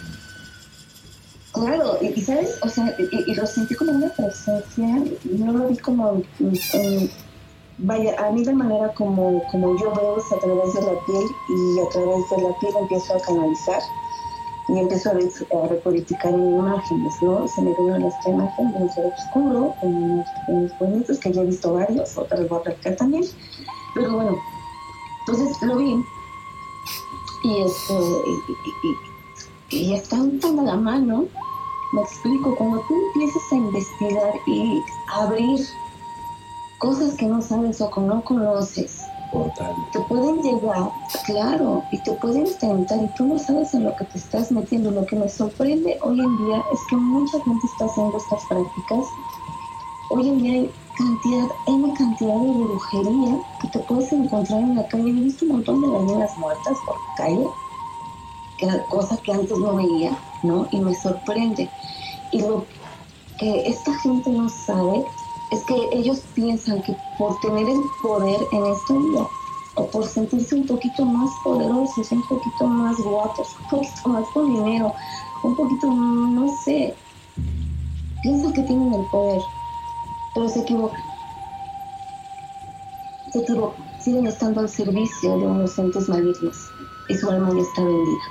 Claro, 1.57 1.99
y, 2.03 2.21
sabes, 2.21 2.59
o 2.63 2.69
sea, 2.69 2.95
y, 2.99 3.35
lo 3.35 3.47
sentí 3.47 3.75
como 3.75 3.93
una 3.93 4.09
presencia, 4.11 5.03
no 5.25 5.53
lo 5.53 5.69
vi 5.69 5.77
como, 5.79 6.23
vaya, 7.79 8.15
a 8.19 8.31
mí 8.31 8.45
de 8.45 8.53
manera 8.53 8.93
como, 8.93 9.43
como 9.51 9.79
yo 9.79 9.91
veo 9.95 10.17
a 10.17 10.39
través 10.39 10.75
de 10.75 10.83
la 10.83 11.07
piel 11.07 11.25
y 11.49 11.81
a 11.81 11.89
través 11.89 12.31
de 12.31 12.43
la 12.43 12.59
piel 12.59 12.75
empiezo 12.79 13.17
a 13.17 13.21
canalizar 13.21 13.81
y 14.69 14.79
empiezo 14.81 15.11
a, 15.11 15.65
a 15.65 15.69
repoliticar 15.69 16.35
imágenes, 16.35 17.15
¿no? 17.23 17.49
Se 17.49 17.63
me 17.63 17.71
vino 17.71 18.07
esta 18.07 18.29
imagen 18.31 18.73
de 18.73 18.79
un 18.79 18.91
ser 18.91 19.07
oscuro, 19.07 19.75
en 19.83 20.25
unos, 20.49 20.79
bonitos 20.79 21.19
que 21.19 21.33
ya 21.33 21.41
he 21.41 21.47
visto 21.47 21.73
varios, 21.73 22.19
otras 22.19 22.47
voy 22.51 22.59
a 22.59 22.63
practicar 22.65 22.97
también, 22.97 23.25
pero 23.95 24.13
bueno, 24.13 24.37
entonces 25.21 25.63
lo 25.63 25.77
vi 25.77 26.05
y, 27.45 27.63
esto, 27.63 28.23
y, 28.27 29.16
y, 29.71 29.95
está 29.95 30.17
tan 30.41 30.59
a 30.59 30.63
la 30.63 30.77
mano 30.77 31.27
me 31.93 32.03
explico, 32.03 32.55
cuando 32.57 32.81
tú 32.89 32.95
empiezas 32.95 33.53
a 33.53 33.57
investigar 33.57 34.35
y 34.47 34.83
abrir 35.15 35.61
cosas 36.79 37.15
que 37.15 37.27
no 37.27 37.41
sabes 37.41 37.81
o 37.81 37.91
que 37.91 38.01
no 38.01 38.23
conoces, 38.25 39.03
te 39.93 40.01
pueden 40.01 40.43
llegar, 40.43 40.91
claro, 41.27 41.83
y 41.93 41.99
te 42.03 42.13
pueden 42.13 42.47
tentar 42.59 43.03
y 43.03 43.09
tú 43.17 43.27
no 43.27 43.39
sabes 43.39 43.73
en 43.75 43.85
lo 43.85 43.97
que 43.97 44.05
te 44.07 44.19
estás 44.19 44.51
metiendo. 44.51 44.91
Lo 44.91 45.07
que 45.07 45.17
me 45.17 45.29
sorprende 45.29 45.99
hoy 46.03 46.21
en 46.21 46.47
día 46.47 46.63
es 46.73 46.81
que 46.89 46.97
mucha 46.97 47.41
gente 47.43 47.67
está 47.67 47.85
haciendo 47.85 48.17
estas 48.17 48.45
prácticas. 48.47 49.07
Hoy 50.11 50.29
en 50.29 50.39
día 50.43 50.53
hay 50.53 50.71
cantidad, 50.97 51.49
una 51.67 51.95
cantidad 51.95 52.35
de 52.35 52.65
brujería 52.65 53.41
que 53.61 53.69
te 53.69 53.79
puedes 53.81 54.13
encontrar 54.13 54.61
en 54.61 54.77
la 54.77 54.89
calle. 54.89 55.11
He 55.11 55.13
visto 55.13 55.45
un 55.45 55.53
montón 55.53 55.83
de 55.83 55.89
gallinas 55.89 56.39
muertas 56.39 56.79
por 56.87 56.97
la 56.97 57.15
calle, 57.17 57.47
que 58.59 58.67
era 58.67 58.83
cosa 58.87 59.17
que 59.19 59.33
antes 59.33 59.59
no 59.59 59.77
veía 59.77 60.19
¿no? 60.43 60.69
Y 60.71 60.81
me 60.81 60.95
sorprende. 60.95 61.69
Y 62.33 62.41
lo 62.41 62.67
que 63.39 63.69
esta 63.69 63.93
gente 64.01 64.31
no 64.31 64.49
sabe 64.49 65.05
es 65.51 65.63
que 65.65 65.89
ellos 65.93 66.23
piensan 66.35 66.83
que 66.83 66.97
por 67.19 67.39
tener 67.41 67.69
el 67.69 67.81
poder 68.03 68.41
en 68.53 68.67
esta 68.67 68.95
vida, 68.95 69.27
o 69.77 69.87
por 69.89 70.07
sentirse 70.07 70.55
un 70.55 70.67
poquito 70.67 71.05
más 71.05 71.31
poderosos, 71.45 72.11
un 72.11 72.23
poquito 72.29 72.67
más 72.67 72.99
guapos, 72.99 73.55
un 73.61 73.69
poquito 73.69 74.09
más 74.09 74.25
con 74.33 74.55
dinero, 74.55 74.93
un 75.43 75.55
poquito, 75.55 75.87
no 75.89 76.49
sé, 76.65 76.95
piensan 78.23 78.53
que 78.55 78.63
tienen 78.63 78.95
el 78.95 79.05
poder, 79.11 79.43
pero 80.35 80.49
se 80.49 80.61
equivocan. 80.61 81.01
Se 83.33 83.41
equivocan, 83.41 83.85
siguen 84.01 84.27
estando 84.27 84.61
al 84.61 84.69
servicio 84.69 85.39
de 85.39 85.47
unos 85.47 85.79
entes 85.79 86.09
malignos 86.09 86.57
y 87.09 87.15
su 87.15 87.29
alma 87.31 87.51
está 87.61 87.85
vendida 87.85 88.23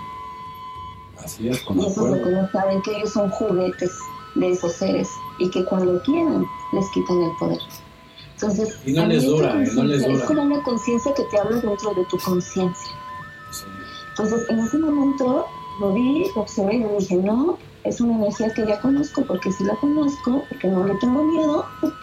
y 1.40 1.50
eso 1.50 1.72
es 1.72 1.96
lo 1.96 2.24
que 2.24 2.32
no 2.32 2.50
saben, 2.52 2.82
que 2.82 2.98
ellos 2.98 3.12
son 3.12 3.30
juguetes 3.32 3.92
de 4.36 4.52
esos 4.52 4.74
seres 4.74 5.08
y 5.40 5.50
que 5.50 5.64
cuando 5.66 6.02
quieran 6.04 6.46
les 6.74 6.90
quitan 6.92 7.22
el 7.22 7.32
poder. 7.40 7.60
Entonces, 8.34 8.78
y 8.86 8.92
no 8.94 9.06
les 9.06 9.24
dura, 9.24 9.54
no 9.54 9.84
les 9.84 10.04
dura. 10.04 10.14
Es 10.14 10.24
como 10.24 10.42
una 10.42 10.62
conciencia 10.64 11.14
que 11.14 11.24
te 11.24 11.40
habla 11.40 11.62
dentro 11.62 11.94
de 11.94 12.06
tu 12.06 12.18
conciencia. 12.20 12.92
Entonces, 14.10 14.50
en 14.50 14.60
ese 14.60 14.78
momento 14.78 15.46
lo 15.80 15.94
vi, 15.94 16.26
lo 16.36 16.42
observé 16.42 16.76
y 16.76 16.80
me 16.80 16.98
dije, 16.98 17.16
no, 17.16 17.58
es 17.84 18.02
una 18.02 18.16
energía 18.16 18.54
que 18.54 18.66
ya 18.66 18.80
conozco, 18.82 19.24
porque 19.26 19.52
si 19.52 19.64
la 19.64 19.76
conozco, 19.76 20.44
porque 20.50 20.68
no 20.68 20.86
le 20.86 20.96
tengo 20.96 21.24
miedo, 21.24 21.66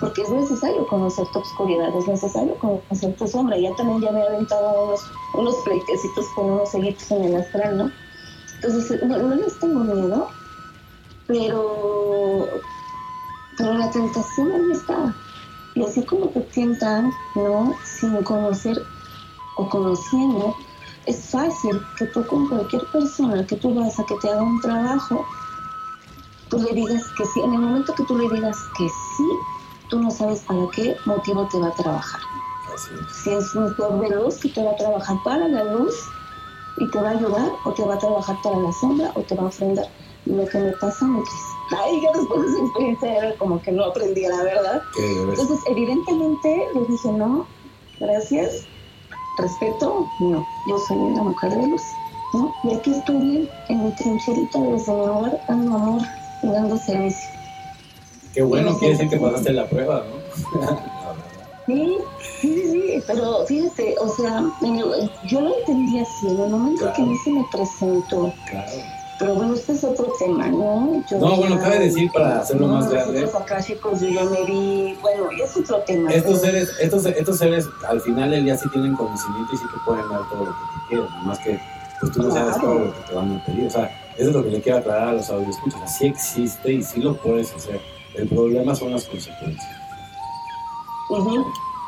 porque 0.00 0.22
es 0.22 0.30
necesario 0.30 0.86
conocer 0.86 1.26
tu 1.32 1.40
oscuridad, 1.40 1.96
es 1.96 2.06
necesario 2.06 2.54
conocer 2.56 3.14
tu 3.16 3.26
sombra. 3.26 3.56
Ya 3.58 3.74
también 3.74 4.00
ya 4.00 4.12
me 4.12 4.20
he 4.20 4.28
aventado 4.28 4.84
unos, 4.84 5.00
unos 5.34 5.56
pleitecitos 5.64 6.26
con 6.36 6.50
unos 6.52 6.70
seguitos 6.70 7.10
en 7.10 7.24
el 7.24 7.36
astral, 7.36 7.78
¿no? 7.78 8.03
Entonces, 8.64 9.02
no, 9.02 9.34
les 9.34 9.58
tengo 9.58 9.80
miedo, 9.80 10.28
pero, 11.26 12.46
pero 13.58 13.74
la 13.74 13.90
tentación 13.90 14.52
ahí 14.52 14.72
está. 14.72 15.14
Y 15.74 15.84
así 15.84 16.02
como 16.04 16.28
te 16.28 16.40
tientan, 16.40 17.12
¿no? 17.34 17.74
Sin 17.84 18.22
conocer 18.22 18.80
o 19.56 19.68
conociendo, 19.68 20.56
es 21.06 21.30
fácil 21.30 21.80
que 21.98 22.06
tú 22.06 22.24
con 22.26 22.48
cualquier 22.48 22.84
persona 22.86 23.46
que 23.46 23.56
tú 23.56 23.74
vas 23.74 23.98
a 23.98 24.04
que 24.04 24.14
te 24.16 24.30
haga 24.30 24.42
un 24.42 24.60
trabajo, 24.60 25.26
tú 26.48 26.58
le 26.58 26.72
digas 26.72 27.02
que 27.18 27.24
sí. 27.26 27.40
En 27.40 27.52
el 27.52 27.60
momento 27.60 27.94
que 27.94 28.04
tú 28.04 28.16
le 28.16 28.34
digas 28.34 28.56
que 28.78 28.88
sí, 28.88 29.28
tú 29.90 30.00
no 30.00 30.10
sabes 30.10 30.40
para 30.40 30.66
qué 30.74 30.96
motivo 31.04 31.46
te 31.48 31.58
va 31.58 31.68
a 31.68 31.74
trabajar. 31.74 32.20
Si 33.12 33.30
es 33.30 33.54
un 33.54 33.76
de 34.00 34.10
luz 34.10 34.36
que 34.38 34.48
te 34.48 34.64
va 34.64 34.72
a 34.72 34.76
trabajar 34.76 35.16
para 35.22 35.48
la 35.48 35.64
luz, 35.64 35.94
y 36.78 36.90
te 36.90 37.00
va 37.00 37.10
a 37.10 37.12
ayudar 37.12 37.52
o 37.64 37.72
te 37.72 37.84
va 37.84 37.94
a 37.94 37.98
trabajar 37.98 38.36
para 38.42 38.58
la 38.58 38.72
sombra 38.72 39.12
o 39.14 39.22
te 39.22 39.34
va 39.34 39.44
a 39.44 39.46
ofrendar. 39.46 39.86
Lo 40.26 40.46
que 40.46 40.58
me 40.58 40.72
pasa 40.72 41.04
me 41.06 41.22
ay, 41.78 42.00
yo 42.02 42.18
después 42.18 42.42
de 42.42 42.48
esa 42.48 42.64
experiencia 42.64 43.18
era 43.18 43.36
como 43.36 43.60
que 43.62 43.72
no 43.72 43.84
aprendí 43.84 44.22
la 44.22 44.42
verdad. 44.42 44.82
Entonces, 44.98 45.58
evidentemente 45.66 46.68
le 46.74 46.80
dije, 46.86 47.12
no, 47.12 47.46
gracias, 48.00 48.64
respeto, 49.38 50.06
no, 50.20 50.46
yo 50.68 50.78
soy 50.78 50.96
una 50.96 51.22
mujer 51.22 51.50
de 51.50 51.66
luz, 51.66 51.82
¿no? 52.32 52.54
Y 52.64 52.74
aquí 52.74 52.92
estoy 52.92 53.16
bien, 53.16 53.50
en 53.68 53.84
mi 53.84 53.90
trincherita 53.92 54.58
desde 54.60 54.92
mi 54.92 55.00
hogar, 55.00 55.40
dando 55.48 55.74
amor 55.74 56.02
y 56.42 56.48
dando 56.48 56.76
servicio. 56.76 57.30
Qué 58.32 58.42
bueno, 58.42 58.76
quiere 58.78 58.94
decir 58.94 59.10
que 59.10 59.16
pasaste 59.16 59.52
la 59.52 59.68
prueba, 59.68 60.04
¿no? 60.04 60.93
Sí, 61.66 61.98
sí, 62.40 62.70
sí, 62.70 63.02
pero 63.06 63.44
fíjate, 63.46 63.94
o 63.98 64.08
sea, 64.08 64.44
yo 65.26 65.40
lo 65.40 65.58
entendí 65.58 65.98
así, 65.98 66.26
en 66.28 66.40
el 66.40 66.50
momento 66.50 66.92
que 66.94 67.02
a 67.02 67.04
mí 67.06 67.16
se 67.24 67.30
me 67.30 67.44
presentó. 67.50 68.32
Claro. 68.50 68.72
Pero 69.18 69.34
bueno, 69.36 69.54
este 69.54 69.72
es 69.72 69.84
otro 69.84 70.12
tema, 70.18 70.48
¿no? 70.48 71.02
no, 71.12 71.36
bueno, 71.36 71.58
cabe 71.60 71.78
decir 71.78 72.10
para 72.12 72.40
hacerlo 72.40 72.66
más 72.66 72.90
grande. 72.90 73.20
Yo 73.20 74.08
ya 74.08 74.24
me 74.24 74.44
vi, 74.44 74.98
bueno, 75.00 75.28
es 75.42 75.56
otro 75.56 75.78
tema. 75.86 76.10
Estos 76.10 76.40
seres, 76.40 76.72
estos, 76.80 77.06
estos 77.06 77.38
seres 77.38 77.66
al 77.88 78.00
final 78.00 78.30
del 78.30 78.44
día 78.44 78.56
sí 78.56 78.68
tienen 78.70 78.94
conocimiento 78.94 79.54
y 79.54 79.56
sí 79.56 79.64
te 79.72 79.80
pueden 79.86 80.08
dar 80.08 80.28
todo 80.28 80.44
lo 80.44 80.50
que 80.50 80.58
te 80.58 80.88
quieran, 80.88 81.26
más 81.26 81.38
que 81.38 81.60
pues 82.00 82.12
tú 82.12 82.22
no 82.22 82.30
sabes 82.32 82.60
todo 82.60 82.74
lo 82.74 82.92
que 82.92 83.00
te 83.08 83.14
van 83.14 83.36
a 83.36 83.44
pedir. 83.44 83.66
O 83.68 83.70
sea, 83.70 83.84
eso 84.16 84.28
es 84.28 84.34
lo 84.34 84.44
que 84.44 84.50
le 84.50 84.60
quiero 84.60 84.78
aclarar 84.78 85.08
a 85.08 85.12
los 85.12 85.30
escuchas 85.30 85.80
Así 85.82 86.06
existe 86.06 86.72
y 86.72 86.82
sí 86.82 87.00
lo 87.00 87.16
puedes 87.16 87.54
hacer. 87.54 87.80
El 88.14 88.28
problema 88.28 88.74
son 88.74 88.92
las 88.92 89.04
consecuencias. 89.04 89.83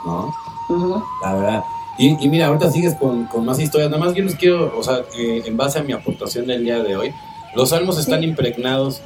¿No? 0.04 0.34
La 1.22 1.34
verdad. 1.34 1.64
Y, 1.98 2.28
mira, 2.28 2.46
ahorita 2.46 2.70
sigues 2.70 2.94
con, 2.94 3.28
más 3.44 3.58
historias. 3.58 3.90
Nada 3.90 4.04
más 4.04 4.14
yo 4.14 4.22
les 4.22 4.34
quiero, 4.34 4.76
o 4.76 4.82
sea, 4.82 5.02
eh, 5.16 5.42
en 5.46 5.56
base 5.56 5.78
a 5.78 5.82
mi 5.82 5.92
aportación 5.92 6.46
del 6.46 6.64
día 6.64 6.82
de 6.82 6.96
hoy, 6.96 7.14
los 7.54 7.70
salmos 7.70 7.98
están 7.98 8.22
impregnados 8.22 9.00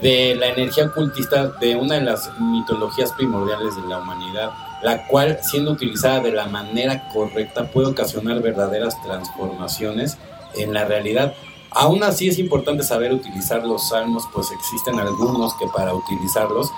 de 0.00 0.34
la 0.34 0.48
energía 0.48 0.86
ocultista 0.86 1.48
de 1.60 1.76
una 1.76 1.96
de 1.96 2.00
las 2.00 2.30
mitologías 2.40 3.12
primordiales 3.12 3.76
de 3.76 3.86
la 3.86 3.98
humanidad, 3.98 4.50
la 4.82 5.06
cual, 5.06 5.38
siendo 5.42 5.72
utilizada 5.72 6.20
de 6.20 6.32
la 6.32 6.46
manera 6.46 7.08
correcta, 7.12 7.70
puede 7.70 7.88
ocasionar 7.88 8.40
verdaderas 8.40 9.00
transformaciones 9.02 10.16
en 10.56 10.72
la 10.72 10.86
realidad. 10.86 11.34
Aún 11.70 12.02
así 12.02 12.28
es 12.28 12.38
importante 12.38 12.82
saber 12.82 13.12
utilizar 13.12 13.64
los 13.64 13.90
salmos, 13.90 14.24
pues 14.32 14.50
existen 14.50 14.98
algunos 14.98 15.54
que 15.54 15.66
para 15.68 15.94
utilizarlos 15.94 16.70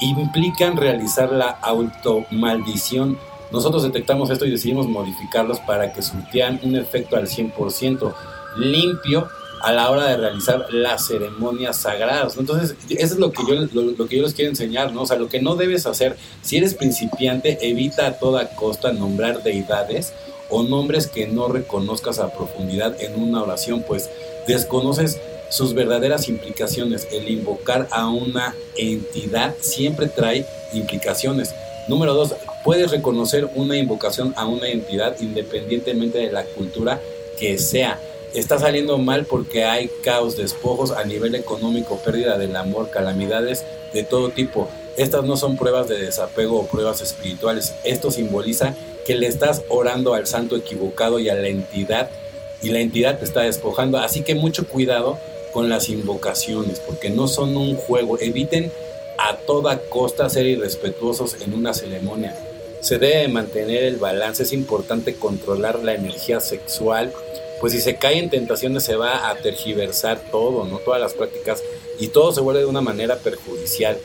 implican 0.00 0.76
realizar 0.76 1.32
la 1.32 1.50
automaldición. 1.50 3.18
Nosotros 3.52 3.82
detectamos 3.82 4.30
esto 4.30 4.46
y 4.46 4.50
decidimos 4.50 4.86
modificarlos 4.86 5.60
para 5.60 5.92
que 5.92 6.02
surtieran 6.02 6.60
un 6.62 6.76
efecto 6.76 7.16
al 7.16 7.26
100% 7.26 8.14
limpio 8.56 9.28
a 9.62 9.72
la 9.72 9.90
hora 9.90 10.06
de 10.06 10.16
realizar 10.16 10.66
las 10.72 11.06
ceremonias 11.06 11.76
sagradas. 11.76 12.36
Entonces, 12.38 12.76
eso 12.88 13.14
es 13.14 13.20
lo 13.20 13.30
que, 13.30 13.42
yo, 13.46 13.54
lo, 13.72 14.08
que 14.08 14.16
yo 14.16 14.22
les 14.22 14.34
quiero 14.34 14.50
enseñar, 14.50 14.92
¿no? 14.92 15.02
O 15.02 15.06
sea, 15.06 15.18
lo 15.18 15.28
que 15.28 15.40
no 15.42 15.54
debes 15.54 15.86
hacer, 15.86 16.16
si 16.42 16.56
eres 16.56 16.74
principiante, 16.74 17.58
evita 17.60 18.06
a 18.06 18.18
toda 18.18 18.50
costa 18.56 18.92
nombrar 18.92 19.42
deidades 19.42 20.14
o 20.48 20.62
nombres 20.62 21.06
que 21.06 21.28
no 21.28 21.48
reconozcas 21.48 22.18
a 22.18 22.32
profundidad 22.32 23.00
en 23.00 23.22
una 23.22 23.42
oración, 23.42 23.84
pues 23.86 24.10
desconoces 24.48 25.20
sus 25.50 25.74
verdaderas 25.74 26.28
implicaciones. 26.28 27.06
El 27.12 27.28
invocar 27.28 27.86
a 27.90 28.08
una 28.08 28.54
entidad 28.76 29.54
siempre 29.60 30.08
trae 30.08 30.46
implicaciones. 30.72 31.54
Número 31.88 32.14
dos, 32.14 32.34
puedes 32.64 32.90
reconocer 32.90 33.48
una 33.54 33.76
invocación 33.76 34.32
a 34.36 34.46
una 34.46 34.68
entidad 34.68 35.16
independientemente 35.20 36.18
de 36.18 36.32
la 36.32 36.44
cultura 36.44 37.00
que 37.38 37.58
sea. 37.58 38.00
Está 38.32 38.58
saliendo 38.58 38.96
mal 38.98 39.26
porque 39.26 39.64
hay 39.64 39.90
caos, 40.04 40.36
despojos 40.36 40.92
a 40.92 41.04
nivel 41.04 41.34
económico, 41.34 41.96
pérdida 41.96 42.38
del 42.38 42.54
amor, 42.54 42.90
calamidades 42.90 43.64
de 43.92 44.04
todo 44.04 44.30
tipo. 44.30 44.68
Estas 44.96 45.24
no 45.24 45.36
son 45.36 45.56
pruebas 45.56 45.88
de 45.88 45.98
desapego 45.98 46.60
o 46.60 46.66
pruebas 46.66 47.00
espirituales. 47.00 47.74
Esto 47.84 48.10
simboliza 48.10 48.74
que 49.04 49.16
le 49.16 49.26
estás 49.26 49.62
orando 49.68 50.14
al 50.14 50.26
santo 50.26 50.56
equivocado 50.56 51.18
y 51.18 51.28
a 51.28 51.34
la 51.34 51.48
entidad 51.48 52.08
y 52.62 52.68
la 52.68 52.80
entidad 52.80 53.18
te 53.18 53.24
está 53.24 53.40
despojando. 53.40 53.98
Así 53.98 54.22
que 54.22 54.34
mucho 54.34 54.68
cuidado 54.68 55.18
con 55.52 55.68
las 55.68 55.88
invocaciones 55.88 56.80
porque 56.80 57.10
no 57.10 57.28
son 57.28 57.56
un 57.56 57.76
juego. 57.76 58.18
Eviten 58.18 58.72
a 59.18 59.36
toda 59.36 59.78
costa 59.88 60.28
ser 60.30 60.46
irrespetuosos 60.46 61.36
en 61.42 61.54
una 61.54 61.74
ceremonia. 61.74 62.36
Se 62.80 62.98
debe 62.98 63.28
mantener 63.28 63.84
el 63.84 63.96
balance, 63.96 64.42
es 64.42 64.52
importante 64.52 65.14
controlar 65.14 65.80
la 65.80 65.94
energía 65.94 66.40
sexual, 66.40 67.12
pues 67.60 67.74
si 67.74 67.80
se 67.80 67.96
cae 67.96 68.18
en 68.18 68.30
tentaciones 68.30 68.84
se 68.84 68.96
va 68.96 69.28
a 69.28 69.36
tergiversar 69.36 70.18
todo, 70.30 70.64
¿no? 70.64 70.78
Todas 70.78 71.00
las 71.00 71.12
prácticas 71.12 71.62
y 71.98 72.08
todo 72.08 72.32
se 72.32 72.40
vuelve 72.40 72.60
de 72.60 72.66
una 72.66 72.80
manera 72.80 73.16
perjudicial. 73.16 73.98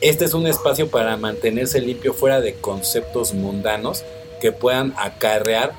Este 0.00 0.24
es 0.24 0.32
un 0.32 0.46
espacio 0.46 0.88
para 0.88 1.18
mantenerse 1.18 1.80
limpio 1.80 2.14
fuera 2.14 2.40
de 2.40 2.54
conceptos 2.54 3.34
mundanos 3.34 4.04
que 4.40 4.52
puedan 4.52 4.94
acarrear 4.96 5.74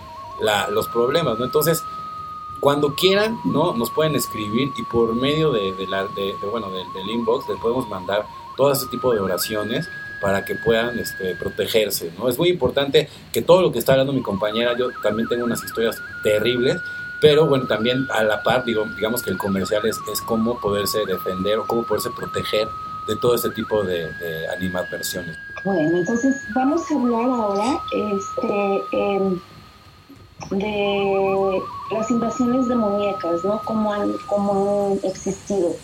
los 0.69 0.87
problemas, 0.87 1.39
¿no? 1.39 1.45
Entonces, 1.45 1.81
cuando 2.59 2.95
quieran, 2.95 3.37
¿no? 3.45 3.73
Nos 3.73 3.91
pueden 3.91 4.15
escribir 4.15 4.71
y 4.77 4.83
por 4.83 5.13
medio 5.15 5.51
de, 5.51 5.73
la, 5.87 6.05
de, 6.07 6.35
bueno, 6.51 6.69
del 6.71 7.09
inbox 7.09 7.47
les 7.49 7.59
podemos 7.59 7.87
mandar 7.89 8.25
todo 8.57 8.71
ese 8.71 8.87
tipo 8.87 9.13
de 9.13 9.19
oraciones 9.19 9.87
para 10.21 10.45
que 10.45 10.55
puedan 10.55 10.97
este, 10.97 11.35
protegerse, 11.35 12.11
¿no? 12.17 12.29
Es 12.29 12.37
muy 12.37 12.49
importante 12.49 13.09
que 13.31 13.41
todo 13.41 13.61
lo 13.61 13.71
que 13.71 13.79
está 13.79 13.91
hablando 13.91 14.13
mi 14.13 14.21
compañera, 14.21 14.75
yo 14.77 14.89
también 15.03 15.27
tengo 15.27 15.45
unas 15.45 15.63
historias 15.63 16.01
terribles, 16.23 16.81
pero 17.21 17.47
bueno, 17.47 17.67
también 17.67 18.07
a 18.11 18.23
la 18.23 18.41
par, 18.41 18.63
digo, 18.65 18.85
digamos 18.95 19.21
que 19.21 19.29
el 19.29 19.37
comercial 19.37 19.85
es, 19.85 19.99
es 20.11 20.21
cómo 20.21 20.59
poderse 20.59 21.05
defender 21.05 21.59
o 21.59 21.67
cómo 21.67 21.83
poderse 21.83 22.09
proteger 22.11 22.67
de 23.07 23.15
todo 23.17 23.35
este 23.35 23.49
tipo 23.51 23.83
de, 23.83 24.11
de 24.13 24.47
animadversiones. 24.49 25.37
Bueno, 25.63 25.97
entonces 25.97 26.35
vamos 26.53 26.81
a 26.89 26.95
hablar 26.95 27.29
ahora 27.29 27.81
este, 27.91 28.83
em, 28.91 29.39
de 30.51 31.61
las 31.91 32.09
invasiones 32.11 32.67
demoníacas, 32.67 33.43
¿no? 33.43 33.61
Cómo 33.65 33.93
han, 33.93 34.13
cómo 34.27 34.97
han 35.01 35.09
existido. 35.09 35.75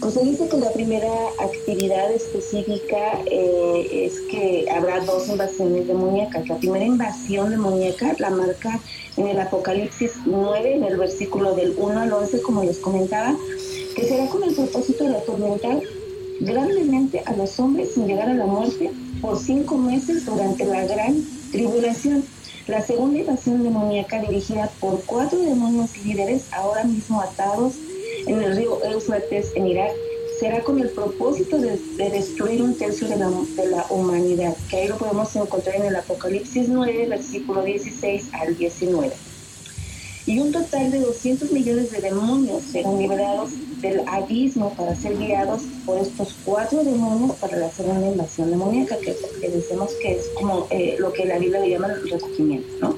Pues 0.00 0.14
se 0.14 0.22
dice 0.22 0.48
que 0.48 0.58
la 0.58 0.70
primera 0.70 1.12
actividad 1.40 2.12
específica 2.12 3.20
eh, 3.26 4.06
es 4.06 4.20
que 4.30 4.70
habrá 4.70 5.00
dos 5.00 5.28
invasiones 5.28 5.88
demoníacas. 5.88 6.48
La 6.48 6.56
primera 6.56 6.84
invasión 6.84 7.50
demoníaca 7.50 8.14
la 8.18 8.30
marca 8.30 8.78
en 9.16 9.26
el 9.26 9.40
Apocalipsis 9.40 10.12
9, 10.24 10.76
en 10.76 10.84
el 10.84 10.98
versículo 10.98 11.54
del 11.54 11.74
1 11.76 12.00
al 12.00 12.12
11, 12.12 12.42
como 12.42 12.62
les 12.62 12.78
comentaba, 12.78 13.34
que 13.96 14.04
será 14.04 14.28
con 14.28 14.44
el 14.44 14.54
propósito 14.54 15.04
de 15.04 15.16
atormentar 15.16 15.80
grandemente 16.40 17.22
a 17.26 17.32
los 17.32 17.58
hombres 17.58 17.94
sin 17.94 18.06
llegar 18.06 18.28
a 18.28 18.34
la 18.34 18.46
muerte 18.46 18.92
por 19.20 19.36
cinco 19.36 19.76
meses 19.76 20.26
durante 20.26 20.64
la 20.64 20.84
gran 20.84 21.16
tribulación. 21.50 22.22
La 22.68 22.82
segunda 22.82 23.18
invasión 23.18 23.62
demoníaca 23.62 24.20
dirigida 24.20 24.70
por 24.78 25.02
cuatro 25.06 25.38
demonios 25.38 25.96
líderes 26.04 26.52
ahora 26.52 26.84
mismo 26.84 27.18
atados 27.22 27.76
en 28.26 28.42
el 28.42 28.56
río 28.56 28.84
Eufrates 28.84 29.52
en 29.54 29.68
Irak 29.68 29.92
será 30.38 30.62
con 30.62 30.78
el 30.78 30.90
propósito 30.90 31.56
de, 31.56 31.78
destruir 31.96 32.62
un 32.62 32.76
tercio 32.76 33.08
de 33.08 33.16
la, 33.16 33.30
de 33.30 33.70
la, 33.70 33.86
humanidad, 33.88 34.54
que 34.68 34.76
ahí 34.76 34.88
lo 34.88 34.98
podemos 34.98 35.34
encontrar 35.34 35.76
en 35.76 35.86
el 35.86 35.96
Apocalipsis 35.96 36.68
9, 36.68 37.06
versículo 37.08 37.62
16 37.62 38.28
al 38.34 38.54
19. 38.54 39.14
Y 40.28 40.40
un 40.40 40.52
total 40.52 40.90
de 40.90 41.00
200 41.00 41.52
millones 41.52 41.90
de 41.90 42.02
demonios 42.02 42.62
serán 42.62 42.98
liberados 42.98 43.48
del 43.80 44.06
abismo 44.06 44.74
para 44.74 44.94
ser 44.94 45.16
guiados 45.16 45.62
por 45.86 45.98
estos 45.98 46.36
cuatro 46.44 46.84
demonios 46.84 47.34
para 47.36 47.56
la 47.56 47.70
segunda 47.70 48.08
invasión 48.08 48.50
demoníaca, 48.50 48.98
que, 48.98 49.16
decimos 49.48 49.90
que 50.02 50.18
es 50.18 50.28
como 50.38 50.66
eh, 50.68 50.96
lo 50.98 51.14
que 51.14 51.24
la 51.24 51.38
Biblia 51.38 51.66
llama 51.66 51.94
el 51.94 52.10
recogimiento, 52.10 52.68
¿no? 52.78 52.94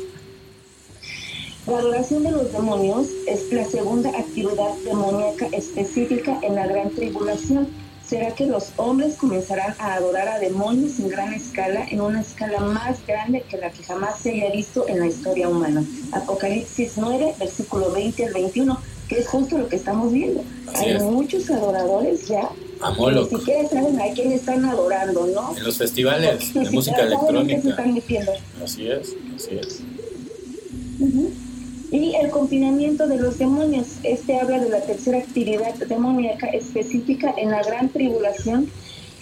La 1.69 1.79
adoración 1.79 2.25
de 2.25 2.33
los 2.33 2.53
demonios 2.53 3.07
es 3.29 3.53
la 3.53 3.65
segunda 3.65 4.11
actividad 4.11 4.75
demoníaca 4.85 5.47
específica 5.53 6.37
en 6.43 6.57
la 6.57 6.67
gran 6.67 6.91
tribulación. 6.91 7.69
Será 8.11 8.35
que 8.35 8.45
los 8.45 8.73
hombres 8.77 9.15
comenzarán 9.15 9.77
a 9.79 9.95
adorar 9.95 10.27
a 10.27 10.41
demonios 10.41 10.99
en 10.99 11.11
gran 11.11 11.33
escala, 11.33 11.87
en 11.89 12.01
una 12.01 12.23
escala 12.23 12.59
más 12.59 12.99
grande 13.07 13.45
que 13.49 13.57
la 13.57 13.71
que 13.71 13.85
jamás 13.85 14.19
se 14.19 14.31
haya 14.31 14.51
visto 14.51 14.89
en 14.89 14.99
la 14.99 15.07
historia 15.07 15.49
humana. 15.49 15.85
Apocalipsis 16.11 16.95
9, 16.97 17.37
versículo 17.39 17.93
20 17.93 18.27
al 18.27 18.33
21, 18.33 18.81
que 19.07 19.21
es 19.21 19.29
justo 19.29 19.59
lo 19.59 19.69
que 19.69 19.77
estamos 19.77 20.13
viendo. 20.13 20.43
Hay 20.75 20.99
muchos 20.99 21.49
adoradores 21.51 22.27
ya 22.27 22.51
ni 23.31 23.39
siquiera 23.39 23.69
saben 23.69 24.01
a 24.01 24.13
quién 24.13 24.33
están 24.33 24.65
adorando, 24.65 25.29
¿no? 25.29 25.57
En 25.57 25.63
los 25.63 25.79
festivales 25.79 26.53
de 26.53 26.69
música 26.71 27.03
electrónica. 27.03 27.77
Así 28.61 28.89
es, 28.89 29.15
así 29.37 29.57
es. 29.57 29.83
Y 31.91 32.15
el 32.15 32.31
confinamiento 32.31 33.09
de 33.09 33.19
los 33.19 33.39
demonios. 33.39 33.99
Este 34.05 34.39
habla 34.39 34.61
de 34.61 34.69
la 34.69 34.81
tercera 34.81 35.19
actividad 35.19 35.75
demoníaca 35.75 36.47
específica 36.49 37.35
en 37.37 37.51
la 37.51 37.63
gran 37.65 37.89
tribulación. 37.89 38.71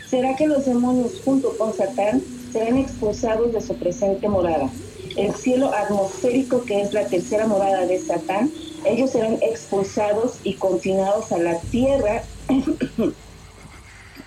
¿Será 0.06 0.36
que 0.36 0.46
los 0.46 0.66
demonios 0.66 1.20
junto 1.24 1.56
con 1.56 1.72
Satán 1.72 2.22
serán 2.52 2.76
expulsados 2.76 3.52
de 3.52 3.62
su 3.62 3.74
presente 3.74 4.28
morada? 4.28 4.68
El 5.16 5.34
cielo 5.34 5.72
atmosférico, 5.72 6.64
que 6.64 6.82
es 6.82 6.92
la 6.92 7.06
tercera 7.06 7.46
morada 7.46 7.86
de 7.86 7.98
Satán, 8.00 8.50
ellos 8.84 9.10
serán 9.10 9.38
expulsados 9.40 10.38
y 10.44 10.54
confinados 10.54 11.32
a 11.32 11.38
la 11.38 11.58
tierra. 11.60 12.22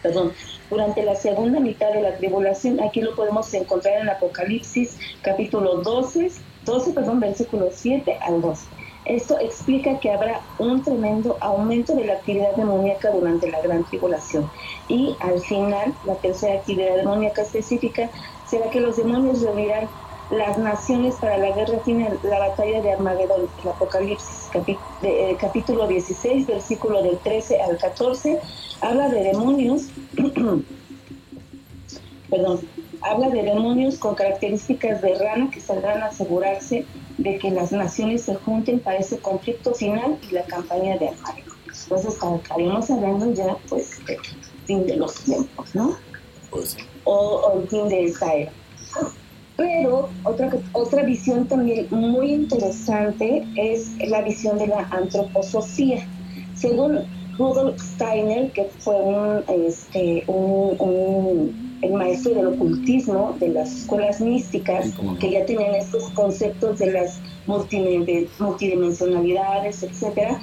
Perdón, 0.02 0.34
durante 0.72 1.04
la 1.04 1.16
segunda 1.16 1.60
mitad 1.60 1.94
de 1.94 2.02
la 2.02 2.18
tribulación, 2.18 2.80
aquí 2.80 3.02
lo 3.02 3.16
podemos 3.16 3.54
encontrar 3.54 4.02
en 4.02 4.10
Apocalipsis 4.10 4.98
capítulo 5.22 5.82
12, 5.82 6.32
12, 6.66 6.92
perdón, 6.92 7.20
versículo 7.20 7.70
7 7.72 8.18
al 8.22 8.42
12. 8.42 8.66
Esto 9.06 9.40
explica 9.40 10.00
que 10.00 10.12
habrá 10.12 10.42
un 10.60 10.84
tremendo 10.84 11.38
aumento 11.42 11.96
de 11.96 12.06
la 12.06 12.14
actividad 12.14 12.56
demoníaca 12.56 13.10
durante 13.12 13.50
la 13.50 13.60
gran 13.62 13.84
tribulación. 13.86 14.50
Y 14.88 15.16
al 15.20 15.40
final, 15.42 15.94
la 16.06 16.16
tercera 16.16 16.56
actividad 16.56 16.98
demoníaca 16.98 17.42
específica 17.42 18.10
será 18.48 18.70
que 18.70 18.80
los 18.80 18.98
demonios 18.98 19.42
reunirán 19.42 19.90
las 20.30 20.58
naciones 20.58 21.16
para 21.16 21.38
la 21.38 21.52
guerra 21.52 21.80
final, 21.80 22.18
la 22.24 22.40
batalla 22.40 22.82
de 22.82 22.94
Armagedón, 22.94 23.50
el 23.64 23.70
Apocalipsis 23.70 24.50
eh, 25.04 25.36
capítulo 25.40 25.88
16, 25.88 26.48
versículo 26.48 27.04
del 27.04 27.18
13 27.18 27.62
al 27.62 27.78
14, 27.78 28.40
habla 28.80 29.10
de 29.10 29.24
demonios, 29.24 29.88
perdón, 32.30 32.62
habla 33.02 33.30
de 33.30 33.44
demonios 33.44 33.98
con 33.98 34.16
características 34.16 35.02
de 35.02 35.16
rana 35.18 35.50
que 35.52 35.60
saldrán 35.60 36.02
a 36.02 36.08
asegurarse 36.08 36.86
de 37.18 37.38
que 37.38 37.52
las 37.52 37.72
naciones 37.72 38.24
se 38.24 38.36
junten 38.36 38.80
para 38.80 38.98
ese 38.98 39.18
conflicto 39.20 39.74
final 39.74 40.18
y 40.30 40.34
la 40.34 40.44
campaña 40.44 40.98
de 40.98 41.10
Armagedón. 41.10 41.58
Entonces, 41.84 42.14
estaremos 42.14 42.90
hablando 42.90 43.34
ya, 43.34 43.58
pues, 43.70 44.06
del 44.06 44.18
fin 44.66 44.86
de 44.86 44.98
los 44.98 45.16
tiempos, 45.24 45.74
¿no? 45.76 45.96
Pues 46.50 46.78
o, 47.04 47.60
el 47.62 47.68
fin 47.68 47.90
de 47.90 48.06
esta 48.06 48.34
era. 48.34 48.52
Pero 49.58 50.10
otra, 50.24 50.52
otra 50.74 51.04
visión 51.04 51.48
también 51.48 51.88
muy 51.92 52.34
interesante 52.34 53.46
es 53.56 53.92
la 54.08 54.22
visión 54.22 54.58
de 54.58 54.68
la 54.68 54.88
antroposofía. 54.92 56.06
Según 56.56 57.00
Rudolf 57.38 57.82
Steiner, 57.82 58.52
que 58.52 58.66
fue 58.80 58.96
un, 58.96 59.44
este, 59.48 60.24
un 60.28 61.71
el 61.82 61.94
maestro 61.94 62.36
del 62.36 62.48
ocultismo, 62.48 63.38
de 63.40 63.48
las 63.50 63.72
escuelas 63.72 64.20
místicas, 64.22 64.94
que 65.20 65.32
ya 65.32 65.46
tenían 65.46 65.76
estos 65.76 66.10
conceptos 66.12 66.80
de 66.80 66.92
las 66.92 67.20
multidimensionalidades, 67.48 69.84
etc. 69.84 70.38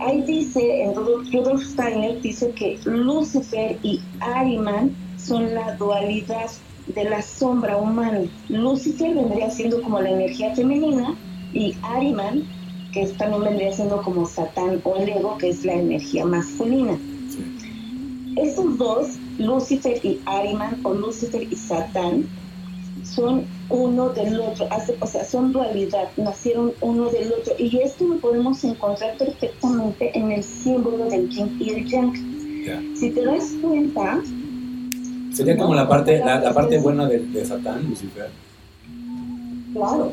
Ahí 0.00 0.22
dice, 0.22 0.82
en 0.82 0.94
Rudolf 0.94 1.62
Steiner, 1.62 2.20
dice 2.20 2.50
que 2.50 2.78
Lucifer 2.84 3.78
y 3.82 4.00
Ariman 4.20 4.94
son 5.16 5.54
la 5.54 5.74
dualidad 5.76 6.50
de 6.88 7.04
la 7.04 7.22
sombra 7.22 7.78
humana. 7.78 8.24
Lucifer 8.48 9.14
vendría 9.14 9.48
siendo 9.50 9.80
como 9.82 10.00
la 10.00 10.10
energía 10.10 10.52
femenina 10.54 11.16
y 11.52 11.74
Ariman, 11.82 12.44
que 12.92 13.06
también 13.18 13.44
vendría 13.44 13.72
siendo 13.72 14.02
como 14.02 14.26
Satán 14.26 14.80
o 14.84 14.96
el 14.96 15.08
ego, 15.08 15.38
que 15.38 15.48
es 15.48 15.64
la 15.64 15.74
energía 15.74 16.26
masculina. 16.26 16.98
Estos 18.36 18.76
dos 18.76 19.18
Lucifer 19.38 20.04
y 20.04 20.20
Ariman 20.26 20.80
o 20.82 20.94
Lucifer 20.94 21.42
y 21.42 21.56
Satán 21.56 22.26
son 23.04 23.44
uno 23.68 24.08
del 24.10 24.40
otro, 24.40 24.68
o 25.00 25.06
sea, 25.06 25.24
son 25.24 25.52
dualidad, 25.52 26.08
nacieron 26.16 26.72
uno 26.80 27.08
del 27.10 27.32
otro. 27.32 27.54
Y 27.58 27.78
esto 27.78 28.06
lo 28.06 28.16
podemos 28.16 28.62
encontrar 28.64 29.16
perfectamente 29.16 30.16
en 30.18 30.32
el 30.32 30.42
símbolo 30.42 31.04
del 31.06 31.28
yin 31.28 31.56
y 31.60 31.70
el 31.70 31.86
yang. 31.86 32.12
Si 32.96 33.10
te 33.10 33.24
das 33.24 33.54
cuenta, 33.62 34.20
Sería 35.32 35.56
como 35.58 35.74
la 35.74 35.86
parte, 35.86 36.18
la, 36.18 36.52
parte 36.54 36.78
buena 36.78 37.06
de, 37.06 37.18
de 37.18 37.44
Satán, 37.44 37.86
Lucifer. 37.88 38.30
Claro, 39.76 40.10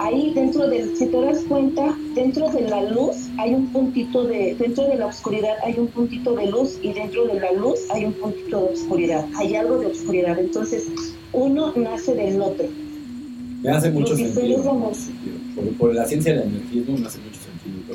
ahí 0.00 0.32
dentro 0.34 0.66
del, 0.66 0.96
si 0.96 1.06
te 1.06 1.20
das 1.20 1.44
cuenta, 1.48 1.96
dentro 2.16 2.50
de 2.50 2.62
la 2.62 2.82
luz 2.90 3.14
hay 3.38 3.54
un 3.54 3.68
puntito 3.68 4.24
de, 4.24 4.56
dentro 4.58 4.88
de 4.88 4.96
la 4.96 5.06
oscuridad 5.06 5.54
hay 5.62 5.78
un 5.78 5.86
puntito 5.86 6.34
de 6.34 6.48
luz 6.48 6.80
y 6.82 6.92
dentro 6.92 7.24
de 7.26 7.38
la 7.38 7.52
luz 7.52 7.78
hay 7.92 8.06
un 8.06 8.12
puntito 8.14 8.60
de 8.60 8.72
oscuridad, 8.72 9.24
hay 9.36 9.54
algo 9.54 9.78
de 9.78 9.86
oscuridad, 9.86 10.36
entonces 10.36 10.88
uno 11.32 11.72
nace 11.76 12.12
del 12.14 12.42
otro. 12.42 12.66
Me 13.62 13.70
hace 13.70 13.90
mucho 13.92 14.16
sentido. 14.16 14.92
Por, 15.78 15.94
la 15.94 16.04
ciencia 16.06 16.34
del 16.34 16.48
energismo 16.48 16.98
me 16.98 17.06
hace 17.06 17.20
mucho 17.20 17.38
sentido. 17.40 17.94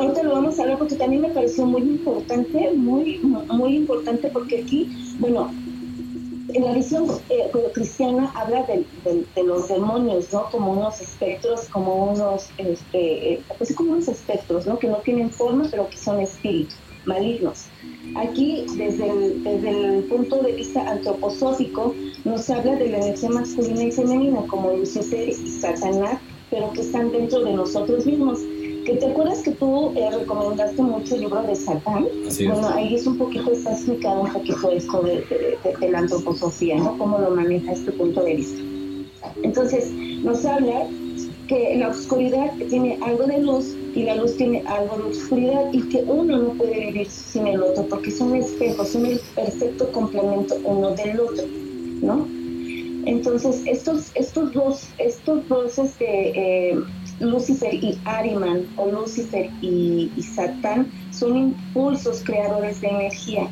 ahorita 0.00 0.22
lo 0.24 0.32
vamos 0.32 0.58
a 0.58 0.62
hablar 0.62 0.78
porque 0.78 0.96
también 0.96 1.22
me 1.22 1.28
pareció 1.28 1.64
muy 1.66 1.82
importante, 1.82 2.72
muy, 2.74 3.18
muy 3.18 3.76
importante 3.76 4.28
porque 4.32 4.62
aquí, 4.62 4.88
bueno, 5.20 5.52
en 6.54 6.64
la 6.64 6.72
visión 6.72 7.06
eh, 7.28 7.50
cristiana 7.72 8.32
habla 8.34 8.64
de, 8.64 8.84
los 9.42 9.68
demonios, 9.68 10.32
¿no? 10.32 10.50
Como 10.50 10.72
unos 10.72 11.00
espectros, 11.00 11.68
como 11.68 12.12
unos, 12.12 12.48
este, 12.58 13.34
eh, 13.34 13.42
pues 13.58 13.74
como 13.74 13.92
unos 13.92 14.08
espectros, 14.08 14.66
¿no? 14.66 14.78
Que 14.78 14.88
no 14.88 14.96
tienen 14.96 15.30
forma, 15.30 15.66
pero 15.70 15.88
que 15.88 15.96
son 15.96 16.20
espíritus 16.20 16.76
malignos. 17.04 17.66
Aquí, 18.16 18.66
desde 18.76 19.08
el, 19.08 19.42
desde 19.42 19.70
el 19.70 20.04
punto 20.04 20.42
de 20.42 20.52
vista 20.52 20.88
antroposófico, 20.88 21.94
nos 22.24 22.50
habla 22.50 22.76
de 22.76 22.88
la 22.88 22.98
energía 22.98 23.30
masculina 23.30 23.84
y 23.84 23.92
femenina, 23.92 24.42
como 24.48 24.72
Lucifer 24.72 25.28
y 25.28 25.34
Satanás, 25.34 26.18
pero 26.50 26.72
que 26.72 26.82
están 26.82 27.10
dentro 27.12 27.42
de 27.42 27.52
nosotros 27.52 28.04
mismos 28.04 28.40
que 28.84 28.94
te 28.94 29.06
acuerdas 29.06 29.42
que 29.42 29.52
tú 29.52 29.92
eh, 29.96 30.10
recomendaste 30.10 30.82
mucho 30.82 31.14
el 31.14 31.22
libro 31.22 31.42
de 31.42 31.54
Satán. 31.54 32.06
bueno, 32.46 32.68
ahí 32.68 32.94
es 32.94 33.06
un 33.06 33.18
poquito, 33.18 33.52
está 33.52 33.72
explicado 33.72 34.22
un 34.22 34.32
poquito 34.32 34.70
esto 34.70 35.02
de, 35.02 35.58
de, 35.80 35.90
la 35.90 35.98
antroposofía, 35.98 36.76
¿no? 36.76 36.96
Cómo 36.98 37.18
lo 37.18 37.30
maneja 37.30 37.72
este 37.72 37.92
punto 37.92 38.22
de 38.22 38.36
vista. 38.36 38.60
Entonces, 39.42 39.90
nos 39.90 40.44
habla 40.44 40.86
que 41.48 41.76
la 41.76 41.88
oscuridad 41.88 42.52
tiene 42.68 42.98
algo 43.02 43.26
de 43.26 43.40
luz 43.40 43.74
y 43.94 44.04
la 44.04 44.14
luz 44.14 44.36
tiene 44.36 44.62
algo 44.66 44.98
de 44.98 45.10
oscuridad 45.10 45.72
y 45.72 45.82
que 45.88 46.04
uno 46.06 46.38
no 46.38 46.50
puede 46.50 46.78
vivir 46.86 47.10
sin 47.10 47.46
el 47.48 47.60
otro 47.60 47.84
porque 47.86 48.10
son 48.12 48.36
espejos, 48.36 48.90
son 48.90 49.06
el 49.06 49.20
perfecto 49.34 49.90
complemento 49.90 50.56
uno 50.64 50.94
del 50.94 51.18
otro, 51.18 51.44
¿no? 52.02 52.26
Entonces, 53.06 53.62
estos, 53.66 54.12
estos 54.14 54.52
dos, 54.52 54.88
estos 54.98 55.48
dos 55.48 55.78
este, 55.78 56.70
eh, 56.70 56.78
Lucifer 57.20 57.72
y 57.74 57.98
Ariman 58.04 58.66
o 58.76 58.86
Lucifer 58.86 59.50
y, 59.60 60.10
Satán 60.22 60.90
son 61.10 61.36
impulsos 61.36 62.22
creadores 62.24 62.80
de 62.80 62.88
energía. 62.88 63.48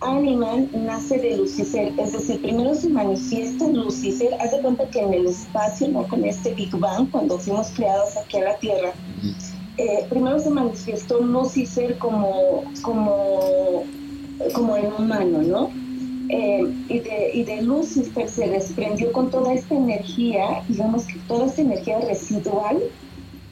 Ariman 0.00 0.68
nace 0.72 1.18
de 1.18 1.36
Lucifer, 1.36 1.92
es 1.98 2.12
decir, 2.12 2.40
primero 2.40 2.74
se 2.74 2.88
manifiesta 2.88 3.68
Lucifer, 3.68 4.34
haz 4.40 4.52
de 4.52 4.60
cuenta 4.60 4.88
que 4.90 5.00
en 5.00 5.12
el 5.12 5.26
espacio, 5.26 5.88
¿no? 5.88 6.08
con 6.08 6.24
este 6.24 6.54
Big 6.54 6.74
Bang, 6.76 7.10
cuando 7.10 7.38
fuimos 7.38 7.68
creados 7.76 8.16
aquí 8.16 8.38
a 8.38 8.44
la 8.44 8.56
Tierra, 8.56 8.92
eh, 9.76 10.06
primero 10.08 10.38
se 10.38 10.50
manifestó 10.50 11.20
Lucifer 11.20 11.98
como, 11.98 12.64
como, 12.82 13.84
como 14.54 14.76
el 14.76 14.86
humano, 14.86 15.42
¿no? 15.42 15.79
Eh, 16.32 16.62
y, 16.88 17.00
de, 17.00 17.30
y 17.34 17.42
de 17.42 17.62
Lucifer 17.62 18.28
se 18.28 18.48
desprendió 18.48 19.10
con 19.10 19.30
toda 19.30 19.52
esta 19.52 19.74
energía, 19.74 20.62
digamos 20.68 21.04
que 21.04 21.18
toda 21.26 21.46
esta 21.46 21.62
energía 21.62 21.98
residual 21.98 22.80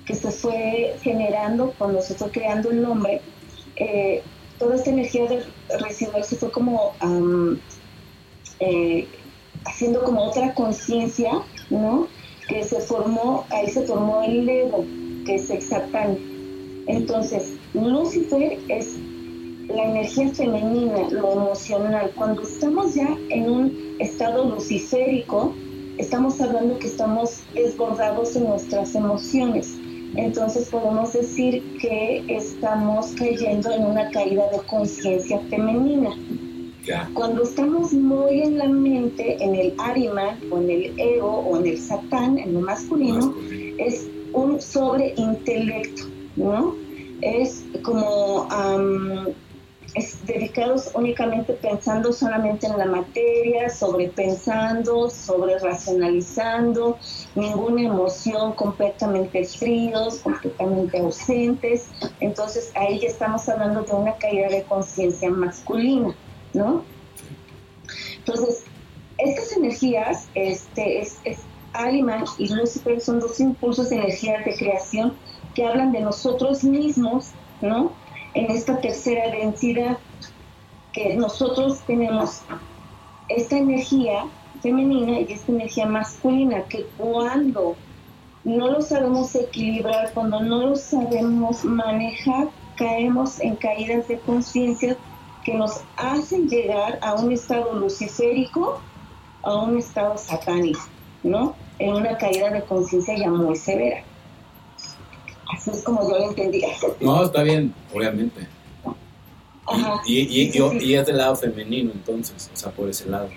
que 0.07 0.15
se 0.15 0.31
fue 0.31 0.95
generando 1.03 1.75
cuando 1.77 2.01
se 2.01 2.15
fue 2.15 2.31
creando 2.31 2.71
el 2.71 2.83
nombre, 2.83 3.21
eh, 3.77 4.23
toda 4.61 4.77
esta 4.77 4.91
energía 4.91 5.27
residual 5.81 6.23
se 6.23 6.37
fue 6.37 6.53
como 6.53 6.93
eh, 8.61 9.09
haciendo 9.65 10.05
como 10.05 10.23
otra 10.23 10.55
conciencia, 10.55 11.33
¿no? 11.71 12.07
Que 12.49 12.63
se 12.63 12.81
formó, 12.81 13.45
ahí 13.51 13.69
se 13.71 13.83
formó 13.89 14.23
el 14.23 14.49
ego, 14.49 14.85
que 15.27 15.35
es 15.35 15.51
el 15.51 15.63
Satán. 15.63 16.17
Entonces, 16.87 17.55
Lucifer 17.75 18.57
es 18.69 18.97
la 19.69 19.85
energía 19.85 20.31
femenina, 20.31 21.09
lo 21.11 21.33
emocional, 21.33 22.11
cuando 22.15 22.43
estamos 22.43 22.95
ya 22.95 23.09
en 23.29 23.51
un 23.51 23.97
estado 23.99 24.49
luciférico, 24.49 25.55
estamos 25.99 26.41
hablando 26.41 26.79
que 26.79 26.87
estamos 26.87 27.43
desbordados 27.55 28.35
en 28.37 28.45
nuestras 28.45 28.95
emociones. 28.95 29.77
Entonces 30.17 30.69
podemos 30.71 31.13
decir 31.13 31.63
que 31.81 32.25
estamos 32.29 33.09
cayendo 33.19 33.71
en 33.71 33.85
una 33.85 34.11
caída 34.11 34.51
de 34.51 34.59
conciencia 34.67 35.39
femenina. 35.51 36.11
Cuando 37.13 37.43
estamos 37.43 37.93
muy 37.93 38.41
en 38.41 38.57
la 38.57 38.69
mente, 38.69 39.37
en 39.45 39.55
el 39.55 39.75
Ariman 39.77 40.39
o 40.51 40.57
en 40.57 40.71
el 40.71 40.99
ego 40.99 41.41
o 41.41 41.59
en 41.59 41.67
el 41.67 41.79
Satán, 41.79 42.39
en 42.39 42.55
lo 42.55 42.61
masculino, 42.61 43.35
es 43.77 44.09
un 44.33 44.59
sobreintelecto, 44.63 46.05
¿no? 46.37 46.75
Es 47.21 47.63
como 47.83 48.49
es 49.99 50.25
dedicados 50.27 50.91
únicamente 50.95 51.53
pensando 51.55 52.13
solamente 52.13 52.67
en 52.67 52.79
la 52.79 52.87
materia, 52.87 53.69
sobrepensando, 53.69 55.11
sobre 55.11 55.59
racionalizando, 55.59 56.99
ninguna 57.35 57.83
emoción, 57.83 58.53
completamente 58.53 59.45
fríos, 59.45 60.21
completamente 60.21 60.99
ausentes. 60.99 61.89
Entonces 62.21 62.73
ahí 62.75 63.01
ya 63.01 63.09
estamos 63.09 63.49
hablando 63.49 63.83
de 63.83 63.93
una 63.93 64.17
caída 64.17 64.49
de 64.49 64.63
conciencia 64.63 65.31
masculina, 65.31 66.15
¿no? 66.55 66.85
Entonces, 68.19 68.65
estas 69.19 69.57
energías, 69.57 70.29
este, 70.35 71.01
es, 71.01 71.19
es 71.25 71.39
Aliman 71.73 72.25
y 72.39 72.55
Lucifer 72.55 73.01
son 73.01 73.21
dos 73.21 73.41
impulsos 73.41 73.91
de 73.91 73.97
energía 73.97 74.39
de 74.45 74.55
creación 74.57 75.15
que 75.55 75.67
hablan 75.67 75.93
de 75.93 76.01
nosotros 76.01 76.63
mismos, 76.63 77.31
¿no? 77.61 77.93
En 78.35 78.51
esta 78.51 78.81
tercera 78.81 79.31
densidad 79.31 79.99
que 80.93 81.15
nosotros 81.15 81.81
tenemos 81.87 82.43
esta 83.29 83.59
energía 83.59 84.25
femenina 84.63 85.21
y 85.21 85.33
esta 85.33 85.53
energía 85.53 85.87
masculina 85.87 86.63
que 86.65 86.87
cuando 86.97 87.77
no 88.45 88.69
lo 88.71 88.81
sabemos 88.81 89.35
equilibrar, 89.35 90.13
cuando 90.15 90.41
no 90.41 90.69
lo 90.69 90.77
sabemos 90.77 91.65
manejar, 91.65 92.49
caemos 92.77 93.41
en 93.41 93.57
caídas 93.57 94.09
de 94.09 94.19
conciencia 94.21 94.97
que 95.45 95.55
nos 95.55 95.81
hacen 95.97 96.49
llegar 96.49 96.99
a 97.03 97.15
un 97.15 97.33
estado 97.33 97.75
luciférico, 97.75 98.81
a 99.43 99.57
un 99.57 99.79
estado 99.79 100.17
satánico, 100.17 100.81
¿no? 101.23 101.55
En 101.79 101.95
una 101.95 102.17
caída 102.17 102.51
de 102.51 102.63
conciencia 102.63 103.17
ya 103.17 103.31
muy 103.31 103.57
severa. 103.57 104.03
Así 105.55 105.71
es 105.71 105.83
como 105.83 106.03
yo 106.09 106.19
lo 106.19 106.29
entendía. 106.29 106.69
No, 107.01 107.25
está 107.25 107.43
bien, 107.43 107.75
obviamente. 107.95 108.47
Y, 110.07 110.51
y, 110.51 110.95
es 110.95 111.07
del 111.07 111.19
lado 111.19 111.37
femenino, 111.37 111.93
entonces, 111.93 112.51
o 112.53 112.57
sea, 112.57 112.71
por 112.73 112.89
ese 112.89 113.09
lado. 113.09 113.29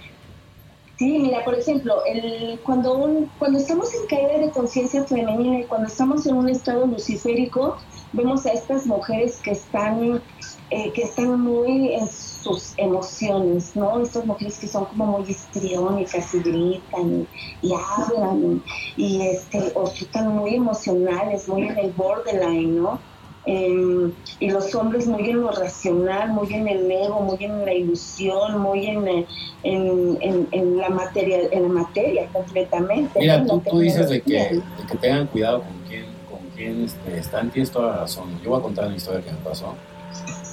Sí, 0.98 1.18
mira, 1.20 1.44
por 1.44 1.56
ejemplo, 1.56 2.06
el, 2.06 2.60
cuando, 2.64 2.94
un, 2.94 3.30
cuando 3.38 3.58
estamos 3.58 3.94
en 3.94 4.06
caída 4.08 4.38
de 4.38 4.52
conciencia 4.52 5.04
femenina 5.04 5.60
y 5.60 5.64
cuando 5.66 5.88
estamos 5.88 6.26
en 6.28 6.36
un 6.36 6.48
estado 6.48 6.86
luciférico, 6.86 7.78
vemos 8.14 8.46
a 8.46 8.52
estas 8.52 8.86
mujeres 8.86 9.38
que 9.38 9.52
están, 9.52 10.22
eh, 10.70 10.92
que 10.94 11.02
están 11.02 11.42
muy 11.42 11.96
en 11.96 12.08
sus 12.42 12.74
emociones, 12.78 13.76
¿no? 13.76 14.02
Estas 14.02 14.26
mujeres 14.26 14.58
que 14.58 14.68
son 14.68 14.86
como 14.86 15.20
muy 15.20 15.30
histriónicas 15.30 16.34
y 16.34 16.40
gritan 16.40 17.28
y, 17.62 17.74
hablan 17.74 18.64
y, 18.98 19.22
este, 19.22 19.72
o 19.76 19.88
están 19.88 20.36
muy 20.36 20.56
emocionales, 20.56 21.48
muy 21.48 21.68
en 21.68 21.78
el 21.78 21.92
borderline, 21.92 22.82
¿no? 22.82 23.00
Em, 23.46 24.12
y 24.40 24.52
los 24.52 24.74
hombres 24.76 25.08
muy 25.08 25.28
en 25.28 25.42
lo 25.42 25.52
racional, 25.52 26.30
muy 26.30 26.54
en 26.54 26.68
el 26.68 26.92
ego, 26.92 27.22
muy 27.22 27.44
en 27.44 27.66
la 27.66 27.74
ilusión, 27.74 28.60
muy 28.60 28.86
en, 28.86 29.26
en, 29.64 30.48
en, 30.52 30.78
la, 30.78 30.90
materia, 30.90 31.40
en 31.52 31.64
la 31.64 31.70
materia 31.70 32.28
completamente. 32.32 33.20
Mira, 33.20 33.44
tú, 33.44 33.60
tú, 33.68 33.80
dices 33.80 34.10
de 34.10 34.22
que, 34.22 34.34
de 34.34 34.62
que 34.88 34.98
tengan 34.98 35.26
cuidado 35.26 35.64
con 35.64 35.74
quién, 35.88 36.06
con 36.30 36.40
quién 36.56 36.84
este, 36.84 37.18
están, 37.18 37.50
tienes 37.50 37.72
toda 37.72 37.92
la 37.92 37.98
razón. 38.02 38.40
Yo 38.44 38.52
voy 38.52 38.60
a 38.60 38.64
contar 38.64 38.86
una 38.86 38.96
historia 38.96 39.22
que 39.22 39.32
me 39.32 39.38
pasó 39.38 39.74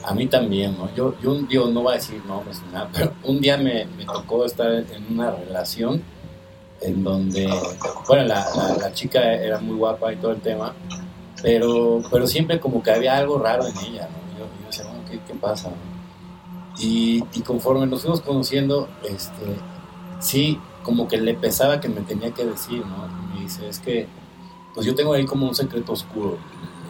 a 0.09 0.14
mí 0.14 0.26
también, 0.26 0.76
¿no? 0.78 0.92
Yo, 0.94 1.14
yo 1.20 1.32
un 1.32 1.46
día, 1.46 1.61
no 1.70 1.82
voy 1.82 1.92
a 1.92 1.96
decir 1.96 2.24
nombres 2.24 2.62
ni 2.66 2.72
nada, 2.72 2.88
pero 2.92 3.12
un 3.24 3.40
día 3.40 3.59
me, 3.59 3.86
tocó 4.06 4.46
estar 4.46 4.72
en 4.72 5.06
una 5.11 5.30
relación 5.32 6.02
en 6.80 7.04
donde, 7.04 7.46
bueno, 8.06 8.24
la, 8.24 8.90
chica 8.94 9.34
era 9.34 9.59
muy 9.59 9.76
guapa 9.76 10.11
y 10.12 10.16
todo 10.16 10.30
el 10.30 10.40
tema, 10.40 10.74
pero, 11.42 12.00
pero 12.11 12.26
siempre 12.26 12.59
como 12.59 12.82
que 12.82 12.90
había 12.90 13.18
algo 13.18 13.38
raro 13.38 13.66
en 13.66 13.76
ella, 13.78 14.09
¿no? 14.09 14.38
Yo, 14.38 14.46
yo 14.46 14.66
decía, 14.66 14.84
bueno, 14.84 15.00
¿qué, 15.11 15.20
qué 15.26 15.34
pasa? 15.34 15.70
Y, 16.78 17.22
y, 17.34 17.40
conforme 17.42 17.86
nos 17.86 18.00
fuimos 18.00 18.22
conociendo, 18.22 18.88
este, 19.02 19.44
sí, 20.20 20.59
como 20.84 21.06
que 21.06 21.18
le 21.18 21.34
pesaba 21.34 21.80
que 21.80 21.88
me 21.88 22.00
tenía 22.00 22.32
que 22.32 22.46
decir, 22.46 22.82
¿no? 22.86 23.09
me 23.34 23.42
dice, 23.42 23.68
es 23.68 23.78
que, 23.78 24.06
pues 24.72 24.86
yo 24.86 24.94
tengo 24.94 25.12
ahí 25.12 25.26
como 25.26 25.46
un 25.46 25.54
secreto 25.54 25.92
oscuro, 25.92 26.38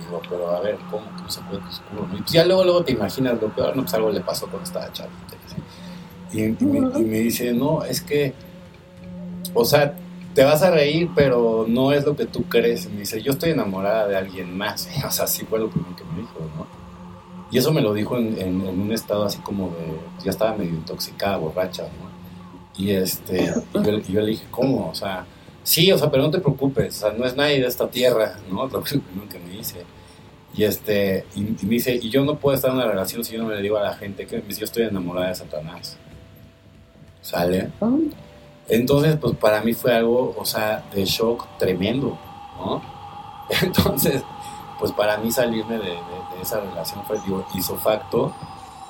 digo, 0.08 0.22
pero 0.28 0.50
a 0.50 0.60
ver, 0.60 0.78
¿cómo 0.90 1.04
que 1.16 1.22
no 1.22 1.30
se 1.30 1.40
puede 1.42 1.62
oscuro? 1.62 2.08
Y 2.14 2.18
pues 2.18 2.32
ya 2.32 2.44
luego, 2.44 2.64
luego 2.64 2.84
te 2.84 2.92
imaginas 2.92 3.40
lo 3.40 3.48
peor, 3.48 3.76
no, 3.76 3.82
pues 3.82 3.94
algo 3.94 4.10
le 4.10 4.20
pasó 4.20 4.46
cuando 4.46 4.64
estaba 4.64 4.92
chavita. 4.92 5.36
Y, 6.32 6.42
y, 6.42 6.56
me, 6.60 6.78
y 6.98 7.04
me 7.04 7.18
dice, 7.20 7.52
no, 7.52 7.84
es 7.84 8.02
que, 8.02 8.34
o 9.54 9.64
sea, 9.64 9.94
te 10.34 10.44
vas 10.44 10.62
a 10.62 10.70
reír, 10.70 11.10
pero 11.14 11.64
no 11.66 11.92
es 11.92 12.04
lo 12.04 12.14
que 12.14 12.26
tú 12.26 12.44
crees. 12.44 12.86
Y 12.86 12.90
me 12.90 13.00
dice, 13.00 13.22
yo 13.22 13.32
estoy 13.32 13.50
enamorada 13.50 14.06
de 14.06 14.16
alguien 14.16 14.56
más. 14.56 14.88
O 15.06 15.10
sea, 15.10 15.26
sí 15.26 15.44
fue 15.44 15.58
lo 15.58 15.70
primero 15.70 15.96
que 15.96 16.04
me 16.04 16.20
dijo, 16.20 16.40
¿no? 16.56 16.66
Y 17.50 17.58
eso 17.58 17.72
me 17.72 17.80
lo 17.80 17.94
dijo 17.94 18.18
en, 18.18 18.38
en, 18.38 18.60
en 18.60 18.80
un 18.80 18.92
estado 18.92 19.24
así 19.24 19.38
como 19.38 19.70
de, 19.70 19.98
ya 20.22 20.30
estaba 20.30 20.54
medio 20.54 20.74
intoxicada, 20.74 21.38
borracha, 21.38 21.84
¿no? 21.84 22.08
Y 22.76 22.92
este, 22.92 23.52
y 23.74 23.82
yo, 23.84 23.98
y 23.98 24.12
yo 24.12 24.20
le 24.20 24.26
dije, 24.28 24.46
¿cómo? 24.50 24.90
O 24.90 24.94
sea, 24.94 25.26
sí, 25.64 25.90
o 25.90 25.98
sea, 25.98 26.10
pero 26.10 26.22
no 26.22 26.30
te 26.30 26.38
preocupes, 26.38 26.98
o 26.98 27.00
sea, 27.00 27.18
no 27.18 27.24
es 27.24 27.34
nadie 27.34 27.60
de 27.60 27.66
esta 27.66 27.88
tierra, 27.88 28.38
¿no? 28.50 28.66
Lo 28.68 28.82
primero 28.82 29.28
que 29.28 29.38
me 29.38 29.50
dice. 29.50 29.84
Y 30.54 30.64
este, 30.64 31.26
y, 31.34 31.40
y 31.40 31.66
me 31.66 31.74
dice, 31.74 31.94
y 31.94 32.10
yo 32.10 32.24
no 32.24 32.36
puedo 32.38 32.56
estar 32.56 32.70
en 32.70 32.76
una 32.76 32.86
relación 32.86 33.24
si 33.24 33.34
yo 33.34 33.42
no 33.42 33.50
le 33.50 33.62
digo 33.62 33.76
a 33.76 33.82
la 33.82 33.94
gente 33.94 34.26
que 34.26 34.42
yo 34.48 34.64
estoy 34.64 34.84
enamorada 34.84 35.28
de 35.28 35.34
Satanás. 35.34 35.96
¿Sale? 37.20 37.70
Entonces, 38.68 39.16
pues 39.16 39.36
para 39.36 39.60
mí 39.60 39.72
fue 39.72 39.94
algo, 39.94 40.34
o 40.36 40.44
sea, 40.44 40.84
de 40.94 41.04
shock 41.04 41.46
tremendo, 41.58 42.18
¿no? 42.58 42.82
Entonces, 43.62 44.22
pues 44.78 44.92
para 44.92 45.18
mí 45.18 45.30
salirme 45.30 45.78
de, 45.78 45.84
de, 45.84 46.36
de 46.36 46.42
esa 46.42 46.60
relación 46.60 47.04
fue, 47.06 47.18
digo, 47.20 47.46
hizo 47.54 47.76
facto, 47.76 48.32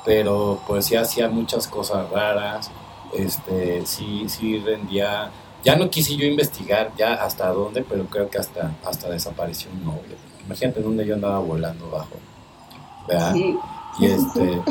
pero 0.04 0.60
pues 0.66 0.86
sí 0.86 0.96
hacía 0.96 1.28
muchas 1.28 1.66
cosas 1.68 2.10
raras, 2.10 2.70
este, 3.12 3.84
sí, 3.86 4.28
sí 4.28 4.58
rendía, 4.58 5.30
ya 5.64 5.76
no 5.76 5.90
quise 5.90 6.16
yo 6.16 6.26
investigar 6.26 6.92
ya 6.96 7.14
hasta 7.14 7.48
dónde, 7.48 7.82
pero 7.82 8.06
creo 8.06 8.28
que 8.28 8.38
hasta, 8.38 8.72
hasta 8.84 9.08
desapareció 9.08 9.70
un 9.70 9.84
novio. 9.84 10.16
Imagínate 10.48 10.80
dónde 10.80 11.04
yo 11.04 11.14
andaba 11.14 11.40
volando 11.40 11.90
bajo, 11.90 12.16
¿verdad? 13.06 13.34
Sí. 13.34 13.58
Y 13.98 14.06
este, 14.06 14.62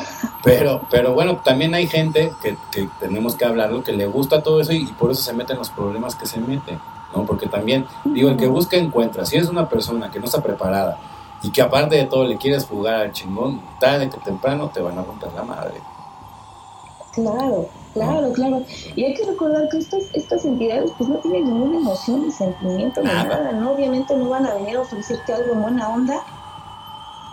pero, 0.44 0.82
pero 0.90 1.14
bueno, 1.14 1.38
también 1.44 1.76
hay 1.76 1.86
gente 1.86 2.32
que, 2.42 2.58
que, 2.72 2.90
tenemos 3.00 3.36
que 3.36 3.46
hablarlo, 3.46 3.84
que 3.84 3.92
le 3.92 4.08
gusta 4.08 4.42
todo 4.42 4.60
eso 4.60 4.72
y, 4.72 4.78
y, 4.78 4.94
por 4.94 5.12
eso 5.12 5.22
se 5.22 5.34
meten 5.34 5.58
los 5.58 5.70
problemas 5.70 6.16
que 6.16 6.26
se 6.26 6.40
meten, 6.40 6.80
¿no? 7.14 7.26
Porque 7.26 7.48
también, 7.48 7.86
digo, 8.06 8.30
el 8.30 8.38
que 8.38 8.48
busca 8.48 8.76
encuentra. 8.76 9.24
Si 9.24 9.36
eres 9.36 9.50
una 9.50 9.70
persona 9.70 10.10
que 10.10 10.20
no 10.20 10.26
está 10.26 10.42
preparada 10.42 10.98
y 11.44 11.52
que 11.52 11.62
aparte 11.62 11.96
de 11.96 12.06
todo 12.06 12.26
le 12.26 12.38
quieres 12.38 12.66
jugar 12.66 12.96
al 12.96 13.12
chingón, 13.12 13.62
tarde 13.80 14.10
que 14.10 14.18
temprano 14.18 14.72
te 14.74 14.82
van 14.82 14.98
a 14.98 15.04
romper 15.04 15.32
la 15.34 15.44
madre. 15.44 15.76
Claro, 17.14 17.70
claro, 17.98 18.34
claro. 18.34 18.64
Y 18.96 19.04
hay 19.04 19.14
que 19.14 19.26
recordar 19.26 19.68
que 19.70 19.78
estas, 19.78 20.04
estas 20.14 20.46
entidades 20.46 20.92
pues 20.98 21.10
no 21.10 21.18
tienen 21.18 21.46
ninguna 21.46 21.78
emoción 21.78 22.26
ni 22.26 22.32
sentimiento 22.32 23.02
ni 23.02 23.08
nada. 23.08 23.52
¿no? 23.52 23.72
Obviamente 23.72 24.16
no 24.16 24.30
van 24.30 24.46
a 24.46 24.54
venir 24.56 24.78
a 24.78 24.82
ofrecerte 24.82 25.34
algo 25.34 25.54
en 25.54 25.62
buena 25.62 25.90
onda, 25.90 26.22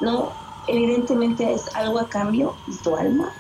¿no? 0.01 0.45
evidentemente 0.67 1.53
es 1.53 1.75
algo 1.75 1.99
a 1.99 2.09
cambio 2.09 2.55
y 2.67 2.77
tu 2.83 2.97
alma, 2.97 3.33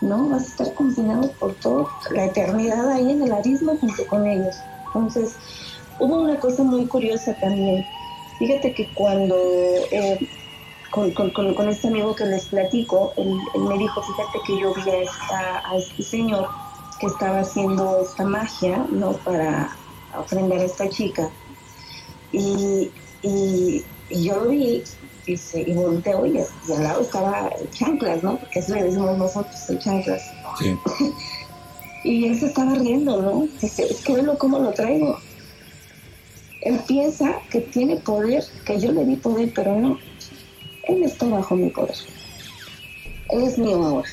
¿no? 0.00 0.28
Vas 0.28 0.42
a 0.42 0.46
estar 0.46 0.74
confinado 0.74 1.30
por 1.32 1.54
toda 1.54 1.86
la 2.10 2.26
eternidad 2.26 2.88
ahí 2.90 3.10
en 3.10 3.22
el 3.22 3.32
abismo 3.32 3.76
junto 3.76 4.06
con 4.06 4.26
ellos. 4.26 4.56
Entonces, 4.86 5.36
hubo 5.98 6.22
una 6.22 6.38
cosa 6.38 6.62
muy 6.62 6.86
curiosa 6.86 7.34
también. 7.40 7.84
Fíjate 8.38 8.74
que 8.74 8.88
cuando 8.94 9.36
eh, 9.90 10.18
con, 10.92 11.10
con, 11.12 11.30
con, 11.30 11.54
con, 11.54 11.68
este 11.68 11.88
amigo 11.88 12.14
que 12.14 12.26
les 12.26 12.44
platico, 12.44 13.14
él, 13.16 13.34
él, 13.54 13.62
me 13.62 13.78
dijo, 13.78 14.02
fíjate 14.02 14.38
que 14.46 14.60
yo 14.60 14.74
vi 14.74 14.90
a, 14.90 14.98
esta, 14.98 15.70
a 15.70 15.76
este 15.76 16.02
señor 16.02 16.48
que 17.00 17.06
estaba 17.06 17.40
haciendo 17.40 18.02
esta 18.02 18.24
magia, 18.24 18.86
¿no? 18.90 19.12
Para 19.12 19.74
ofrendar 20.16 20.58
a 20.58 20.64
esta 20.64 20.88
chica. 20.90 21.30
Y, 22.30 22.90
y, 23.22 23.82
y 24.10 24.24
yo 24.24 24.36
lo 24.36 24.50
vi 24.50 24.84
y, 25.26 25.36
se, 25.36 25.62
y 25.62 25.72
volteo 25.72 26.26
y, 26.26 26.38
y, 26.68 26.72
al 26.72 26.82
lado 26.82 27.00
estaba 27.00 27.48
el 27.58 27.70
chanclas, 27.70 28.22
¿no? 28.22 28.36
Porque 28.36 28.58
eso 28.58 28.74
le 28.74 28.84
decimos 28.84 29.16
nosotros, 29.16 29.70
el 29.70 29.78
chanclas. 29.78 30.22
Sí. 30.58 30.76
y 32.04 32.26
él 32.26 32.38
se 32.38 32.46
estaba 32.46 32.74
riendo, 32.74 33.22
¿no? 33.22 33.48
Dice, 33.62 33.84
es 33.84 34.02
que 34.02 34.14
velo 34.14 34.36
cómo 34.36 34.58
lo 34.58 34.72
traigo. 34.72 35.18
Él 36.60 36.78
piensa 36.86 37.40
que 37.50 37.62
tiene 37.62 37.96
poder, 37.96 38.44
que 38.66 38.78
yo 38.78 38.92
le 38.92 39.06
di 39.06 39.16
poder, 39.16 39.52
pero 39.54 39.74
no. 39.74 39.98
Él 40.84 41.02
está 41.02 41.26
bajo 41.26 41.56
mi 41.56 41.70
poder. 41.70 41.96
Él 43.30 43.42
es 43.42 43.58
mi 43.58 43.72
amor. 43.72 44.04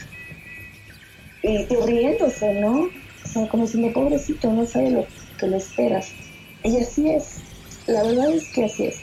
Y, 1.43 1.49
y 1.49 1.76
riéndose, 1.86 2.53
¿no? 2.55 2.84
O 2.84 3.28
sea, 3.28 3.47
como 3.49 3.67
si 3.67 3.78
mi 3.78 3.89
pobrecito 3.89 4.51
no 4.51 4.65
sabe 4.65 4.91
lo 4.91 5.05
que 5.39 5.47
le 5.47 5.57
esperas. 5.57 6.11
Y 6.63 6.78
así 6.78 7.09
es. 7.09 7.41
La 7.88 8.03
verdad 8.03 8.32
es 8.32 8.47
que 8.53 8.65
así 8.65 8.86
es 8.86 8.99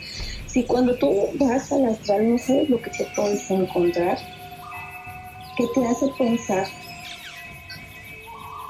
si 0.56 0.64
cuando 0.64 0.94
tú 0.94 1.28
vas 1.34 1.70
al 1.70 1.84
astral 1.84 2.30
no 2.30 2.38
sabes 2.38 2.70
lo 2.70 2.80
que 2.80 2.88
te 2.88 3.06
puedes 3.14 3.50
encontrar, 3.50 4.16
¿qué 5.54 5.64
te 5.74 5.86
hace 5.86 6.06
pensar 6.16 6.66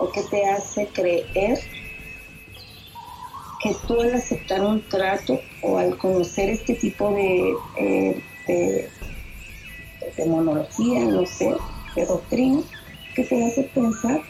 o 0.00 0.10
qué 0.10 0.20
te 0.24 0.44
hace 0.46 0.88
creer 0.88 1.60
que 3.62 3.76
tú 3.86 4.00
al 4.00 4.14
aceptar 4.14 4.62
un 4.62 4.82
trato 4.88 5.38
o 5.62 5.78
al 5.78 5.96
conocer 5.96 6.50
este 6.50 6.74
tipo 6.74 7.12
de, 7.12 7.54
eh, 7.78 8.20
de, 8.46 8.88
de 10.16 10.26
monología, 10.26 11.04
no 11.04 11.26
sé, 11.26 11.54
de 11.94 12.06
doctrina, 12.06 12.62
que 13.14 13.24
te 13.24 13.46
hace 13.46 13.62
pensar 13.74 14.20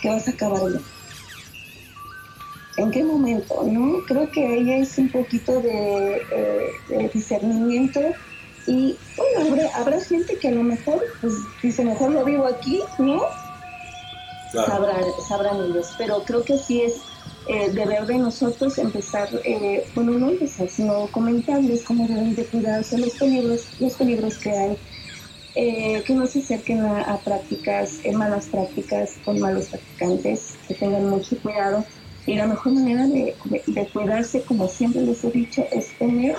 que 0.00 0.08
vas 0.08 0.28
a 0.28 0.30
acabar 0.30 0.70
bien? 0.70 0.82
en 2.76 2.90
qué 2.90 3.04
momento, 3.04 3.62
¿no? 3.64 4.04
Creo 4.06 4.30
que 4.30 4.44
ahí 4.46 4.72
es 4.72 4.98
un 4.98 5.08
poquito 5.10 5.60
de, 5.60 6.16
eh, 6.30 6.70
de 6.88 7.08
discernimiento 7.08 8.00
y 8.66 8.96
bueno, 9.16 9.50
habrá, 9.50 9.76
habrá, 9.76 10.00
gente 10.00 10.38
que 10.38 10.48
a 10.48 10.52
lo 10.52 10.62
mejor 10.62 11.04
pues 11.20 11.34
dice, 11.62 11.84
mejor 11.84 12.10
lo 12.12 12.24
vivo 12.24 12.46
aquí, 12.46 12.80
¿no? 12.98 13.22
Claro. 14.52 14.72
Sabrán, 14.72 15.04
sabrán 15.28 15.56
ellos, 15.64 15.94
pero 15.98 16.24
creo 16.24 16.44
que 16.44 16.58
sí 16.58 16.82
es 16.82 16.94
eh, 17.46 17.70
deber 17.72 18.06
de 18.06 18.18
nosotros 18.18 18.78
empezar, 18.78 19.28
eh, 19.44 19.86
bueno, 19.94 20.12
no 20.12 20.30
empezar, 20.30 20.68
sino 20.68 21.06
comentarles 21.08 21.82
cómo 21.82 22.06
deben 22.06 22.34
de 22.34 22.44
cuidarse 22.46 22.98
los 22.98 23.10
peligros, 23.14 23.66
los 23.80 23.94
peligros 23.94 24.38
que 24.38 24.50
hay. 24.50 24.78
Eh, 25.56 26.02
que 26.04 26.14
no 26.14 26.26
se 26.26 26.40
acerquen 26.40 26.80
a, 26.84 27.16
prácticas, 27.18 28.00
malas 28.12 28.46
prácticas 28.46 29.12
con 29.24 29.38
malos 29.38 29.66
practicantes, 29.66 30.56
que 30.66 30.74
tengan 30.74 31.08
mucho 31.08 31.38
cuidado 31.38 31.84
y 32.26 32.34
la 32.34 32.46
mejor 32.46 32.72
manera 32.72 33.06
de, 33.06 33.36
de, 33.44 33.88
cuidarse, 33.88 34.42
como 34.42 34.66
siempre 34.66 35.02
les 35.02 35.22
he 35.22 35.30
dicho, 35.30 35.64
es 35.70 35.96
tener 35.98 36.34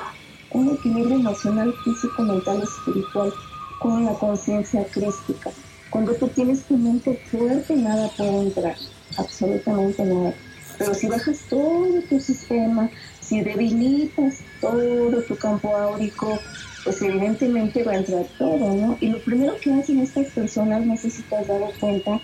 un 0.52 0.74
equilibrio 0.74 1.16
emocional, 1.16 1.74
físico, 1.86 2.24
mental, 2.24 2.62
espiritual, 2.64 3.32
con 3.80 4.04
la 4.04 4.14
conciencia 4.16 4.84
crística. 4.86 5.52
Cuando 5.90 6.14
tú 6.16 6.28
tienes 6.30 6.64
tu 6.66 6.78
mente 6.78 7.14
fuerte, 7.32 7.76
nada 7.76 8.10
puede 8.18 8.38
entrar, 8.42 8.76
absolutamente 9.18 10.04
nada. 10.04 10.34
Pero 10.78 10.94
si 10.94 11.08
bajas 11.08 11.40
todo 11.50 12.02
tu 12.10 12.20
sistema, 12.20 12.90
si 13.22 13.42
debilitas 13.42 14.40
todo 14.62 15.22
tu 15.24 15.36
campo 15.38 15.76
áurico, 15.76 16.40
pues 16.84 17.02
evidentemente 17.02 17.84
va 17.84 17.94
a 17.94 17.98
entrar 17.98 18.26
todo, 18.38 18.74
¿no? 18.76 18.98
Y 19.02 19.10
lo 19.10 19.20
primero 19.24 19.56
que 19.60 19.74
hacen 19.74 20.00
estas 20.00 20.28
personas, 20.32 20.86
no 20.86 20.96
sé 20.98 21.10
si 21.10 21.24
te 21.24 21.36
has 21.36 21.48
dado 21.48 21.72
cuenta, 21.80 22.20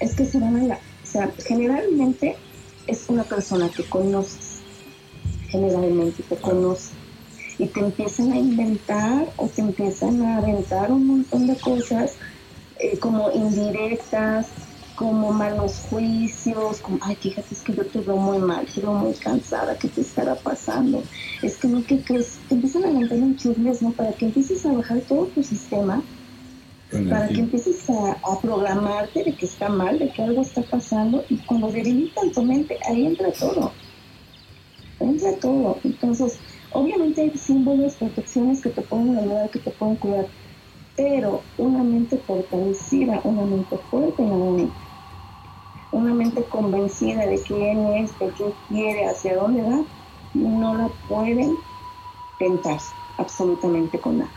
es 0.00 0.14
que 0.14 0.24
se 0.24 0.38
van 0.38 0.56
a 0.56 0.62
la... 0.64 0.74
O 0.74 1.06
sea, 1.10 1.30
generalmente 1.46 2.36
es 2.86 3.08
una 3.08 3.24
persona 3.24 3.68
que 3.70 3.84
conoces, 3.84 4.60
generalmente 5.50 6.22
te 6.22 6.36
conoce, 6.36 6.92
y 7.58 7.66
te 7.66 7.80
empiezan 7.80 8.32
a 8.32 8.38
inventar 8.38 9.28
o 9.36 9.48
te 9.48 9.60
empiezan 9.60 10.22
a 10.22 10.38
aventar 10.38 10.92
un 10.92 11.06
montón 11.06 11.46
de 11.46 11.56
cosas 11.56 12.14
eh, 12.78 12.96
como 12.98 13.30
indirectas, 13.32 14.46
como 14.98 15.32
malos 15.32 15.86
juicios, 15.88 16.80
como, 16.80 16.98
ay, 17.02 17.14
fíjate, 17.16 17.54
es 17.54 17.62
que 17.62 17.72
yo 17.72 17.86
te 17.86 18.00
veo 18.00 18.16
muy 18.16 18.38
mal, 18.38 18.66
te 18.66 18.80
veo 18.80 18.92
muy 18.92 19.14
cansada, 19.14 19.78
¿qué 19.78 19.88
te 19.88 20.00
estará 20.00 20.34
pasando? 20.34 21.02
Es 21.40 21.56
que 21.56 21.68
no, 21.68 21.84
¿qué 21.84 22.02
crees? 22.02 22.38
Te 22.48 22.56
empiezan 22.56 22.84
a 22.84 22.88
aventar 22.88 23.18
un 23.18 23.36
chismes, 23.36 23.80
¿no? 23.80 23.92
Para 23.92 24.12
que 24.12 24.26
empieces 24.26 24.66
a 24.66 24.72
bajar 24.72 25.00
todo 25.02 25.26
tu 25.26 25.42
sistema 25.42 26.02
para 27.10 27.28
que 27.28 27.40
empieces 27.40 27.88
a, 27.90 28.12
a, 28.12 28.40
programarte 28.40 29.22
de 29.22 29.34
que 29.34 29.44
está 29.44 29.68
mal, 29.68 29.98
de 29.98 30.08
que 30.08 30.22
algo 30.22 30.40
está 30.40 30.62
pasando, 30.62 31.22
y 31.28 31.36
cuando 31.36 31.70
debilitan 31.70 32.32
tu 32.32 32.42
mente, 32.42 32.78
ahí 32.88 33.06
entra 33.06 33.30
todo. 33.32 33.72
Entra 34.98 35.32
todo. 35.34 35.78
Entonces, 35.84 36.38
obviamente 36.72 37.20
hay 37.20 37.36
símbolos, 37.36 37.94
protecciones 37.96 38.62
que 38.62 38.70
te 38.70 38.80
pueden 38.80 39.18
ayudar, 39.18 39.50
que 39.50 39.58
te 39.58 39.70
pueden 39.70 39.96
cuidar, 39.96 40.26
pero 40.96 41.42
una 41.58 41.82
mente 41.82 42.16
fortalecida, 42.26 43.20
una 43.22 43.42
mente 43.42 43.76
fuerte 43.90 44.22
nuevamente, 44.22 44.72
una 45.92 46.14
mente 46.14 46.42
convencida 46.44 47.26
de 47.26 47.40
quién 47.42 47.86
es, 47.94 48.18
de 48.18 48.28
qué 48.30 48.52
quiere, 48.68 49.06
hacia 49.06 49.36
dónde 49.36 49.62
va, 49.62 49.82
no 50.34 50.74
la 50.74 50.88
pueden 51.08 51.56
tentar 52.38 52.78
absolutamente 53.16 53.98
con 53.98 54.18
nada. 54.18 54.30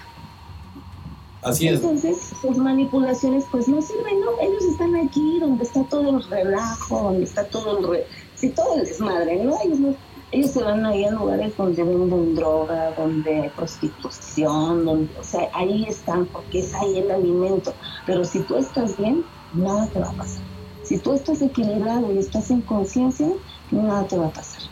Así 1.43 1.67
es. 1.67 1.81
Entonces, 1.81 2.33
sus 2.39 2.57
manipulaciones 2.57 3.45
pues 3.51 3.67
no 3.67 3.81
sirven, 3.81 4.21
¿no? 4.21 4.27
Ellos 4.39 4.63
están 4.63 4.95
aquí 4.95 5.39
donde 5.39 5.63
está 5.63 5.83
todo 5.85 6.09
el 6.09 6.23
relajo, 6.23 7.01
donde 7.01 7.23
está 7.23 7.45
todo 7.45 7.79
el... 7.79 7.87
Re... 7.87 8.05
Sí, 8.35 8.49
todo 8.49 8.75
el 8.75 8.85
desmadre, 8.85 9.43
¿no? 9.43 9.55
Ellos 9.63 9.79
no, 9.79 9.95
ellos 10.31 10.51
se 10.51 10.63
van 10.63 10.85
ahí 10.85 11.03
a 11.03 11.11
lugares 11.11 11.55
donde 11.57 11.83
venden 11.83 12.35
droga, 12.35 12.91
donde 12.91 13.51
prostitución, 13.55 14.85
donde, 14.85 15.19
o 15.19 15.23
sea, 15.23 15.49
ahí 15.53 15.85
están 15.87 16.25
porque 16.27 16.59
es 16.59 16.73
ahí 16.75 16.99
el 16.99 17.11
alimento. 17.11 17.73
Pero 18.05 18.23
si 18.23 18.39
tú 18.41 18.55
estás 18.55 18.95
bien, 18.97 19.25
nada 19.53 19.87
te 19.87 19.99
va 19.99 20.09
a 20.09 20.13
pasar. 20.13 20.50
Si 20.91 20.97
tú 20.97 21.13
estás 21.13 21.41
equilibrado 21.41 22.13
y 22.13 22.17
estás 22.17 22.51
en 22.51 22.59
conciencia, 22.59 23.29
nada 23.71 24.05
te 24.05 24.17
va 24.17 24.27
a 24.27 24.29
pasar. 24.29 24.63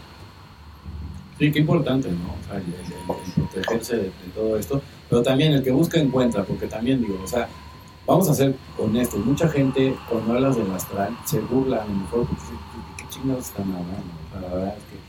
Sí, 1.37 1.49
qué 1.49 1.59
importante, 1.59 2.09
¿no? 2.11 2.33
O 2.33 2.45
sea, 2.45 2.57
el, 2.57 3.33
protegerse 3.35 3.95
de, 3.95 4.11
todo 4.35 4.57
esto, 4.57 4.81
pero 5.09 5.23
también 5.23 5.53
el 5.53 5.63
que 5.63 5.71
busca 5.71 5.97
encuentra, 5.97 6.43
porque 6.43 6.67
también 6.67 6.99
digo, 6.99 7.21
o 7.23 7.25
sea, 7.25 7.47
vamos 8.05 8.27
a 8.27 8.33
ser 8.33 8.53
honestos, 8.77 9.25
mucha 9.25 9.47
gente 9.47 9.95
cuando 10.09 10.33
hablas 10.33 10.57
del 10.57 10.69
astral 10.71 11.17
se 11.23 11.39
burla 11.39 11.83
a 11.83 11.85
lo 11.85 11.93
mejor 11.93 12.27
porque 12.27 12.43
qué 12.97 13.05
chingados 13.07 13.45
están 13.45 13.67
hablando, 13.67 14.11
la 14.33 14.55
verdad 14.55 14.75
es 14.77 14.83
que 14.83 14.99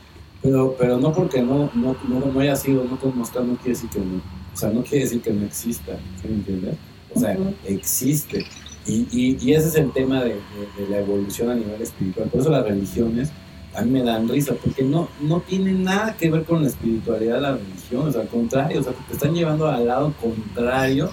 pero, 0.41 0.75
pero 0.79 0.97
no 0.97 1.11
porque 1.11 1.41
no, 1.41 1.69
no, 1.73 1.97
no, 2.07 2.39
haya 2.39 2.55
sido, 2.55 2.85
no 2.85 2.97
conozca, 2.97 3.41
no 3.41 3.57
quiere 3.57 3.71
decir 3.71 3.89
que 3.89 3.99
no, 3.99 4.21
o 4.53 4.57
sea, 4.57 4.69
no 4.69 4.81
quiere 4.81 5.03
decir 5.03 5.21
que 5.21 5.33
no 5.33 5.45
exista, 5.45 5.91
¿sí 6.21 6.29
me 6.29 6.35
entiendes? 6.35 6.77
O 7.13 7.19
sea, 7.19 7.37
existe. 7.65 8.45
Y, 8.85 9.07
y, 9.11 9.53
ese 9.53 9.67
es 9.67 9.75
el 9.75 9.91
tema 9.91 10.23
de, 10.23 10.39
la 10.89 10.99
evolución 10.99 11.49
a 11.49 11.55
nivel 11.55 11.81
espiritual. 11.81 12.29
Por 12.29 12.41
eso 12.41 12.49
las 12.49 12.65
religiones 12.65 13.31
a 13.75 13.81
mí 13.83 13.91
me 13.91 14.03
dan 14.03 14.27
risa, 14.27 14.53
porque 14.61 14.83
no, 14.83 15.07
no 15.21 15.39
tienen 15.41 15.83
nada 15.83 16.15
que 16.17 16.29
ver 16.29 16.43
con 16.43 16.61
la 16.61 16.67
espiritualidad 16.67 17.35
de 17.35 17.41
las 17.41 17.59
religiones, 17.59 18.15
al 18.15 18.27
contrario, 18.27 18.81
o 18.81 18.83
sea, 18.83 18.93
te 18.93 19.13
están 19.13 19.33
llevando 19.33 19.67
al 19.67 19.87
lado 19.87 20.13
contrario 20.19 21.09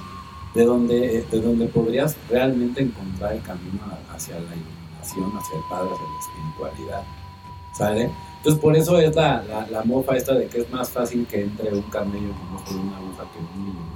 de 0.55 0.65
donde, 0.65 1.25
de 1.31 1.41
donde 1.41 1.67
podrías 1.67 2.17
realmente 2.29 2.83
encontrar 2.83 3.35
el 3.35 3.43
camino 3.43 3.81
hacia 4.13 4.35
la 4.35 4.55
iluminación, 4.57 5.37
hacia 5.37 5.57
el 5.57 5.65
Padre, 5.71 5.91
hacia 5.93 6.07
la 6.07 6.19
espiritualidad. 6.19 7.03
¿Sale? 7.77 8.11
Entonces, 8.39 8.61
por 8.61 8.77
eso 8.77 8.99
es 8.99 9.15
la, 9.15 9.45
la, 9.71 9.85
mofa 9.85 10.17
esta 10.17 10.35
de 10.35 10.47
que 10.47 10.61
es 10.61 10.71
más 10.71 10.91
fácil 10.91 11.27
que 11.27 11.43
entre 11.43 11.73
un 11.73 11.83
camello 11.83 12.33
con 12.67 12.79
una 12.79 12.97
aguja 12.97 13.25
que 13.33 13.39
un 13.39 13.65
millonario. 13.65 13.88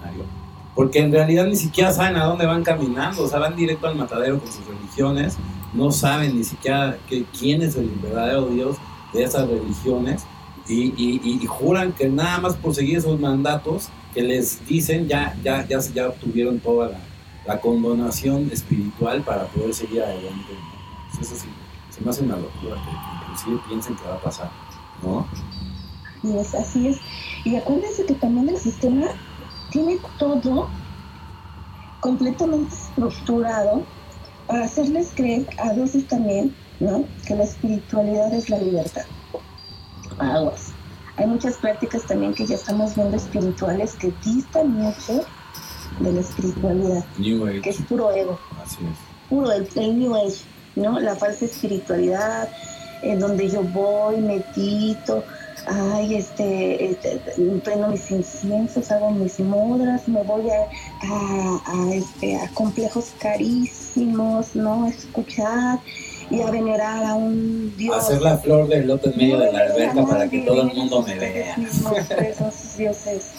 Porque 0.75 1.01
en 1.01 1.13
realidad 1.13 1.47
ni 1.47 1.57
siquiera 1.57 1.93
saben 1.93 2.17
a 2.17 2.25
dónde 2.25 2.47
van 2.47 2.63
caminando, 2.65 3.25
o 3.25 3.29
sea, 3.29 3.39
van 3.39 3.57
directo 3.57 3.87
al 3.87 3.97
matadero 3.97 4.39
con 4.39 4.51
sus 4.51 4.67
religiones, 4.67 5.37
no 5.75 5.91
saben 5.91 6.37
ni 6.37 6.45
siquiera 6.45 6.97
que, 7.09 7.25
quién 7.39 7.63
es 7.63 7.77
el 7.77 7.89
verdadero 8.03 8.47
Dios 8.47 8.77
de 9.13 9.25
esas 9.25 9.49
religiones 9.49 10.25
y, 10.67 10.95
y, 10.97 11.21
y, 11.23 11.47
juran 11.47 11.93
que 11.93 12.09
nada 12.09 12.39
más 12.39 12.55
por 12.57 12.75
seguir 12.75 12.99
esos 12.99 13.19
mandatos 13.19 13.89
que 14.15 14.23
les 14.23 14.65
dicen 14.67 15.09
ya, 15.09 15.37
ya, 15.43 15.67
ya, 15.67 15.81
ya 15.81 16.09
obtuvieron 16.09 16.61
toda 16.61 16.91
la, 16.91 16.99
la 17.47 17.61
condonación 17.61 18.49
espiritual 18.53 19.23
para 19.23 19.47
poder 19.47 19.75
seguir 19.75 20.03
adelante. 20.03 20.53
Eso 21.21 21.35
sí, 21.35 21.49
se 21.91 22.01
me 22.01 22.11
hace 22.11 22.23
una 22.23 22.37
locura 22.37 22.77
inclusive 23.33 23.61
piensen 23.69 23.97
que 23.97 24.05
va 24.05 24.15
a 24.15 24.21
pasar, 24.21 24.51
¿no? 25.03 25.27
Y 26.23 26.37
es, 26.39 26.55
así 26.55 26.89
es. 26.89 27.01
Y 27.45 27.57
acuérdense 27.57 28.05
que 28.07 28.15
también 28.15 28.49
el 28.49 28.59
sistema 28.59 29.07
tiene 29.73 29.99
todo 30.19 30.69
completamente 32.01 32.75
estructurado 32.75 33.83
para 34.47 34.65
hacerles 34.65 35.11
creer 35.15 35.47
a 35.59 35.73
veces 35.73 36.07
también, 36.07 36.55
¿no? 36.81 37.05
Que 37.27 37.35
la 37.35 37.45
espiritualidad 37.45 38.33
es 38.35 38.51
la 38.51 38.59
libertad. 38.59 39.05
Aguas. 40.19 40.73
Hay 41.17 41.27
muchas 41.27 41.57
prácticas 41.57 42.03
también 42.05 42.35
que 42.35 42.47
ya 42.47 42.57
estamos 42.57 42.95
viendo 42.95 43.17
espirituales 43.17 43.95
que 43.95 44.13
distan 44.25 44.73
mucho 44.73 45.25
de 46.01 46.13
la 46.13 46.21
espiritualidad. 46.21 47.05
New 47.19 47.47
Age. 47.47 47.61
Que 47.61 47.71
es 47.71 47.83
puro 47.83 48.11
ego. 48.13 48.39
Así 48.63 48.79
es. 48.85 48.99
Puro 49.29 49.53
el, 49.53 49.69
el 49.77 49.99
New 49.99 50.15
Age, 50.15 50.43
¿no? 50.77 50.99
La 51.01 51.15
falsa 51.15 51.45
espiritualidad, 51.45 52.49
en 53.03 53.21
donde 53.21 53.49
yo 53.49 53.63
voy, 53.63 54.17
medito, 54.19 55.25
ay, 55.67 56.17
este, 56.17 56.85
este, 56.91 57.21
prendo 57.65 57.89
mis 57.89 58.11
inciensos, 58.11 58.91
hago 58.91 59.11
mis 59.11 59.39
modras, 59.41 60.09
me 60.09 60.23
voy 60.23 60.45
a, 60.51 61.93
este, 61.93 62.37
a 62.37 62.49
complejos 62.55 63.13
carísimos, 63.19 64.55
¿no? 64.55 64.85
A 64.85 64.89
escuchar 64.89 65.79
y 66.31 66.41
a 66.41 66.51
venerar 66.51 67.05
a 67.05 67.15
un 67.15 67.75
Dios. 67.77 67.97
Hacer 67.97 68.23
la 68.23 68.39
flor 68.39 68.69
del 68.69 68.87
loto 68.87 69.11
en 69.11 69.17
medio 69.17 69.39
de 69.39 69.53
la 69.53 69.61
alberca 69.61 70.07
para 70.07 70.29
que 70.29 70.39
todo 70.41 70.63
el 70.63 70.75
mundo 70.75 71.03
me 71.03 71.19
vea. 71.19 71.57
Esos 71.57 72.77
dioses. 72.77 73.31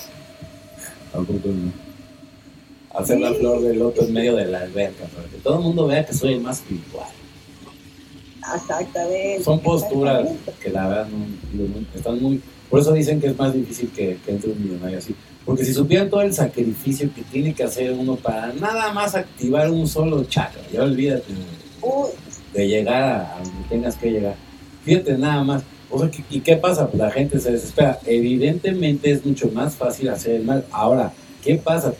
Hacer 2.94 3.20
la 3.20 3.34
flor 3.34 3.62
del 3.62 3.80
loto 3.80 4.04
en 4.04 4.14
medio 4.14 4.36
de 4.36 4.46
la 4.46 4.62
alberca 4.62 5.06
para 5.06 5.28
que 5.28 5.38
todo 5.38 5.58
el 5.58 5.64
mundo 5.64 5.88
vea 5.88 6.06
que 6.06 6.14
soy 6.14 6.34
el 6.34 6.42
más 6.42 6.60
espiritual. 6.60 7.08
Exactamente. 8.56 9.44
Son 9.44 9.60
posturas 9.60 10.28
que 10.62 10.70
la 10.70 10.88
verdad 10.88 11.08
no, 11.54 11.66
están 11.96 12.22
muy... 12.22 12.42
Por 12.70 12.80
eso 12.80 12.94
dicen 12.94 13.22
que 13.22 13.28
es 13.28 13.38
más 13.38 13.54
difícil 13.54 13.90
que, 13.92 14.18
entre 14.28 14.52
un 14.52 14.62
millonario 14.62 14.98
así. 14.98 15.16
Porque 15.46 15.64
si 15.66 15.74
supieran 15.74 16.10
todo 16.10 16.22
el 16.22 16.34
sacrificio 16.34 17.10
que 17.14 17.22
tiene 17.24 17.54
que 17.54 17.64
hacer 17.64 17.92
uno 17.92 18.16
para 18.16 18.54
nada 18.54 18.92
más 18.94 19.14
activar 19.14 19.70
un 19.70 19.88
solo 19.88 20.24
chakra, 20.24 20.62
ya 20.72 20.84
olvídate 20.84 21.34
de, 22.54 22.68
llegar 22.68 23.04
a, 23.04 23.44
donde 23.44 23.70
tengas 23.70 23.96
que 23.96 24.12
llegar. 24.12 24.36
Fíjate 24.84 25.18
nada 25.18 25.44
más. 25.44 25.64
O 25.90 26.00
sea, 26.00 26.10
¿y 26.30 26.40
qué 26.40 26.56
pasa? 26.56 26.88
Pues 26.88 26.98
la 26.98 27.12
gente 27.12 27.40
se 27.40 27.52
desespera. 27.52 28.00
Evidentemente 28.06 29.12
es 29.12 29.26
mucho 29.26 29.50
más 29.50 29.76
fácil 29.76 30.10
hacer 30.10 30.36
el 30.36 30.44
mal. 30.44 30.66
Ahora, 30.72 31.14
¿qué 31.44 31.56
pasa? 31.56 31.94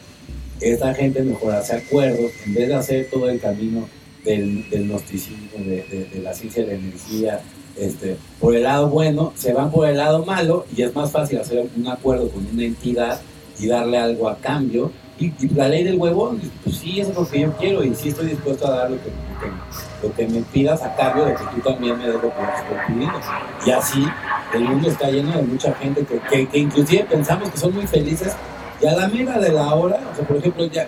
Esta 0.60 0.94
gente 0.94 1.22
mejor 1.22 1.54
hace 1.54 1.76
acuerdos 1.76 2.32
en 2.46 2.54
vez 2.54 2.68
de 2.68 2.74
hacer 2.74 3.08
todo 3.10 3.28
el 3.28 3.38
camino 3.38 3.86
del, 4.24 4.68
del 4.70 4.88
gnosticismo, 4.88 5.58
de, 5.58 6.08
de, 6.12 6.20
la 6.22 6.34
ciencia 6.34 6.64
de 6.64 6.68
la 6.68 6.74
energía, 6.74 7.40
este, 7.76 8.16
por 8.40 8.54
el 8.54 8.62
lado 8.62 8.88
bueno, 8.88 9.32
se 9.36 9.52
van 9.52 9.70
por 9.70 9.88
el 9.88 9.96
lado 9.96 10.24
malo 10.24 10.64
y 10.76 10.82
es 10.82 10.94
más 10.94 11.10
fácil 11.10 11.38
hacer 11.38 11.66
un 11.76 11.88
acuerdo 11.88 12.28
con 12.30 12.46
una 12.46 12.64
entidad 12.64 13.20
y 13.58 13.66
darle 13.66 13.98
algo 13.98 14.28
a 14.28 14.36
cambio. 14.38 14.90
Y, 15.18 15.32
la 15.54 15.68
ley 15.68 15.84
del 15.84 15.96
huevón, 15.96 16.40
pues 16.64 16.76
sí, 16.76 17.00
eso 17.00 17.10
es 17.10 17.16
lo 17.16 17.28
que 17.28 17.40
yo 17.40 17.52
quiero 17.52 17.84
y 17.84 17.94
sí 17.94 18.08
estoy 18.08 18.26
dispuesto 18.26 18.66
a 18.66 18.70
dar 18.70 18.90
lo 18.90 18.96
que, 18.96 19.10
lo 20.02 20.14
que, 20.14 20.26
me 20.26 20.42
pidas 20.42 20.82
a 20.82 20.94
cambio 20.96 21.24
de 21.24 21.34
que 21.34 21.44
tú 21.54 21.60
también 21.60 21.96
me 21.96 22.06
des 22.06 22.14
lo 22.14 22.22
que 22.22 22.28
estoy 22.28 22.76
pidiendo. 22.88 23.20
Y 23.64 23.70
así 23.70 24.04
el 24.54 24.64
mundo 24.64 24.88
está 24.88 25.10
lleno 25.10 25.36
de 25.36 25.42
mucha 25.42 25.72
gente 25.74 26.04
que, 26.04 26.18
que, 26.18 26.48
que 26.48 26.58
inclusive 26.58 27.04
pensamos 27.04 27.50
que 27.50 27.58
son 27.58 27.74
muy 27.74 27.86
felices 27.86 28.34
y 28.80 28.86
a 28.86 28.92
la 28.92 29.08
mera 29.08 29.38
de 29.38 29.52
la 29.52 29.74
hora, 29.74 30.00
o 30.12 30.16
sea, 30.16 30.26
por 30.26 30.36
ejemplo, 30.36 30.66
ya, 30.66 30.86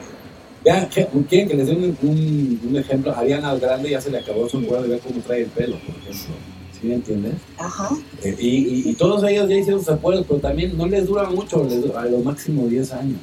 Vean, 0.66 0.88
quieren 1.28 1.48
que 1.48 1.54
les 1.54 1.68
dé 1.68 1.74
un, 1.76 2.60
un, 2.68 2.76
ejemplo. 2.76 3.16
Ariana 3.16 3.50
al 3.50 3.60
grande 3.60 3.88
ya 3.88 4.00
se 4.00 4.10
le 4.10 4.18
acabó 4.18 4.48
su 4.48 4.66
cuerda 4.66 4.84
y 4.84 4.90
ve 4.90 4.98
cómo 4.98 5.20
trae 5.20 5.42
el 5.42 5.46
pelo, 5.50 5.76
por 5.78 5.94
ejemplo. 5.94 6.34
¿Sí 6.72 6.88
me 6.88 6.94
entiendes? 6.94 7.34
Ajá. 7.56 7.90
Eh, 8.24 8.34
y, 8.36 8.90
y, 8.90 8.94
todos 8.94 9.22
ellos 9.22 9.48
ya 9.48 9.58
hicieron 9.58 9.78
sus 9.78 9.94
acuerdos, 9.94 10.26
pero 10.28 10.40
también 10.40 10.76
no 10.76 10.88
les 10.88 11.06
dura 11.06 11.30
mucho, 11.30 11.62
les 11.62 11.82
dura, 11.82 12.02
a 12.02 12.06
lo 12.06 12.18
máximo 12.18 12.66
10 12.66 12.92
años. 12.94 13.20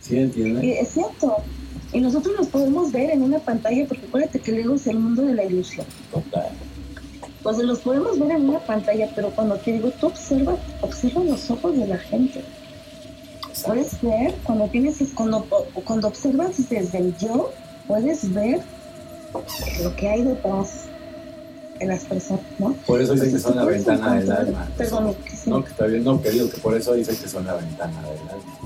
¿Sí 0.00 0.14
me 0.14 0.22
entiendes? 0.22 0.78
Es 0.80 0.88
cierto. 0.94 1.36
Y 1.92 2.00
nosotros 2.00 2.34
nos 2.34 2.46
podemos 2.46 2.90
ver 2.90 3.10
en 3.10 3.20
una 3.20 3.40
pantalla, 3.40 3.86
porque 3.86 4.06
acuérdate 4.06 4.38
que 4.40 4.50
el 4.52 4.60
ego 4.60 4.74
es 4.76 4.86
el 4.86 4.98
mundo 4.98 5.20
de 5.20 5.34
la 5.34 5.44
ilusión. 5.44 5.84
Total. 6.10 6.48
Pues 7.42 7.58
los 7.58 7.80
podemos 7.80 8.18
ver 8.18 8.30
en 8.30 8.48
una 8.48 8.60
pantalla, 8.60 9.10
pero 9.14 9.28
cuando 9.28 9.56
te 9.56 9.72
digo, 9.72 9.90
tú 10.00 10.06
observa, 10.06 10.56
observa 10.80 11.22
los 11.24 11.50
ojos 11.50 11.76
de 11.76 11.86
la 11.86 11.98
gente 11.98 12.42
puedes 13.66 14.00
ver, 14.02 14.34
cuando 14.44 14.68
tienes, 14.68 14.98
cuando, 15.14 15.46
cuando 15.84 16.08
observas 16.08 16.68
desde 16.68 16.98
el 16.98 17.16
yo, 17.18 17.52
puedes 17.86 18.32
ver 18.32 18.60
lo 19.82 19.96
que 19.96 20.08
hay 20.08 20.22
detrás 20.22 20.84
de 21.78 21.86
las 21.86 22.04
personas, 22.04 22.44
¿no? 22.58 22.72
Por 22.86 23.00
eso 23.00 23.14
dicen 23.14 23.32
que 23.32 23.38
son 23.38 23.56
la 23.56 23.64
ventana 23.64 24.14
del 24.14 24.30
alma. 24.30 24.68
Perdón, 24.76 25.14
No, 25.46 25.64
que 25.64 25.70
está 25.70 25.86
bien, 25.86 26.04
no, 26.04 26.22
querido, 26.22 26.48
que 26.50 26.58
por 26.58 26.76
eso 26.76 26.94
dicen 26.94 27.16
que 27.16 27.28
son 27.28 27.44
la 27.44 27.54
ventana 27.54 28.00
del 28.02 28.18
alma. 28.18 28.58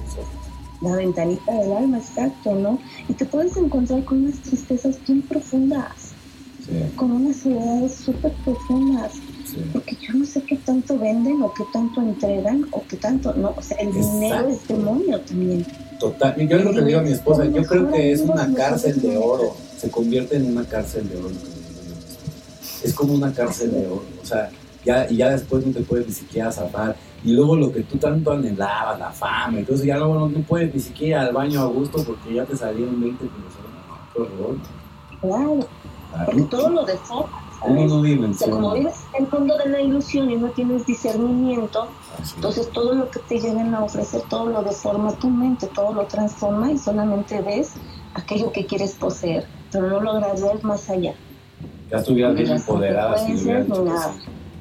La 0.80 0.94
ventanita 0.94 1.52
del 1.52 1.72
alma, 1.72 1.98
exacto, 1.98 2.54
¿no? 2.54 2.78
Y 3.08 3.14
te 3.14 3.24
puedes 3.24 3.56
encontrar 3.56 4.04
con 4.04 4.24
unas 4.24 4.38
tristezas 4.40 4.96
bien 5.06 5.22
profundas, 5.22 6.12
con 6.96 7.10
unas 7.12 7.36
soledades 7.36 7.94
súper 7.94 8.32
profundas, 8.44 9.12
porque 9.72 9.96
yo 9.96 10.14
no 10.14 10.24
sé 10.24 10.42
qué 10.42 10.56
tanto 10.56 10.98
venden 10.98 11.42
o 11.42 11.52
qué 11.52 11.64
tanto 11.72 12.00
entregan 12.00 12.66
o 12.70 12.82
qué 12.88 12.96
tanto, 12.96 13.34
no, 13.34 13.54
o 13.56 13.62
sea, 13.62 13.76
el 13.78 13.92
dinero 13.92 14.48
es 14.48 14.66
demonio 14.66 15.20
también. 15.20 15.66
Total, 15.98 16.36
yo 16.36 16.58
lo 16.58 16.72
que 16.72 16.82
digo 16.82 17.00
a 17.00 17.02
mi 17.02 17.12
esposa, 17.12 17.44
yo 17.46 17.62
creo 17.64 17.90
que 17.90 18.12
es 18.12 18.20
una 18.20 18.52
cárcel 18.54 19.00
de 19.00 19.16
oro, 19.16 19.54
se 19.76 19.90
convierte 19.90 20.36
en 20.36 20.46
una 20.46 20.64
cárcel 20.64 21.08
de 21.08 21.16
oro. 21.16 21.34
Es 22.82 22.94
como 22.94 23.14
una 23.14 23.32
cárcel 23.32 23.72
de 23.72 23.86
oro, 23.86 24.04
o 24.22 24.26
sea, 24.26 24.50
ya, 24.84 25.06
y 25.10 25.16
ya 25.16 25.30
después 25.30 25.66
no 25.66 25.72
te 25.72 25.80
puedes 25.80 26.06
ni 26.06 26.12
siquiera 26.12 26.52
zafar. 26.52 26.96
Y 27.24 27.32
luego 27.32 27.56
lo 27.56 27.72
que 27.72 27.82
tú 27.82 27.98
tanto 27.98 28.30
anhelabas, 28.30 28.98
la 28.98 29.10
fama, 29.10 29.58
entonces 29.58 29.84
ya 29.84 29.96
luego 29.96 30.28
no, 30.28 30.40
puedes 30.42 30.72
ni 30.72 30.80
siquiera 30.80 31.22
ir 31.22 31.28
al 31.28 31.34
baño 31.34 31.62
a 31.62 31.66
gusto 31.66 32.02
porque 32.04 32.34
ya 32.34 32.44
te 32.44 32.56
salieron 32.56 33.00
20 33.00 33.24
personas. 33.24 33.78
Claro, 35.20 35.58
porque 36.24 36.42
todo 36.42 36.70
lo 36.70 36.84
deforma 37.58 37.80
uno 37.82 38.02
no 38.02 38.50
como 38.50 38.74
vives 38.74 38.94
en 39.14 39.24
el 39.24 39.30
fondo 39.30 39.56
de 39.56 39.68
la 39.68 39.80
ilusión 39.80 40.30
y 40.30 40.36
no 40.36 40.48
tienes 40.50 40.86
discernimiento, 40.86 41.88
entonces 42.36 42.70
todo 42.70 42.94
lo 42.94 43.10
que 43.10 43.20
te 43.20 43.40
llegan 43.40 43.74
a 43.74 43.84
ofrecer, 43.84 44.22
todo 44.28 44.46
lo 44.46 44.62
deforma 44.62 45.12
tu 45.12 45.28
mente, 45.28 45.66
todo 45.68 45.92
lo 45.92 46.04
transforma 46.06 46.70
y 46.70 46.78
solamente 46.78 47.40
ves 47.40 47.74
aquello 48.14 48.52
que 48.52 48.66
quieres 48.66 48.94
poseer, 48.94 49.46
pero 49.72 49.88
no 49.88 50.00
logras 50.00 50.42
ver 50.42 50.62
más 50.62 50.88
allá. 50.88 51.14
Ya 51.90 51.98
estuvieras 51.98 52.34
bien 52.34 52.50
empoderada. 52.50 53.18
Si 53.18 53.32
nada. 53.32 54.14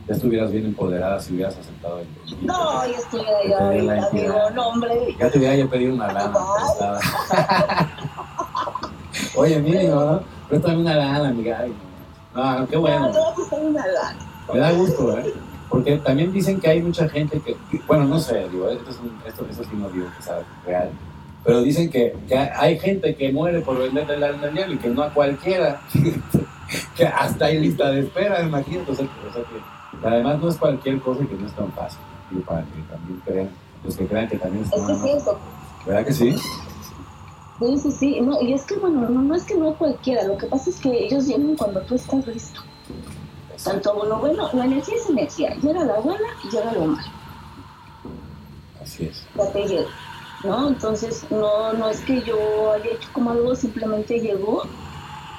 ya 0.07 0.13
estuvieras 0.13 0.51
bien 0.51 0.65
empoderada 0.65 1.19
si 1.19 1.33
hubieras 1.33 1.57
aceptado 1.57 1.99
el 1.99 2.07
No, 2.45 2.87
ya 2.87 2.97
estuviera 2.97 3.43
yo 3.47 3.59
ahorita, 3.59 4.07
amigo, 4.07 4.49
no, 4.55 4.67
hombre. 4.69 5.15
Ya 5.19 5.29
te 5.29 5.37
hubiera 5.37 5.55
yo 5.55 5.69
pedido 5.69 5.93
una 5.93 6.13
lana. 6.13 6.33
Oye, 9.35 9.59
mínimo, 9.59 9.95
¿no? 9.95 10.21
Préstame 10.47 10.77
una 10.77 10.95
lana, 10.95 11.29
amiga. 11.29 11.65
no, 11.67 11.86
no, 12.37 12.67
qué 12.67 12.77
bueno. 12.77 13.11
Me 14.53 14.59
da 14.59 14.71
gusto, 14.71 15.17
¿eh? 15.17 15.33
Porque 15.69 15.97
también 15.97 16.31
dicen 16.31 16.59
que 16.59 16.69
hay 16.69 16.81
mucha 16.81 17.09
gente 17.09 17.41
que, 17.41 17.57
bueno, 17.87 18.05
no 18.05 18.19
sé, 18.19 18.47
digo, 18.49 18.69
esto, 18.69 18.89
es 18.89 18.99
un, 18.99 19.19
esto, 19.25 19.45
esto 19.49 19.63
sí 19.63 19.71
no 19.73 19.89
digo 19.89 20.05
que 20.15 20.23
sea 20.23 20.39
real, 20.65 20.89
pero 21.43 21.61
dicen 21.61 21.89
que, 21.89 22.15
que, 22.27 22.37
hay 22.37 22.79
gente 22.79 23.15
que 23.15 23.31
muere 23.33 23.59
por 23.61 23.77
venderle 23.77 24.15
el 24.15 24.23
alma 24.23 24.47
al 24.47 24.73
y 24.73 24.77
que 24.77 24.87
no 24.89 25.03
a 25.03 25.13
cualquiera, 25.13 25.81
que 26.95 27.05
hasta 27.05 27.45
hay 27.45 27.59
lista 27.59 27.89
de 27.89 28.01
espera, 28.01 28.41
imagínate, 28.43 28.91
o 28.91 28.95
sea, 28.95 29.05
que, 29.05 30.07
además 30.07 30.39
no 30.39 30.49
es 30.49 30.55
cualquier 30.55 30.99
cosa 31.01 31.25
que 31.25 31.35
no 31.35 31.47
es 31.47 31.53
tan 31.53 31.71
fácil, 31.73 31.99
digo, 32.29 32.43
para 32.43 32.61
que 32.61 32.81
también 32.89 33.21
crean, 33.25 33.49
los 33.83 33.97
que 33.97 34.05
crean 34.05 34.29
que 34.29 34.37
también 34.37 34.63
es 34.63 35.01
cierto. 35.01 35.39
¿Verdad 35.85 36.05
que 36.05 36.13
sí? 36.13 36.35
Sí, 37.59 37.77
sí, 37.79 37.91
sí, 37.91 38.21
no, 38.21 38.39
y 38.41 38.53
es 38.53 38.63
que 38.65 38.75
bueno, 38.75 39.09
no, 39.09 39.21
no 39.21 39.35
es 39.35 39.43
que 39.43 39.55
no 39.55 39.75
cualquiera, 39.75 40.23
lo 40.23 40.37
que 40.37 40.45
pasa 40.45 40.69
es 40.69 40.77
que 40.77 41.05
ellos 41.05 41.25
llegan 41.25 41.55
cuando 41.55 41.81
tú 41.81 41.95
estás 41.95 42.25
listo. 42.27 42.61
Tanto 43.63 44.05
lo 44.05 44.19
bueno, 44.19 44.49
la 44.53 44.65
energía 44.65 44.95
es 44.95 45.09
energía, 45.09 45.55
llega 45.55 45.83
la 45.83 45.99
buena 45.99 46.27
y 46.43 46.55
llega 46.55 46.71
lo 46.73 46.85
malo. 46.85 47.07
Así 48.81 49.05
es. 49.05 49.25
La 49.35 49.51
te 49.51 49.85
¿no? 50.43 50.67
Entonces, 50.67 51.25
no, 51.31 51.73
no 51.73 51.89
es 51.89 51.99
que 52.01 52.21
yo 52.21 52.71
haya 52.71 52.91
hecho 52.91 53.09
como 53.13 53.31
algo, 53.31 53.55
simplemente 53.55 54.19
llegó. 54.19 54.63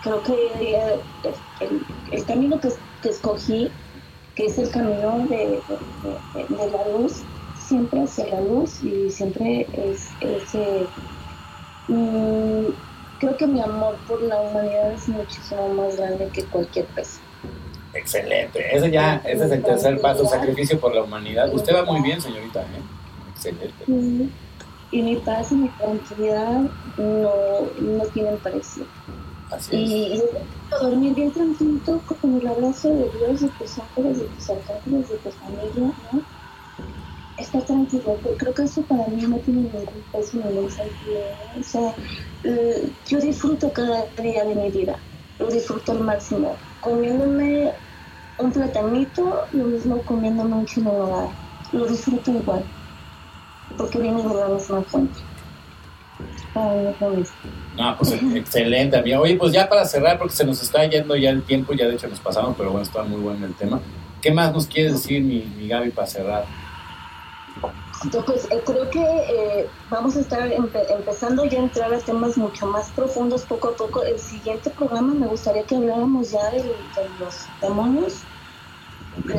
Creo 0.02 0.22
que 0.22 0.32
eh, 0.60 1.00
el, 1.60 1.86
el, 2.10 2.24
camino 2.24 2.60
que, 2.60 2.70
que, 3.02 3.10
escogí, 3.10 3.70
que 4.34 4.46
es 4.46 4.58
el 4.58 4.70
camino 4.70 5.26
de, 5.28 5.60
de, 6.34 6.70
la 6.70 6.88
luz, 6.88 7.22
siempre 7.56 8.02
hacia 8.02 8.26
la 8.26 8.40
luz 8.40 8.82
y 8.82 9.10
siempre 9.10 9.66
es 9.72 10.08
ese... 10.20 10.86
Mm, 11.88 12.66
creo 13.18 13.36
que 13.36 13.46
mi 13.46 13.60
amor 13.60 13.96
por 14.06 14.22
la 14.22 14.40
humanidad 14.40 14.92
es 14.92 15.08
muchísimo 15.08 15.68
más 15.74 15.96
grande 15.96 16.28
que 16.32 16.44
cualquier 16.44 16.86
peso. 16.86 17.20
Excelente. 17.94 18.76
Ese 18.76 18.90
ya, 18.90 19.16
ese 19.24 19.46
es 19.46 19.50
el 19.50 19.62
tercer 19.62 20.00
paso, 20.00 20.24
sacrificio 20.26 20.78
por 20.78 20.94
la 20.94 21.02
humanidad. 21.02 21.52
Usted 21.52 21.74
va 21.74 21.84
muy 21.84 22.00
bien, 22.02 22.20
señorita. 22.20 22.60
¿eh? 22.60 22.82
Excelente. 23.32 24.30
Y 24.90 25.02
mi 25.02 25.16
paz 25.16 25.52
y 25.52 25.56
mi 25.56 25.68
tranquilidad 25.70 26.62
no, 26.96 27.30
no 27.80 28.04
tienen 28.12 28.36
precio. 28.38 28.84
Así 29.50 29.76
es. 29.76 29.90
Y, 29.90 30.22
dormir 30.70 31.14
bien 31.14 31.32
tranquilo 31.32 32.00
con 32.20 32.40
el 32.40 32.46
abrazo 32.46 32.88
de 32.90 33.10
Dios, 33.18 33.40
de 33.40 33.48
tus 33.48 33.78
ángeles, 33.78 34.18
de 34.18 34.24
tus 34.26 34.50
arcángeles, 34.50 35.08
de 35.08 35.16
tu 35.16 35.30
familia, 35.30 35.92
¿no? 36.12 36.37
Está 37.38 37.60
tranquilo, 37.60 38.18
creo 38.36 38.52
que 38.52 38.62
eso 38.62 38.82
para 38.82 39.06
mí 39.06 39.22
no 39.22 39.36
tiene 39.38 39.60
ningún 39.60 39.86
peso, 40.12 40.38
ningún 40.38 40.70
sentido. 40.70 41.20
O 41.58 41.62
sea, 41.62 41.94
eh, 42.42 42.90
yo 43.06 43.20
disfruto 43.20 43.72
cada 43.72 44.06
día 44.20 44.44
de 44.44 44.54
mi 44.56 44.70
vida, 44.70 44.96
lo 45.38 45.46
disfruto 45.46 45.92
al 45.92 46.00
máximo. 46.00 46.56
Comiéndome 46.80 47.72
un 48.38 48.52
platanito, 48.52 49.44
lo 49.52 49.64
mismo 49.64 49.98
comiéndome 50.02 50.56
un 50.56 50.66
chino 50.66 51.32
Lo 51.72 51.86
disfruto 51.86 52.32
igual, 52.32 52.64
porque 53.76 53.98
viene 54.00 54.20
de 54.20 54.34
la 54.34 54.48
misma 54.48 54.82
fuente. 54.82 55.20
No, 57.76 57.96
pues 57.96 58.12
excelente, 58.34 58.96
amiga. 58.96 59.20
Oye, 59.20 59.36
pues 59.36 59.52
ya 59.52 59.68
para 59.68 59.84
cerrar, 59.84 60.18
porque 60.18 60.34
se 60.34 60.44
nos 60.44 60.60
está 60.60 60.84
yendo 60.86 61.14
ya 61.14 61.30
el 61.30 61.42
tiempo, 61.42 61.72
ya 61.72 61.86
de 61.86 61.94
hecho 61.94 62.08
nos 62.08 62.18
pasamos, 62.18 62.56
pero 62.56 62.70
bueno, 62.70 62.82
está 62.82 63.04
muy 63.04 63.20
bueno 63.20 63.46
el 63.46 63.54
tema. 63.54 63.80
¿Qué 64.20 64.32
más 64.32 64.52
nos 64.52 64.66
quieres 64.66 64.94
decir, 64.94 65.22
mi, 65.22 65.44
mi 65.56 65.68
Gaby, 65.68 65.90
para 65.90 66.08
cerrar? 66.08 66.67
Entonces, 68.04 68.46
eh, 68.50 68.62
creo 68.64 68.88
que 68.90 69.00
eh, 69.00 69.74
vamos 69.86 70.16
a 70.16 70.20
estar 70.20 70.50
empezando 70.52 71.44
ya 71.44 71.58
a 71.58 71.62
entrar 71.64 71.92
a 71.92 72.00
temas 72.00 72.36
mucho 72.38 72.66
más 72.66 72.92
profundos 72.92 73.46
poco 73.46 73.68
a 73.68 73.76
poco. 73.76 74.02
El 74.04 74.18
siguiente 74.18 74.70
programa 74.70 75.14
me 75.14 75.26
gustaría 75.26 75.66
que 75.66 75.76
habláramos 75.76 76.30
ya 76.30 76.50
de 76.50 77.10
los 77.18 77.52
demonios 77.60 78.28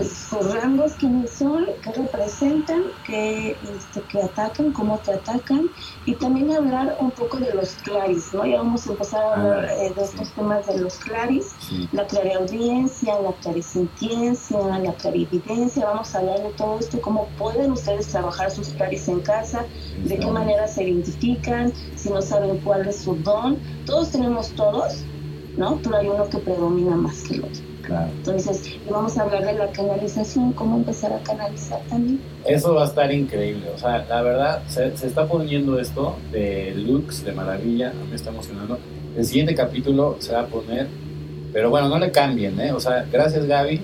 sus 0.04 0.54
rangos, 0.54 0.94
quiénes 0.94 1.32
son, 1.32 1.66
qué 1.82 1.92
representan, 1.92 2.84
qué, 3.06 3.52
este, 3.52 4.02
que 4.10 4.22
atacan, 4.22 4.72
cómo 4.72 4.98
te 5.00 5.14
atacan, 5.14 5.70
y 6.06 6.16
también 6.16 6.52
hablar 6.52 6.98
un 7.00 7.12
poco 7.12 7.38
de 7.38 7.54
los 7.54 7.70
claris, 7.84 8.34
¿no? 8.34 8.46
Ya 8.46 8.58
vamos 8.58 8.88
a 8.88 8.92
empezar 8.92 9.24
a 9.24 9.34
hablar 9.34 9.66
ah, 9.66 9.84
eh, 9.84 9.94
de 9.96 10.04
estos 10.04 10.32
temas 10.34 10.68
de 10.68 10.80
los 10.80 10.96
claris, 10.98 11.56
la 11.92 12.06
clariaudiencia, 12.08 13.20
la 13.20 13.34
clarisintiencia, 13.34 14.60
la 14.60 14.94
clarividencia, 14.94 15.86
vamos 15.86 16.14
a 16.16 16.20
hablar 16.20 16.42
de 16.44 16.50
todo 16.52 16.80
esto, 16.80 17.02
cómo 17.02 17.28
pueden 17.38 17.72
ustedes 17.72 18.08
trabajar 18.08 18.52
sus 18.52 18.70
claris 18.70 19.08
en 19.08 19.22
casa, 19.22 19.66
de 20.04 20.18
qué 20.18 20.28
manera 20.28 20.68
se 20.68 20.84
identifican, 20.84 21.74
si 21.96 22.10
no 22.10 22.22
saben 22.22 22.58
cuál 22.60 22.88
es 22.88 22.98
su 22.98 23.16
don, 23.16 23.58
todos 23.86 24.12
tenemos 24.12 24.50
todos, 24.52 25.04
¿no? 25.58 25.80
Pero 25.84 25.98
hay 25.98 26.08
uno 26.08 26.30
que 26.30 26.38
predomina 26.38 26.96
más 26.96 27.24
que 27.24 27.36
el 27.36 27.44
otro. 27.44 27.69
Entonces, 27.90 28.78
vamos 28.90 29.18
a 29.18 29.24
hablar 29.24 29.46
de 29.46 29.54
la 29.54 29.72
canalización, 29.72 30.54
cómo 30.54 30.78
empezar 30.78 31.14
a 31.14 31.20
canalizar 31.20 31.82
también. 31.90 32.22
Eso 32.46 32.74
va 32.76 32.84
a 32.84 32.88
estar 32.88 33.12
increíble. 33.12 33.70
O 33.74 33.78
sea, 33.78 34.06
la 34.08 34.22
verdad, 34.22 34.64
se, 34.68 34.88
está 34.88 35.28
poniendo 35.28 35.80
esto 35.80 36.16
de 36.32 36.74
Lux, 36.76 37.24
de 37.24 37.32
maravilla, 37.32 37.94
me 38.10 38.16
está 38.16 38.30
emocionando. 38.30 38.78
El 39.16 39.26
siguiente 39.26 39.56
capítulo 39.56 40.18
se 40.20 40.34
va 40.34 40.42
a 40.42 40.48
poner, 40.48 40.88
pero 41.52 41.70
bueno, 41.70 41.90
no 41.90 41.98
le 41.98 42.12
cambien, 42.12 42.60
¿eh? 42.60 42.72
O 42.72 42.80
sea, 42.80 43.06
gracias 43.12 43.46
Gaby, 43.46 43.82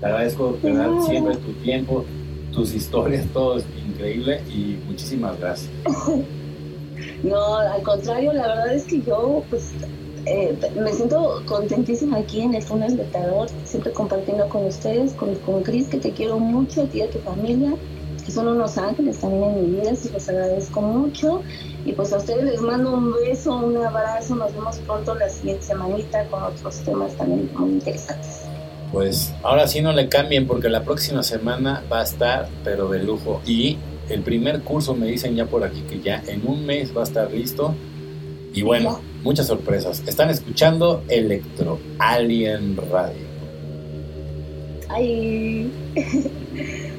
te 0.00 0.06
agradezco 0.06 0.58
¿verdad? 0.62 0.88
siempre 1.06 1.36
tu 1.36 1.52
tiempo, 1.62 2.04
tus 2.52 2.74
historias, 2.74 3.26
todo 3.32 3.58
es 3.58 3.64
increíble 3.86 4.40
y 4.48 4.78
muchísimas 4.86 5.38
gracias. 5.38 5.70
No, 7.22 7.56
al 7.56 7.82
contrario, 7.82 8.32
la 8.32 8.46
verdad 8.48 8.74
es 8.74 8.84
que 8.84 9.00
yo, 9.02 9.42
pues, 9.50 9.72
eh, 10.26 10.56
me 10.76 10.92
siento 10.92 11.42
contentísima 11.46 12.18
aquí 12.18 12.40
en 12.40 12.54
el 12.54 12.64
túnel 12.64 12.96
de 12.96 13.04
Tador, 13.04 13.48
siempre 13.64 13.92
compartiendo 13.92 14.48
con 14.48 14.64
ustedes, 14.66 15.12
con, 15.12 15.34
con 15.36 15.62
Cris, 15.62 15.86
que 15.86 15.98
te 15.98 16.10
quiero 16.10 16.38
mucho, 16.38 16.82
a 16.82 16.86
ti 16.86 16.98
y 16.98 17.02
a 17.02 17.10
tu 17.10 17.18
familia, 17.20 17.74
que 18.24 18.32
son 18.32 18.48
unos 18.48 18.76
ángeles 18.76 19.18
también 19.18 19.44
en 19.44 19.54
mi 19.62 19.80
vida, 19.80 19.92
y 19.92 20.08
los 20.08 20.28
agradezco 20.28 20.82
mucho. 20.82 21.42
Y 21.84 21.92
pues 21.92 22.12
a 22.12 22.16
ustedes 22.16 22.44
les 22.44 22.60
mando 22.60 22.92
un 22.94 23.12
beso, 23.12 23.56
un 23.56 23.76
abrazo, 23.76 24.34
nos 24.34 24.52
vemos 24.52 24.78
pronto 24.78 25.14
la 25.14 25.28
siguiente 25.28 25.62
semanita 25.62 26.26
con 26.26 26.42
otros 26.42 26.76
temas 26.80 27.14
también 27.14 27.48
muy 27.56 27.70
interesantes. 27.70 28.42
Pues 28.92 29.32
ahora 29.44 29.68
sí 29.68 29.80
no 29.80 29.92
le 29.92 30.08
cambien 30.08 30.48
porque 30.48 30.68
la 30.68 30.82
próxima 30.82 31.22
semana 31.22 31.84
va 31.90 32.00
a 32.00 32.02
estar, 32.02 32.48
pero 32.64 32.88
de 32.88 32.98
lujo. 32.98 33.40
Y 33.46 33.78
el 34.08 34.22
primer 34.22 34.62
curso 34.62 34.94
me 34.96 35.06
dicen 35.06 35.36
ya 35.36 35.46
por 35.46 35.62
aquí 35.62 35.82
que 35.82 36.00
ya 36.00 36.20
en 36.26 36.46
un 36.46 36.66
mes 36.66 36.96
va 36.96 37.02
a 37.02 37.04
estar 37.04 37.30
listo. 37.30 37.74
Y 38.52 38.62
bueno, 38.62 39.00
muchas 39.26 39.48
sorpresas. 39.48 40.02
Están 40.06 40.30
escuchando 40.30 41.02
Electro 41.08 41.80
Alien 41.98 42.76
Radio. 42.90 43.26
Ay. 44.88 45.70